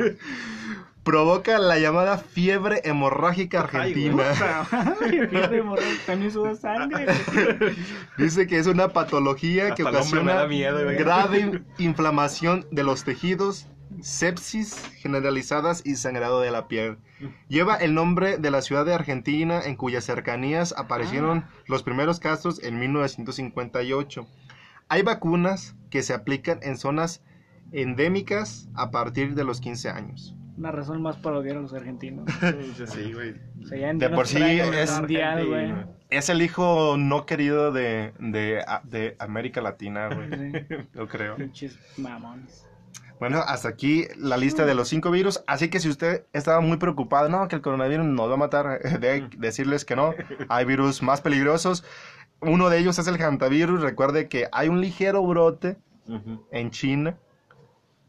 Provoca 1.03 1.57
la 1.57 1.79
llamada 1.79 2.17
fiebre 2.19 2.81
hemorrágica 2.83 3.61
argentina. 3.61 4.23
Ay, 5.01 5.25
pierde 5.27 5.57
hemorragia, 5.57 5.91
También 6.05 6.31
suda 6.31 6.53
sangre. 6.55 7.05
güey. 7.33 7.75
Dice 8.19 8.45
que 8.45 8.59
es 8.59 8.67
una 8.67 8.89
patología 8.89 9.73
que 9.73 9.81
Hasta 9.83 9.89
ocasiona 9.99 10.45
miedo, 10.45 10.79
grave 10.99 11.39
in- 11.39 11.65
inflamación 11.79 12.67
de 12.71 12.83
los 12.83 13.05
tejidos, 13.05 13.67
sepsis 14.01 14.77
generalizadas 14.97 15.81
y 15.85 15.95
sangrado 15.95 16.41
de 16.41 16.51
la 16.51 16.67
piel. 16.67 16.97
Lleva 17.47 17.75
el 17.75 17.93
nombre 17.93 18.37
de 18.37 18.51
la 18.51 18.61
ciudad 18.61 18.85
de 18.85 18.93
Argentina 18.93 19.61
en 19.63 19.75
cuyas 19.75 20.03
cercanías 20.05 20.73
aparecieron 20.77 21.45
los 21.67 21.83
primeros 21.83 22.19
casos 22.19 22.61
en 22.63 22.79
1958. 22.79 24.27
Hay 24.89 25.01
vacunas 25.01 25.75
que 25.89 26.03
se 26.03 26.13
aplican 26.13 26.59
en 26.61 26.77
zonas 26.77 27.21
endémicas 27.71 28.69
a 28.75 28.91
partir 28.91 29.35
de 29.35 29.43
los 29.43 29.59
15 29.61 29.89
años. 29.89 30.35
Una 30.57 30.71
razón 30.71 31.01
más 31.03 31.17
para 31.17 31.37
odiar 31.37 31.57
a 31.57 31.61
los 31.61 31.73
argentinos. 31.73 32.25
Sí, 32.87 33.13
güey. 33.13 33.35
O 33.63 33.67
sea, 33.67 33.93
De 33.93 34.09
por 34.09 34.27
sí 34.27 34.37
es- 34.41 34.97
mundial. 34.99 35.93
Es 36.09 36.29
el 36.29 36.41
hijo 36.41 36.95
no 36.97 37.25
querido 37.25 37.71
de, 37.73 38.13
de, 38.19 38.63
de 38.85 39.15
América 39.19 39.59
Latina, 39.61 40.07
güey. 40.07 40.29
Sí, 40.51 40.65
Yo 40.95 41.07
creo. 41.07 41.35
Pinches 41.35 41.77
mamones. 41.97 42.65
Bueno, 43.19 43.39
hasta 43.39 43.69
aquí 43.69 44.05
la 44.15 44.37
lista 44.37 44.65
de 44.65 44.75
los 44.75 44.89
cinco 44.89 45.09
virus. 45.09 45.43
Así 45.47 45.69
que 45.69 45.79
si 45.79 45.89
usted 45.89 46.25
estaba 46.33 46.59
muy 46.61 46.77
preocupado, 46.77 47.29
no, 47.29 47.47
que 47.47 47.55
el 47.55 47.61
coronavirus 47.61 48.05
nos 48.05 48.29
va 48.29 48.35
a 48.35 48.37
matar, 48.37 48.79
de 48.99 49.27
decirles 49.37 49.85
que 49.85 49.95
no. 49.95 50.13
Hay 50.49 50.65
virus 50.65 51.01
más 51.01 51.21
peligrosos. 51.21 51.83
Uno 52.41 52.69
de 52.69 52.77
ellos 52.79 52.99
es 52.99 53.07
el 53.07 53.21
hantavirus. 53.21 53.81
Recuerde 53.81 54.27
que 54.29 54.47
hay 54.51 54.69
un 54.69 54.79
ligero 54.79 55.23
brote 55.25 55.77
en 56.51 56.69
China 56.69 57.17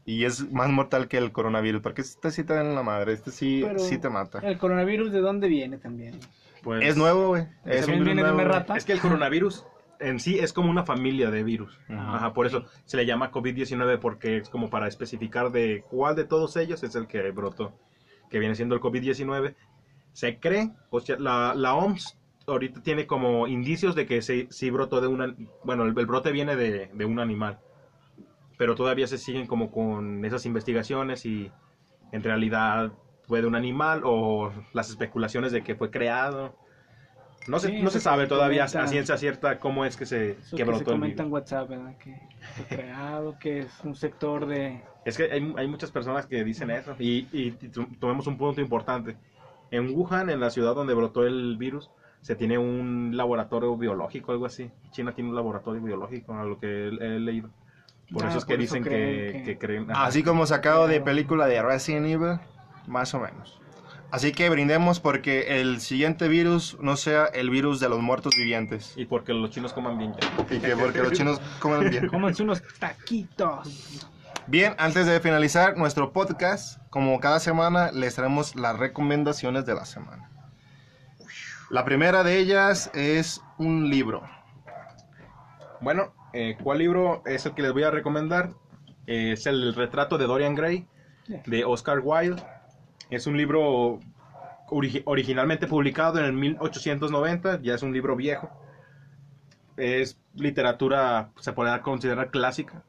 y 0.05 0.25
es 0.25 0.51
más 0.51 0.69
mortal 0.69 1.07
que 1.07 1.17
el 1.17 1.31
coronavirus. 1.31 1.81
Porque 1.81 2.01
este 2.01 2.29
sí 2.29 2.43
te 2.43 2.53
da 2.53 2.61
en 2.61 2.75
la 2.75 2.83
madre, 2.83 3.13
este 3.13 3.31
sí, 3.31 3.61
Pero- 3.65 3.79
sí 3.79 3.97
te 3.97 4.09
mata. 4.09 4.37
¿El 4.43 4.59
coronavirus 4.59 5.11
de 5.11 5.19
dónde 5.21 5.47
viene 5.47 5.77
también? 5.77 6.19
Pues, 6.61 6.85
Es 6.85 6.95
nuevo, 6.95 7.29
güey. 7.29 7.43
Es 7.65 7.81
¿También 7.81 8.01
un 8.01 8.05
virus 8.05 8.05
viene 8.05 8.23
de 8.23 8.31
una 8.33 8.43
rata? 8.43 8.75
Es 8.77 8.85
que 8.85 8.91
el 8.91 8.99
coronavirus 8.99 9.65
en 9.99 10.19
sí 10.19 10.39
es 10.39 10.53
como 10.53 10.69
una 10.69 10.83
familia 10.83 11.29
de 11.29 11.43
virus. 11.43 11.79
Ajá. 11.89 12.15
Ajá, 12.15 12.33
por 12.33 12.45
eso 12.45 12.65
se 12.85 12.97
le 12.97 13.05
llama 13.05 13.31
COVID-19 13.31 13.99
porque 13.99 14.37
es 14.37 14.49
como 14.49 14.69
para 14.69 14.87
especificar 14.87 15.51
de 15.51 15.83
cuál 15.89 16.15
de 16.15 16.25
todos 16.25 16.55
ellos 16.57 16.83
es 16.83 16.95
el 16.95 17.07
que 17.07 17.29
brotó, 17.31 17.73
que 18.29 18.39
viene 18.39 18.55
siendo 18.55 18.75
el 18.75 18.81
COVID-19. 18.81 19.55
Se 20.13 20.39
cree, 20.39 20.71
o 20.89 20.99
sea, 20.99 21.17
la, 21.19 21.53
la 21.55 21.75
OMS 21.75 22.17
ahorita 22.47 22.81
tiene 22.81 23.05
como 23.05 23.47
indicios 23.47 23.95
de 23.95 24.05
que 24.05 24.21
sí, 24.21 24.47
sí 24.49 24.69
brotó 24.69 25.01
de 25.01 25.07
una, 25.07 25.35
bueno, 25.63 25.83
el, 25.83 25.97
el 25.97 26.05
brote 26.05 26.31
viene 26.31 26.55
de, 26.55 26.89
de 26.93 27.05
un 27.05 27.19
animal, 27.19 27.59
pero 28.57 28.75
todavía 28.75 29.07
se 29.07 29.17
siguen 29.17 29.47
como 29.47 29.71
con 29.71 30.25
esas 30.25 30.45
investigaciones 30.45 31.25
y 31.25 31.51
en 32.11 32.23
realidad 32.23 32.91
fue 33.27 33.41
de 33.41 33.47
un 33.47 33.55
animal 33.55 34.01
o 34.03 34.51
las 34.73 34.89
especulaciones 34.89 35.51
de 35.51 35.63
que 35.63 35.75
fue 35.75 35.91
creado. 35.91 36.55
No 37.47 37.57
se, 37.59 37.69
Sí, 37.69 37.81
no 37.81 37.89
se 37.89 37.99
sabe 37.99 38.23
se 38.23 38.29
todavía 38.29 38.65
comenta. 38.65 38.83
a 38.83 38.87
ciencia 38.87 39.17
cierta 39.17 39.59
cómo 39.59 39.85
es 39.85 39.97
que 39.97 40.05
se 40.05 40.35
que 40.35 40.35
que 40.51 40.57
se 40.57 40.63
brotó 40.65 40.79
el 40.79 40.85
comenta 40.99 41.23
en. 41.23 41.31
WhatsApp, 41.31 41.69
¿verdad? 41.69 41.95
Que 41.97 42.15
fue 42.55 42.77
creado, 42.77 43.37
que 43.39 43.59
es 43.59 43.79
un 43.83 43.95
sector 43.95 44.45
de... 44.45 44.81
Es 45.05 45.17
que 45.17 45.23
hay, 45.31 45.53
hay 45.57 45.67
muchas 45.67 45.89
personas 45.91 46.25
que 46.27 46.43
dicen 46.43 46.69
eso. 46.69 46.95
Y, 46.99 47.27
y, 47.31 47.57
y 47.61 47.69
to- 47.69 47.87
tomemos 47.99 48.27
un 48.27 48.37
punto 48.37 48.61
importante. 48.61 49.15
En 49.71 49.95
Wuhan, 49.95 50.29
en 50.29 50.39
la 50.39 50.49
ciudad 50.49 50.75
donde 50.75 50.93
brotó 50.93 51.25
el 51.25 51.57
virus, 51.57 51.89
se 52.21 52.35
tiene 52.35 52.57
un 52.57 53.11
laboratorio 53.15 53.75
biológico, 53.77 54.31
algo 54.31 54.45
así. 54.45 54.69
China 54.91 55.13
tiene 55.13 55.29
un 55.29 55.35
laboratorio 55.35 55.81
biológico, 55.81 56.33
a 56.35 56.43
lo 56.43 56.59
que 56.59 56.67
he, 56.67 56.87
he 56.87 57.19
leído. 57.19 57.49
Por 58.11 58.25
Ah, 58.25 58.29
eso 58.29 58.39
es 58.39 58.45
que 58.45 58.55
por 58.55 58.63
eso 58.63 58.75
dicen 58.75 58.83
que, 58.83 58.89
creen 58.89 59.31
que 59.31 59.43
que- 59.53 59.57
creen. 59.57 59.91
ajá. 59.91 60.05
Así 60.05 60.23
como 60.23 60.45
sacado 60.45 60.87
de 60.87 60.99
película 61.01 61.45
de 61.47 61.61
Resident 61.61 62.05
Evil, 62.07 62.39
más 62.87 63.13
o 63.13 63.19
menos. 63.19 63.59
Así 64.11 64.31
que 64.31 64.49
brindemos 64.49 64.99
porque 64.99 65.61
el 65.61 65.81
siguiente 65.81 66.27
virus 66.27 66.77
no 66.81 66.97
sea 66.97 67.25
el 67.25 67.51
virus 67.51 67.79
de 67.79 67.89
los 67.89 67.99
muertos 67.99 68.33
vivientes. 68.35 68.93
Y 68.95 69.05
porque 69.05 69.33
los 69.33 69.51
chinos 69.51 69.71
coman 69.71 69.99
bien 69.99 70.13
ya. 70.13 70.55
Y 70.55 70.59
que 70.59 70.75
porque 70.75 70.99
los 70.99 71.11
chinos 71.13 71.39
comen 71.59 71.89
bien. 71.89 72.07
Cómanse 72.09 72.41
unos 72.41 72.63
taquitos. 72.79 74.07
Bien, 74.47 74.73
antes 74.79 75.05
de 75.05 75.19
finalizar 75.19 75.77
nuestro 75.77 76.11
podcast, 76.11 76.81
como 76.89 77.19
cada 77.19 77.39
semana, 77.39 77.91
les 77.91 78.15
traemos 78.15 78.55
las 78.55 78.79
recomendaciones 78.79 79.67
de 79.67 79.75
la 79.75 79.85
semana. 79.85 80.31
La 81.69 81.85
primera 81.85 82.23
de 82.23 82.39
ellas 82.39 82.89
es 82.95 83.43
un 83.59 83.91
libro. 83.91 84.23
Bueno, 85.81 86.13
eh, 86.33 86.57
¿cuál 86.63 86.79
libro 86.79 87.21
es 87.27 87.45
el 87.45 87.53
que 87.53 87.61
les 87.61 87.73
voy 87.73 87.83
a 87.83 87.91
recomendar? 87.91 88.53
Eh, 89.05 89.33
es 89.33 89.45
el 89.45 89.75
retrato 89.75 90.17
de 90.17 90.25
Dorian 90.25 90.55
Gray 90.55 90.87
de 91.45 91.63
Oscar 91.63 91.99
Wilde. 92.03 92.41
Es 93.09 93.27
un 93.27 93.37
libro 93.37 93.99
origi- 94.67 95.03
originalmente 95.05 95.67
publicado 95.67 96.19
en 96.19 96.25
el 96.25 96.33
1890, 96.33 97.61
ya 97.61 97.75
es 97.75 97.83
un 97.83 97.93
libro 97.93 98.15
viejo. 98.15 98.49
Es 99.77 100.19
literatura, 100.35 101.31
se 101.39 101.53
podría 101.53 101.81
considerar 101.81 102.31
clásica. 102.31 102.83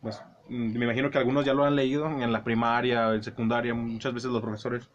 Pues, 0.00 0.22
mm, 0.48 0.78
me 0.78 0.84
imagino 0.84 1.10
que 1.10 1.18
algunos 1.18 1.44
ya 1.44 1.54
lo 1.54 1.64
han 1.64 1.76
leído 1.76 2.06
en 2.06 2.32
la 2.32 2.44
primaria, 2.44 3.14
en 3.14 3.22
secundaria, 3.22 3.74
muchas 3.74 4.12
veces 4.14 4.30
los 4.30 4.42
profesores 4.42 4.88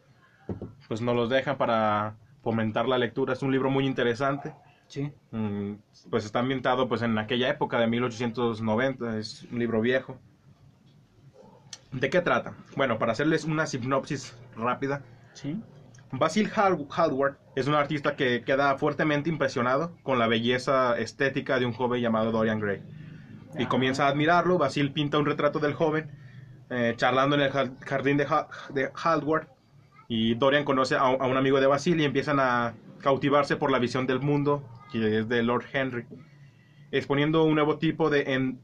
pues 0.87 1.01
no 1.01 1.13
los 1.13 1.29
dejan 1.29 1.57
para 1.57 2.15
fomentar 2.41 2.87
la 2.87 2.97
lectura. 2.97 3.33
Es 3.33 3.41
un 3.41 3.51
libro 3.51 3.69
muy 3.69 3.85
interesante. 3.85 4.53
Sí. 4.87 5.11
Mm, 5.31 5.73
pues 6.09 6.25
está 6.25 6.39
ambientado 6.39 6.87
pues 6.87 7.01
en 7.01 7.17
aquella 7.17 7.49
época 7.49 7.79
de 7.79 7.87
1890, 7.87 9.17
es 9.17 9.47
un 9.51 9.59
libro 9.59 9.81
viejo. 9.81 10.19
¿De 11.93 12.09
qué 12.09 12.21
trata? 12.21 12.53
Bueno, 12.75 12.97
para 12.97 13.11
hacerles 13.11 13.45
una 13.45 13.65
sinopsis 13.67 14.35
rápida, 14.55 15.01
Sí. 15.33 15.59
Basil 16.11 16.49
Hal- 16.55 16.85
Hallward 16.95 17.37
es 17.55 17.67
un 17.67 17.73
artista 17.73 18.15
que 18.15 18.43
queda 18.43 18.77
fuertemente 18.77 19.29
impresionado 19.29 19.95
con 20.03 20.19
la 20.19 20.27
belleza 20.27 20.97
estética 20.97 21.57
de 21.59 21.65
un 21.65 21.73
joven 21.73 22.01
llamado 22.01 22.31
Dorian 22.31 22.59
Gray. 22.59 22.81
Y 23.57 23.65
comienza 23.65 24.05
a 24.05 24.09
admirarlo, 24.09 24.57
Basil 24.59 24.91
pinta 24.91 25.17
un 25.17 25.25
retrato 25.25 25.59
del 25.59 25.73
joven, 25.73 26.11
eh, 26.69 26.93
charlando 26.97 27.35
en 27.35 27.41
el 27.41 27.51
jar- 27.51 27.71
jardín 27.83 28.17
de, 28.17 28.25
Ha- 28.29 28.47
de 28.73 28.91
Hallward, 28.95 29.47
y 30.07 30.35
Dorian 30.35 30.65
conoce 30.65 30.95
a, 30.95 30.99
a 31.01 31.27
un 31.27 31.37
amigo 31.37 31.59
de 31.59 31.67
Basil 31.67 31.99
y 31.99 32.03
empiezan 32.03 32.39
a 32.39 32.73
cautivarse 33.01 33.55
por 33.55 33.71
la 33.71 33.79
visión 33.79 34.05
del 34.05 34.19
mundo, 34.19 34.63
que 34.91 35.19
es 35.19 35.27
de 35.27 35.41
Lord 35.41 35.65
Henry, 35.73 36.05
exponiendo 36.91 37.43
un 37.43 37.55
nuevo 37.55 37.77
tipo 37.79 38.09
de 38.11 38.33
en- 38.33 38.59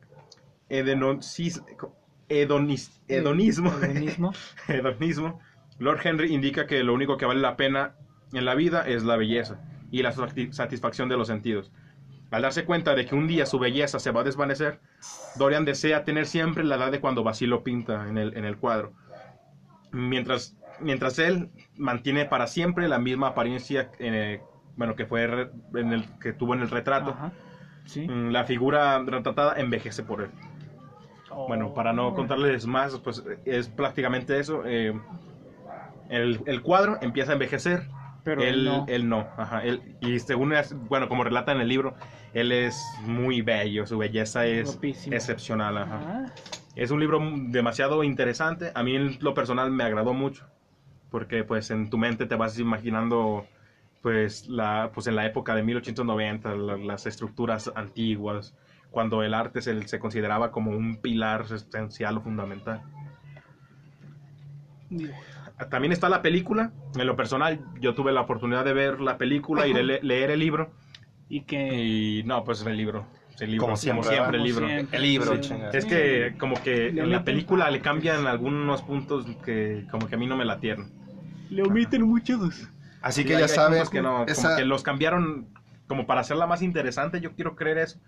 hedonis- 2.29 2.91
hedonismo. 3.07 3.71
Hedonismo. 3.81 4.33
hedonismo, 4.67 5.39
Lord 5.79 5.99
Henry 6.03 6.33
indica 6.33 6.65
que 6.67 6.83
lo 6.83 6.93
único 6.93 7.17
que 7.17 7.25
vale 7.25 7.41
la 7.41 7.57
pena 7.57 7.95
en 8.33 8.45
la 8.45 8.55
vida 8.55 8.87
es 8.87 9.03
la 9.03 9.17
belleza 9.17 9.59
y 9.91 10.03
la 10.03 10.13
sati- 10.13 10.51
satisfacción 10.51 11.09
de 11.09 11.17
los 11.17 11.27
sentidos. 11.27 11.71
Al 12.31 12.43
darse 12.43 12.63
cuenta 12.63 12.93
de 12.93 13.05
que 13.07 13.15
un 13.15 13.27
día 13.27 13.47
su 13.47 13.57
belleza 13.57 13.99
se 13.99 14.11
va 14.11 14.21
a 14.21 14.23
desvanecer, 14.23 14.79
Dorian 15.35 15.65
desea 15.65 16.03
tener 16.03 16.27
siempre 16.27 16.63
la 16.63 16.75
edad 16.75 16.91
de 16.91 16.99
cuando 16.99 17.23
Basil 17.23 17.49
lo 17.49 17.63
pinta 17.63 18.07
en 18.07 18.19
el, 18.19 18.37
en 18.37 18.45
el 18.45 18.57
cuadro. 18.57 18.93
Mientras, 19.91 20.55
mientras 20.79 21.17
él 21.17 21.49
mantiene 21.75 22.25
para 22.25 22.45
siempre 22.45 22.87
la 22.87 22.99
misma 22.99 23.29
apariencia 23.29 23.89
eh, 23.97 24.41
bueno, 24.75 24.95
que, 24.95 25.05
fue 25.07 25.23
en 25.23 25.91
el, 25.93 26.05
que 26.19 26.31
tuvo 26.33 26.53
en 26.53 26.61
el 26.61 26.69
retrato, 26.69 27.11
Ajá. 27.11 27.31
Sí. 27.85 28.07
mm, 28.07 28.29
la 28.29 28.43
figura 28.45 28.99
retratada 28.99 29.55
envejece 29.59 30.03
por 30.03 30.21
él. 30.21 30.29
Bueno, 31.47 31.73
para 31.73 31.93
no 31.93 32.09
Oh. 32.09 32.15
contarles 32.15 32.65
más, 32.65 32.97
pues 32.99 33.23
es 33.45 33.67
prácticamente 33.69 34.39
eso. 34.39 34.63
eh, 34.65 34.93
el, 36.09 36.39
el 36.45 36.61
cuadro 36.61 36.97
empieza 37.01 37.31
a 37.31 37.33
envejecer, 37.33 37.87
Pero 38.23 38.41
él, 38.43 38.65
no. 38.65 38.85
él 38.87 39.07
no. 39.07 39.27
ajá, 39.37 39.63
él- 39.63 39.95
y 40.01 40.19
según, 40.19 40.53
es- 40.53 40.73
bueno, 40.87 41.07
como 41.07 41.23
relata 41.23 41.51
en 41.51 41.61
el 41.61 41.67
libro, 41.67 41.93
él 42.33 42.51
es 42.51 42.97
muy 43.05 43.41
bello, 43.41 43.85
su 43.85 43.97
belleza 43.97 44.45
es 44.45 44.79
excepcional. 45.05 45.77
ajá. 45.77 45.99
Ah, 46.03 46.25
Es 46.75 46.91
un 46.91 46.99
libro 46.99 47.19
demasiado 47.49 48.03
interesante, 48.03 48.71
a 48.73 48.83
mí 48.83 48.95
en 48.95 49.17
lo 49.21 49.33
personal 49.33 49.69
me 49.71 49.83
agradó 49.83 50.13
mucho, 50.13 50.45
porque 51.11 51.43
pues 51.43 51.69
en 51.71 51.89
tu 51.89 51.97
mente 51.97 52.25
te 52.25 52.35
vas 52.35 52.57
imaginando 52.59 53.45
pues 54.01 54.47
la 54.47 54.91
pues 54.93 55.07
en 55.07 55.15
la 55.17 55.25
época 55.25 55.53
de 55.55 55.61
1890 55.63 56.55
la- 56.55 56.77
las 56.77 57.05
estructuras 57.05 57.69
antiguas 57.75 58.55
cuando 58.91 59.23
el 59.23 59.33
arte 59.33 59.61
se, 59.61 59.87
se 59.87 59.99
consideraba 59.99 60.51
como 60.51 60.71
un 60.71 60.97
pilar 60.97 61.45
esencial 61.51 62.17
o 62.17 62.21
fundamental. 62.21 62.81
Mira. 64.89 65.15
también 65.69 65.91
está 65.91 66.09
la 66.09 66.21
película. 66.21 66.71
En 66.95 67.05
lo 67.05 67.15
personal 67.15 67.59
yo 67.79 67.93
tuve 67.93 68.11
la 68.11 68.21
oportunidad 68.21 68.65
de 68.65 68.73
ver 68.73 68.99
la 69.01 69.17
película 69.17 69.67
y 69.67 69.73
de 69.73 69.83
le- 69.83 69.99
leer 70.01 70.31
el 70.31 70.39
libro. 70.39 70.71
Y 71.27 71.41
que... 71.41 71.75
y 71.75 72.23
no 72.23 72.43
pues 72.43 72.65
el 72.65 72.75
libro. 72.75 73.05
El 73.39 73.51
libro 73.51 73.67
Como 73.67 73.73
como 73.73 73.77
siempre, 73.77 74.09
siempre, 74.09 74.37
el 74.37 74.41
como 74.41 74.45
libro 74.45 74.67
siempre, 74.67 74.97
El 74.97 75.03
libro, 75.03 75.43
sí. 75.43 75.53
es 75.73 75.85
que 75.85 76.35
como 76.39 76.61
que 76.61 76.91
Le 76.91 77.03
en 77.03 77.09
la 77.11 77.19
omiten- 77.19 77.23
película 77.23 77.69
le 77.71 77.79
cambian 77.81 78.25
algunos 78.27 78.81
puntos 78.81 79.25
que 79.45 79.85
como 79.91 80.07
que 80.07 80.15
a 80.15 80.17
mí 80.17 80.25
no 80.27 80.35
me 80.35 80.43
latieron. 80.43 80.91
Le 81.49 81.61
omiten 81.63 82.01
muchos. 82.01 82.67
Así 83.01 83.21
Sí, 83.21 83.27
que 83.27 83.33
ya 83.35 83.41
cosas 83.41 83.89
que 83.89 84.01
no, 84.01 84.11
como 84.11 84.23
esa- 84.25 84.57
que 84.57 84.65
los 84.65 84.83
cambiaron 84.83 85.47
como 85.87 86.05
para 86.05 86.21
hacerla 86.21 86.47
más 86.47 86.61
interesante, 86.61 87.21
yo 87.21 87.33
quiero 87.33 87.55
creer 87.55 87.77
eso. 87.77 87.99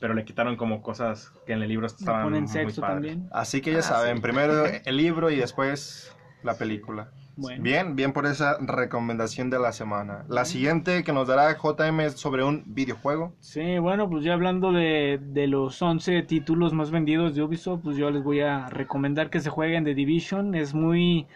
Pero 0.00 0.14
le 0.14 0.24
quitaron 0.24 0.56
como 0.56 0.82
cosas 0.82 1.32
que 1.46 1.52
en 1.52 1.62
el 1.62 1.68
libro 1.68 1.86
Le 1.86 1.92
estaban 1.92 2.24
ponen 2.24 2.42
muy 2.44 2.52
sexo 2.52 2.80
padres. 2.80 3.12
también. 3.12 3.28
así 3.32 3.60
que 3.60 3.72
ya 3.72 3.78
Ah, 3.78 3.82
saben, 3.82 4.16
sí. 4.16 4.22
primero 4.22 4.64
el 4.84 4.96
libro 4.96 5.30
y 5.30 5.36
después 5.36 6.14
la 6.42 6.54
película. 6.54 7.10
Bueno. 7.36 7.62
Bien, 7.64 7.96
bien 7.96 8.12
por 8.12 8.26
esa 8.26 8.58
recomendación 8.60 9.50
de 9.50 9.58
la 9.58 9.72
semana. 9.72 10.24
La 10.28 10.44
siguiente 10.44 11.02
que 11.02 11.12
nos 11.12 11.26
dará 11.26 11.56
JM 11.56 12.00
es 12.00 12.12
sobre 12.14 12.44
un 12.44 12.62
videojuego. 12.66 13.34
Sí, 13.40 13.78
bueno, 13.78 14.08
pues 14.08 14.22
ya 14.24 14.34
hablando 14.34 14.70
de, 14.70 15.18
de 15.20 15.48
los 15.48 15.82
11 15.82 16.22
títulos 16.22 16.72
más 16.74 16.92
vendidos 16.92 17.34
de 17.34 17.42
Ubisoft, 17.42 17.80
pues 17.82 17.96
yo 17.96 18.10
les 18.12 18.22
voy 18.22 18.40
a 18.40 18.68
recomendar 18.68 19.30
que 19.30 19.40
se 19.40 19.50
jueguen 19.50 19.82
The 19.84 19.94
Division. 19.94 20.54
Es 20.54 20.74
muy 20.74 21.26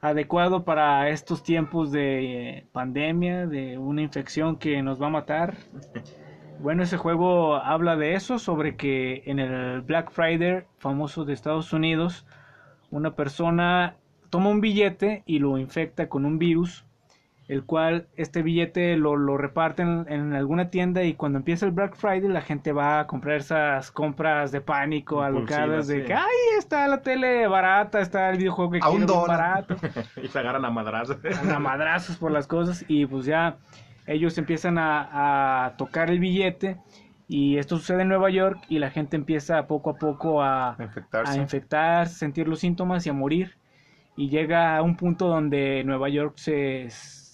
adecuado 0.00 0.64
para 0.64 1.10
estos 1.10 1.42
tiempos 1.42 1.92
de 1.92 2.66
pandemia, 2.72 3.46
de 3.46 3.76
una 3.76 4.00
infección 4.00 4.56
que 4.56 4.82
nos 4.82 5.00
va 5.00 5.08
a 5.08 5.10
matar. 5.10 5.56
Bueno, 6.60 6.82
ese 6.82 6.96
juego 6.96 7.56
habla 7.56 7.96
de 7.96 8.14
eso, 8.14 8.38
sobre 8.38 8.76
que 8.76 9.22
en 9.26 9.38
el 9.38 9.82
Black 9.82 10.10
Friday 10.10 10.64
famoso 10.78 11.24
de 11.24 11.32
Estados 11.32 11.72
Unidos, 11.72 12.26
una 12.90 13.14
persona 13.14 13.96
toma 14.30 14.50
un 14.50 14.60
billete 14.60 15.22
y 15.26 15.38
lo 15.38 15.58
infecta 15.58 16.08
con 16.08 16.24
un 16.24 16.38
virus, 16.38 16.84
el 17.48 17.64
cual 17.64 18.08
este 18.16 18.42
billete 18.42 18.96
lo, 18.96 19.16
lo 19.16 19.36
reparten 19.36 20.06
en, 20.08 20.32
alguna 20.32 20.70
tienda 20.70 21.02
y 21.02 21.14
cuando 21.14 21.38
empieza 21.38 21.66
el 21.66 21.72
Black 21.72 21.94
Friday 21.96 22.28
la 22.28 22.40
gente 22.40 22.72
va 22.72 23.00
a 23.00 23.06
comprar 23.06 23.36
esas 23.36 23.90
compras 23.90 24.50
de 24.50 24.62
pánico 24.62 25.22
alocadas 25.22 25.86
de 25.86 26.00
sí. 26.00 26.06
que, 26.06 26.14
ay, 26.14 26.24
está 26.58 26.88
la 26.88 27.02
tele 27.02 27.46
barata, 27.46 28.00
está 28.00 28.30
el 28.30 28.38
videojuego 28.38 28.70
que 28.72 28.78
A 28.78 28.88
quiero 28.88 29.06
dólar. 29.06 29.38
barato. 29.38 29.76
y 30.22 30.28
se 30.28 30.38
agarran 30.38 30.64
a 30.64 30.70
madrazos. 30.70 31.18
a 31.24 31.58
madrazos 31.58 32.16
por 32.16 32.32
las 32.32 32.46
cosas 32.46 32.84
y 32.88 33.04
pues 33.04 33.26
ya 33.26 33.58
ellos 34.06 34.36
empiezan 34.38 34.78
a, 34.78 35.66
a 35.66 35.76
tocar 35.76 36.10
el 36.10 36.18
billete 36.18 36.78
y 37.28 37.56
esto 37.56 37.78
sucede 37.78 38.02
en 38.02 38.08
Nueva 38.08 38.30
York 38.30 38.60
y 38.68 38.78
la 38.78 38.90
gente 38.90 39.16
empieza 39.16 39.66
poco 39.66 39.90
a 39.90 39.96
poco 39.96 40.42
a, 40.42 40.76
Infectarse. 40.78 41.32
a 41.32 41.42
infectarse, 41.42 42.14
sentir 42.14 42.48
los 42.48 42.60
síntomas 42.60 43.06
y 43.06 43.10
a 43.10 43.12
morir 43.12 43.56
y 44.16 44.28
llega 44.28 44.76
a 44.76 44.82
un 44.82 44.96
punto 44.96 45.28
donde 45.28 45.82
Nueva 45.84 46.08
York 46.08 46.34
se 46.36 46.88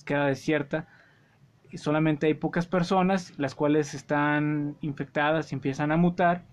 queda 0.05 0.27
desierta 0.27 0.87
y 1.71 1.79
solamente 1.79 2.27
hay 2.27 2.35
pocas 2.35 2.67
personas 2.67 3.35
las 3.39 3.55
cuales 3.55 3.95
están 3.95 4.77
infectadas 4.81 5.53
y 5.53 5.55
empiezan 5.55 5.93
a 5.93 5.97
mutar 5.97 6.45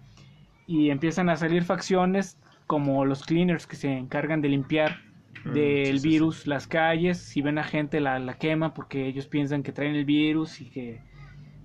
y 0.66 0.90
empiezan 0.90 1.30
a 1.30 1.38
salir 1.38 1.64
facciones 1.64 2.38
como 2.66 3.06
los 3.06 3.24
cleaners 3.24 3.68
que 3.68 3.78
se 3.78 3.92
encargan 3.92 4.42
de 4.42 4.50
limpiar 4.50 4.98
del 5.46 6.00
sí, 6.00 6.00
sí, 6.00 6.10
virus 6.10 6.48
las 6.48 6.68
calles, 6.68 7.18
si 7.20 7.42
ven 7.42 7.58
a 7.58 7.64
gente 7.64 8.00
la, 8.00 8.20
la 8.20 8.34
quema 8.36 8.74
porque 8.74 9.08
ellos 9.08 9.28
piensan 9.28 9.64
que 9.64 9.72
traen 9.72 9.96
el 9.96 10.06
virus 10.06 10.62
y 10.62 10.70
que 10.70 11.02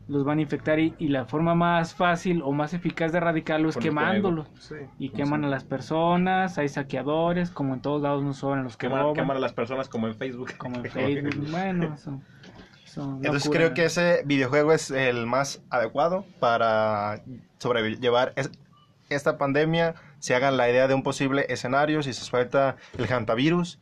los 0.08 0.24
van 0.24 0.38
a 0.38 0.42
infectar 0.42 0.78
y, 0.78 0.94
y 0.98 1.08
la 1.08 1.24
forma 1.26 1.54
más 1.54 1.94
fácil 1.94 2.42
o 2.42 2.52
más 2.52 2.74
eficaz 2.74 3.12
de 3.12 3.18
erradicarlo 3.18 3.68
es 3.68 3.76
quemándolos 3.76 4.48
y 4.98 5.08
Sí. 5.08 5.14
queman 5.16 5.44
a 5.44 5.48
las 5.48 5.64
personas, 5.64 6.58
hay 6.58 6.68
saqueadores, 6.68 7.50
como 7.50 7.74
en 7.74 7.80
todos 7.80 8.02
lados 8.02 8.22
no 8.22 8.34
sobran 8.34 8.64
los 8.64 8.76
que 8.76 8.88
Queman, 8.88 9.00
roban, 9.02 9.14
queman 9.14 9.36
a 9.36 9.40
las 9.40 9.52
personas 9.52 9.88
como 9.88 10.06
en 10.08 10.14
Facebook. 10.14 10.50
como 10.58 10.76
en 10.76 10.84
Facebook, 10.90 11.50
bueno, 11.50 11.94
eso, 11.94 12.20
eso 12.84 13.06
no 13.06 13.16
Entonces 13.16 13.48
creo 13.50 13.74
que 13.74 13.84
ese 13.84 14.22
videojuego 14.26 14.72
es 14.72 14.90
el 14.90 15.26
más 15.26 15.62
adecuado 15.70 16.26
para 16.40 17.22
sobrellevar 17.58 18.32
es- 18.36 18.50
esta 19.08 19.38
pandemia. 19.38 19.94
Se 20.22 20.36
hagan 20.36 20.56
la 20.56 20.70
idea 20.70 20.86
de 20.86 20.94
un 20.94 21.02
posible 21.02 21.46
escenario, 21.48 22.00
si 22.04 22.12
se 22.12 22.22
suelta 22.24 22.76
el 22.96 23.06
hantavirus. 23.12 23.80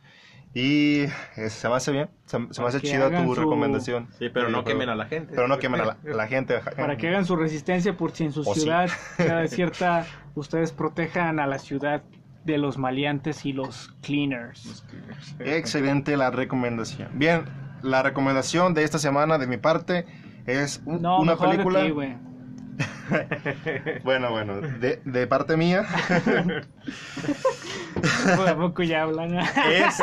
Y 0.55 1.03
eh, 1.37 1.49
se 1.49 1.69
me 1.69 1.75
hace 1.75 1.91
bien, 1.91 2.09
se, 2.25 2.37
se 2.49 2.61
me 2.61 2.67
hace 2.67 2.81
chida 2.81 3.09
tu 3.09 3.35
su- 3.35 3.41
recomendación. 3.41 4.07
Sí, 4.19 4.27
pero 4.29 4.49
no 4.49 4.63
videojuego. 4.63 4.65
quemen 4.65 4.89
a 4.89 4.95
la 4.95 5.05
gente. 5.05 5.33
Pero 5.35 5.47
no 5.47 5.59
quemen 5.59 5.81
a 5.81 5.85
la, 5.85 5.91
a 6.03 6.15
la 6.15 6.27
gente. 6.27 6.59
para 6.75 6.97
que 6.97 7.07
hagan 7.09 7.25
su 7.25 7.35
resistencia 7.35 7.95
por 7.95 8.11
si 8.11 8.25
en 8.25 8.31
su 8.33 8.41
O 8.41 8.53
sí. 8.55 8.61
ciudad 8.61 8.89
queda 9.17 9.37
desierta, 9.39 10.05
ustedes 10.35 10.71
protejan 10.73 11.39
a 11.39 11.45
la 11.47 11.59
ciudad 11.59 12.01
de 12.43 12.57
los 12.57 12.77
maleantes 12.79 13.45
y 13.45 13.53
los 13.53 13.93
cleaners. 14.01 14.83
Excelente 15.39 16.17
la 16.17 16.31
recomendación. 16.31 17.09
Bien, 17.13 17.45
la 17.81 18.01
recomendación 18.03 18.73
de 18.73 18.83
esta 18.83 18.99
semana 18.99 19.37
de 19.37 19.47
mi 19.47 19.57
parte 19.57 20.05
es 20.47 20.81
un- 20.85 21.01
No, 21.01 21.19
una 21.19 21.33
mejor 21.33 21.49
de 21.49 21.63
película. 21.63 21.83
ti. 21.83 22.17
Bueno, 24.03 24.31
bueno, 24.31 24.61
de, 24.61 25.01
de 25.05 25.27
parte 25.27 25.57
mía. 25.57 25.85
Poco 28.57 28.83
ya 28.83 29.03
hablan. 29.03 29.35
es, 29.39 30.01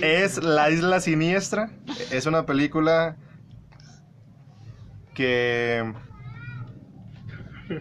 es 0.02 0.42
La 0.42 0.70
Isla 0.70 1.00
Siniestra. 1.00 1.70
Es 2.10 2.26
una 2.26 2.46
película 2.46 3.16
que 5.14 5.92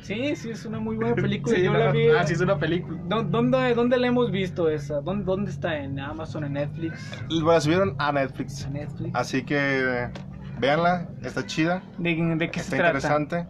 Sí, 0.01 0.36
sí, 0.36 0.49
es 0.51 0.65
una 0.65 0.80
muy 0.80 0.95
buena 0.95 1.13
película. 1.15 1.55
Sí, 1.55 1.63
Yo 1.63 1.74
no, 1.74 1.80
la 1.80 1.91
vi. 1.91 2.07
Ah, 2.07 2.26
sí, 2.26 2.34
es 2.34 2.41
una 2.41 2.57
película. 2.57 2.97
¿Dó- 3.05 3.24
¿Dónde, 3.24 3.74
¿Dónde 3.76 3.97
la 3.97 4.07
hemos 4.07 4.32
visto 4.32 4.69
esa? 4.69 5.01
¿Dónde, 5.01 5.26
¿Dónde 5.26 5.51
está? 5.51 5.78
¿En 5.78 5.99
Amazon, 5.99 6.45
en 6.45 6.53
Netflix? 6.53 7.11
la 7.30 7.59
subieron 7.59 7.95
a 7.99 8.11
Netflix. 8.11 8.67
Así 9.13 9.43
que 9.43 10.09
véanla, 10.59 11.09
está 11.21 11.45
chida, 11.45 11.84
¿De, 11.97 12.15
de 12.15 12.49
qué 12.49 12.59
está 12.61 12.71
se 12.71 12.78
trata? 12.78 12.97
interesante. 12.97 13.45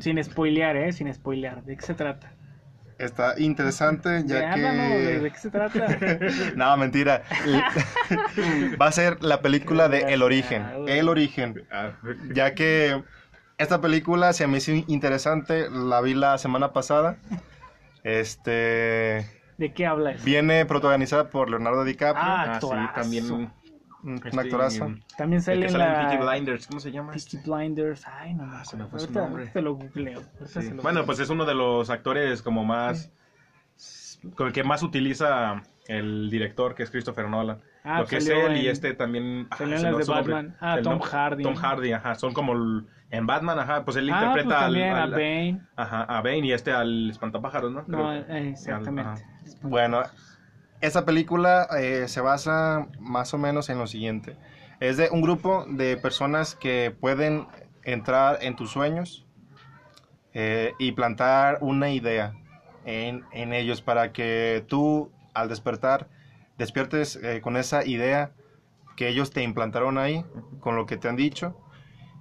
Sin 0.00 0.22
spoilear, 0.22 0.76
¿eh? 0.76 0.92
Sin 0.92 1.12
spoilear. 1.12 1.62
¿De 1.64 1.76
qué 1.76 1.82
se 1.82 1.94
trata? 1.94 2.32
Está 2.98 3.38
interesante 3.38 4.22
ya 4.24 4.40
Ya, 4.40 4.52
háblanos, 4.54 4.88
¿de, 4.88 5.18
de 5.18 5.22
que... 5.22 5.30
qué 5.32 5.38
se 5.38 5.50
trata? 5.50 5.86
No, 6.56 6.76
mentira. 6.78 7.22
Va 8.80 8.86
a 8.86 8.92
ser 8.92 9.22
la 9.22 9.42
película 9.42 9.88
de 9.88 10.00
El 10.12 10.22
Origen. 10.22 10.64
El 10.88 11.08
Origen. 11.08 11.62
Ah, 11.70 11.90
Ya 12.32 12.54
que 12.54 13.02
esta 13.58 13.80
película 13.80 14.32
se 14.32 14.46
me 14.46 14.58
hizo 14.58 14.72
interesante, 14.72 15.68
la 15.70 16.00
vi 16.00 16.14
la 16.14 16.38
semana 16.38 16.72
pasada. 16.72 17.18
Este 18.02 19.26
¿De 19.58 19.72
qué 19.74 19.86
habla 19.86 20.12
eso? 20.12 20.24
viene 20.24 20.64
protagonizada 20.66 21.28
por 21.30 21.50
Leonardo 21.50 21.84
DiCaprio, 21.84 22.22
Ah, 22.24 22.44
ah, 22.56 22.60
sí, 22.60 22.68
también. 22.94 23.50
Un 24.06 24.14
este, 24.24 24.40
actorazo. 24.40 24.94
También 25.18 25.38
El 25.38 25.42
sale 25.42 25.58
que 25.60 25.66
en 25.66 25.72
sale 25.72 25.84
en 25.84 25.92
la... 25.92 26.08
Peaky 26.08 26.24
Blinders, 26.26 26.66
¿cómo 26.66 26.80
se 26.80 26.90
llama? 26.92 27.12
Peaky 27.12 27.36
este? 27.36 27.50
Blinders. 27.50 28.06
Ay, 28.06 28.34
no 28.34 28.44
Ah, 28.44 28.64
se 28.64 28.76
me 28.76 28.86
fue 28.86 28.98
su 29.00 29.06
Ahorita- 29.06 29.20
nombre. 29.20 29.42
ahorita 29.42 29.52
te 29.52 29.62
lo 29.62 29.74
googleo. 29.74 30.18
ahorita 30.20 30.46
Sí. 30.46 30.62
se 30.68 30.74
lo 30.74 30.82
Bueno, 30.82 31.04
pues 31.04 31.18
es 31.20 31.28
uno 31.28 31.44
de 31.44 31.54
los 31.54 31.90
actores 31.90 32.40
como 32.42 32.64
más... 32.64 33.10
Con 34.34 34.46
el 34.48 34.52
que 34.52 34.64
más 34.64 34.82
utiliza 34.82 35.62
el 35.88 36.30
director, 36.30 36.74
que 36.74 36.82
es 36.82 36.90
Christopher 36.90 37.28
Nolan. 37.28 37.58
Ah, 37.84 38.00
Lo 38.00 38.06
que 38.06 38.16
es 38.16 38.28
él 38.28 38.56
y 38.56 38.66
este 38.68 38.94
también... 38.94 39.46
ah, 39.50 39.56
las 39.64 39.82
de 39.82 39.90
nombre. 39.90 40.04
Batman. 40.06 40.56
Ah, 40.60 40.76
El 40.78 40.82
Tom 40.82 40.98
Hardy. 41.00 41.42
Tom 41.42 41.54
Hardy, 41.54 41.92
ajá. 41.92 42.14
Son 42.14 42.32
como... 42.32 42.52
el- 42.54 42.86
en 43.08 43.24
Batman, 43.24 43.56
ajá, 43.60 43.84
pues 43.84 43.96
él 43.98 44.10
Ah, 44.10 44.18
pues 44.32 44.42
interpreta 44.44 44.58
al- 44.58 44.64
también 44.72 44.92
al, 44.92 45.12
a 45.14 45.16
Bane. 45.16 45.60
Ajá, 45.76 46.02
a 46.02 46.22
Bane 46.22 46.38
y 46.46 46.52
este 46.52 46.72
al 46.72 47.10
espantapájaros, 47.10 47.70
¿no? 47.70 47.84
No, 47.86 47.98
Creo. 47.98 48.12
eh, 48.12 48.48
exactamente. 48.50 49.22
Bueno, 49.62 50.02
esta 50.80 51.04
película 51.04 51.68
eh, 51.78 52.08
se 52.08 52.20
basa 52.20 52.88
más 53.00 53.34
o 53.34 53.38
menos 53.38 53.68
en 53.68 53.78
lo 53.78 53.86
siguiente. 53.86 54.36
Es 54.80 54.96
de 54.96 55.08
un 55.10 55.22
grupo 55.22 55.64
de 55.68 55.96
personas 55.96 56.54
que 56.54 56.94
pueden 56.98 57.46
entrar 57.82 58.38
en 58.42 58.56
tus 58.56 58.70
sueños 58.70 59.26
eh, 60.34 60.72
y 60.78 60.92
plantar 60.92 61.58
una 61.60 61.90
idea 61.90 62.34
en, 62.84 63.24
en 63.32 63.52
ellos 63.52 63.80
para 63.80 64.12
que 64.12 64.64
tú 64.68 65.10
al 65.34 65.48
despertar 65.48 66.08
despiertes 66.58 67.16
eh, 67.16 67.40
con 67.42 67.56
esa 67.56 67.84
idea 67.84 68.32
que 68.96 69.08
ellos 69.08 69.30
te 69.30 69.42
implantaron 69.42 69.98
ahí, 69.98 70.24
con 70.60 70.76
lo 70.76 70.86
que 70.86 70.96
te 70.96 71.08
han 71.08 71.16
dicho. 71.16 71.56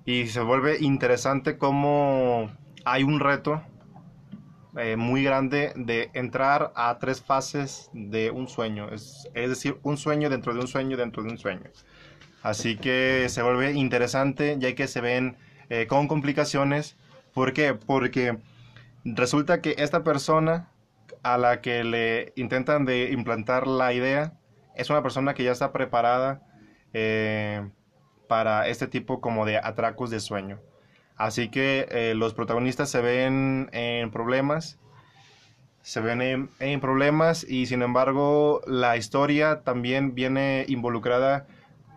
Y 0.06 0.28
se 0.28 0.42
vuelve 0.42 0.78
interesante 0.80 1.58
cómo 1.58 2.52
hay 2.84 3.04
un 3.04 3.20
reto 3.20 3.64
eh, 4.78 4.96
muy 4.98 5.24
grande 5.24 5.74
de 5.76 6.10
entrar 6.14 6.72
a 6.76 6.98
tres 7.00 7.22
fases 7.22 7.90
de 7.94 8.32
un 8.32 8.48
sueño. 8.48 8.90
Es, 8.92 9.30
es 9.34 9.50
decir, 9.50 9.78
un 9.84 9.98
sueño 9.98 10.30
dentro 10.30 10.54
de 10.54 10.60
un 10.60 10.68
sueño 10.68 10.98
dentro 10.98 11.24
de 11.24 11.30
un 11.30 11.38
sueño. 11.38 11.70
Así 12.46 12.78
que 12.78 13.26
se 13.30 13.42
vuelve 13.42 13.72
interesante 13.72 14.58
ya 14.60 14.76
que 14.76 14.88
se 14.88 15.02
ven 15.02 15.36
eh, 15.70 15.88
con 15.88 16.08
complicaciones. 16.08 16.96
¿Por 17.34 17.54
qué? 17.54 17.74
Porque 17.74 18.38
resulta 19.04 19.62
que 19.62 19.76
esta 19.80 20.04
persona 20.04 20.70
a 21.24 21.40
la 21.40 21.62
que 21.62 21.84
le 21.84 22.34
intentan 22.36 22.86
de 22.86 23.12
implantar 23.12 23.66
la 23.66 23.94
idea 23.94 24.34
es 24.76 24.92
una 24.92 25.02
persona 25.02 25.34
que 25.34 25.44
ya 25.44 25.54
está 25.54 25.72
preparada 25.72 26.44
eh, 26.94 27.68
para 28.28 28.68
este 28.68 28.86
tipo 28.88 29.22
como 29.22 29.46
de 29.46 29.58
atracos 29.58 30.12
de 30.12 30.20
sueño. 30.20 30.60
Así 31.18 31.50
que 31.50 31.88
eh, 31.92 32.14
los 32.16 32.34
protagonistas 32.34 32.90
se 32.90 33.02
ven 33.02 33.70
en 33.72 34.12
problemas, 34.12 34.80
se 35.82 36.02
ven 36.02 36.22
en, 36.22 36.50
en 36.60 36.82
problemas 36.82 37.46
y 37.48 37.68
sin 37.68 37.82
embargo 37.82 38.62
la 38.68 38.98
historia 38.98 39.62
también 39.64 40.14
viene 40.16 40.66
involucrada 40.68 41.48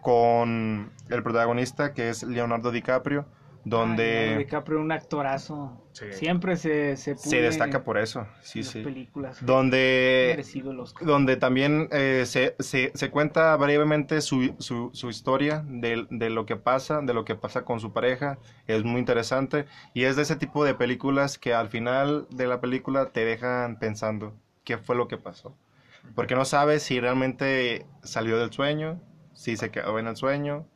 con 0.02 0.92
el 1.08 1.22
protagonista 1.22 1.94
que 1.94 2.10
es 2.10 2.22
Leonardo 2.22 2.70
DiCaprio, 2.70 3.26
Donde 3.68 4.38
DiCaprio, 4.38 4.80
un 4.80 4.92
actorazo. 4.92 5.84
Sí. 5.92 6.06
Siempre 6.12 6.56
se, 6.56 6.96
se, 6.96 7.16
se 7.16 7.40
destaca 7.40 7.82
por 7.82 7.98
eso, 7.98 8.26
sí, 8.40 8.60
las 8.60 8.68
sí. 8.68 8.82
películas. 8.82 9.44
Donde 9.44 10.44
donde 11.00 11.36
también 11.36 11.88
eh, 11.90 12.24
se, 12.26 12.54
se, 12.60 12.92
se 12.94 13.10
cuenta 13.10 13.56
brevemente 13.56 14.20
su, 14.20 14.54
su, 14.58 14.90
su 14.92 15.10
historia 15.10 15.64
de, 15.66 16.06
de 16.10 16.30
lo 16.30 16.46
que 16.46 16.56
pasa, 16.56 17.00
de 17.00 17.14
lo 17.14 17.24
que 17.24 17.34
pasa 17.34 17.64
con 17.64 17.80
su 17.80 17.92
pareja. 17.92 18.38
Es 18.66 18.84
muy 18.84 19.00
interesante 19.00 19.66
y 19.92 20.04
es 20.04 20.16
de 20.16 20.22
ese 20.22 20.36
tipo 20.36 20.64
de 20.64 20.74
películas 20.74 21.38
que 21.38 21.52
al 21.54 21.68
final 21.68 22.26
de 22.30 22.46
la 22.46 22.60
película 22.60 23.10
te 23.10 23.24
dejan 23.24 23.78
pensando 23.78 24.34
qué 24.64 24.78
fue 24.78 24.94
lo 24.96 25.08
que 25.08 25.16
pasó. 25.16 25.56
Porque 26.14 26.34
no 26.34 26.44
sabes 26.44 26.82
si 26.82 27.00
realmente 27.00 27.86
salió 28.02 28.38
del 28.38 28.52
sueño, 28.52 29.00
si 29.34 29.56
se 29.56 29.70
quedó 29.70 29.98
en 29.98 30.06
el 30.06 30.16
sueño. 30.16 30.66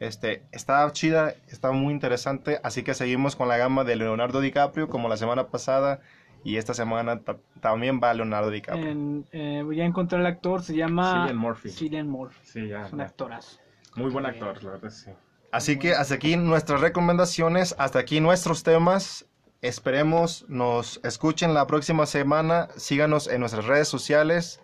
Este, 0.00 0.42
está 0.50 0.90
chida, 0.92 1.34
está 1.48 1.70
muy 1.70 1.92
interesante, 1.92 2.60
así 2.64 2.82
que 2.82 2.92
seguimos 2.94 3.36
con 3.36 3.48
la 3.48 3.56
gama 3.56 3.84
de 3.84 3.94
Leonardo 3.96 4.40
DiCaprio 4.40 4.88
como 4.88 5.08
la 5.08 5.16
semana 5.16 5.46
pasada 5.46 6.00
y 6.42 6.56
esta 6.56 6.74
semana 6.74 7.20
ta- 7.20 7.36
también 7.60 8.00
va 8.02 8.12
Leonardo 8.12 8.50
DiCaprio. 8.50 8.90
En, 8.90 9.26
eh, 9.30 9.64
ya 9.74 9.84
encontré 9.84 10.18
al 10.18 10.26
actor, 10.26 10.62
se 10.62 10.74
llama 10.74 11.20
Cillian 11.22 11.36
Murphy. 11.36 11.70
Cillian 11.70 12.08
Murphy. 12.08 12.40
Sí, 12.42 12.66
ya. 12.68 12.86
Es 12.86 12.92
un 12.92 12.98
ya. 12.98 13.04
actorazo. 13.04 13.58
Muy 13.94 14.10
buen 14.10 14.26
actor, 14.26 14.60
la 14.64 14.70
verdad, 14.72 14.90
sí. 14.90 15.10
Así 15.52 15.78
que 15.78 15.92
hasta 15.94 16.14
aquí 16.14 16.36
nuestras 16.36 16.80
recomendaciones, 16.80 17.76
hasta 17.78 17.98
aquí 18.00 18.20
nuestros 18.20 18.62
temas. 18.64 19.26
Esperemos 19.60 20.46
nos 20.48 20.98
escuchen 21.04 21.54
la 21.54 21.66
próxima 21.68 22.06
semana. 22.06 22.68
Síganos 22.76 23.28
en 23.28 23.38
nuestras 23.40 23.66
redes 23.66 23.86
sociales. 23.86 24.60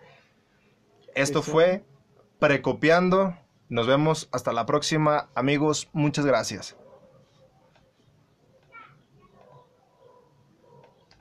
Esto 1.15 1.41
fue 1.43 1.83
Precopiando. 2.39 3.37
Nos 3.69 3.85
vemos 3.85 4.29
hasta 4.31 4.51
la 4.51 4.65
próxima, 4.65 5.29
amigos. 5.35 5.89
Muchas 5.93 6.25
gracias. 6.25 6.75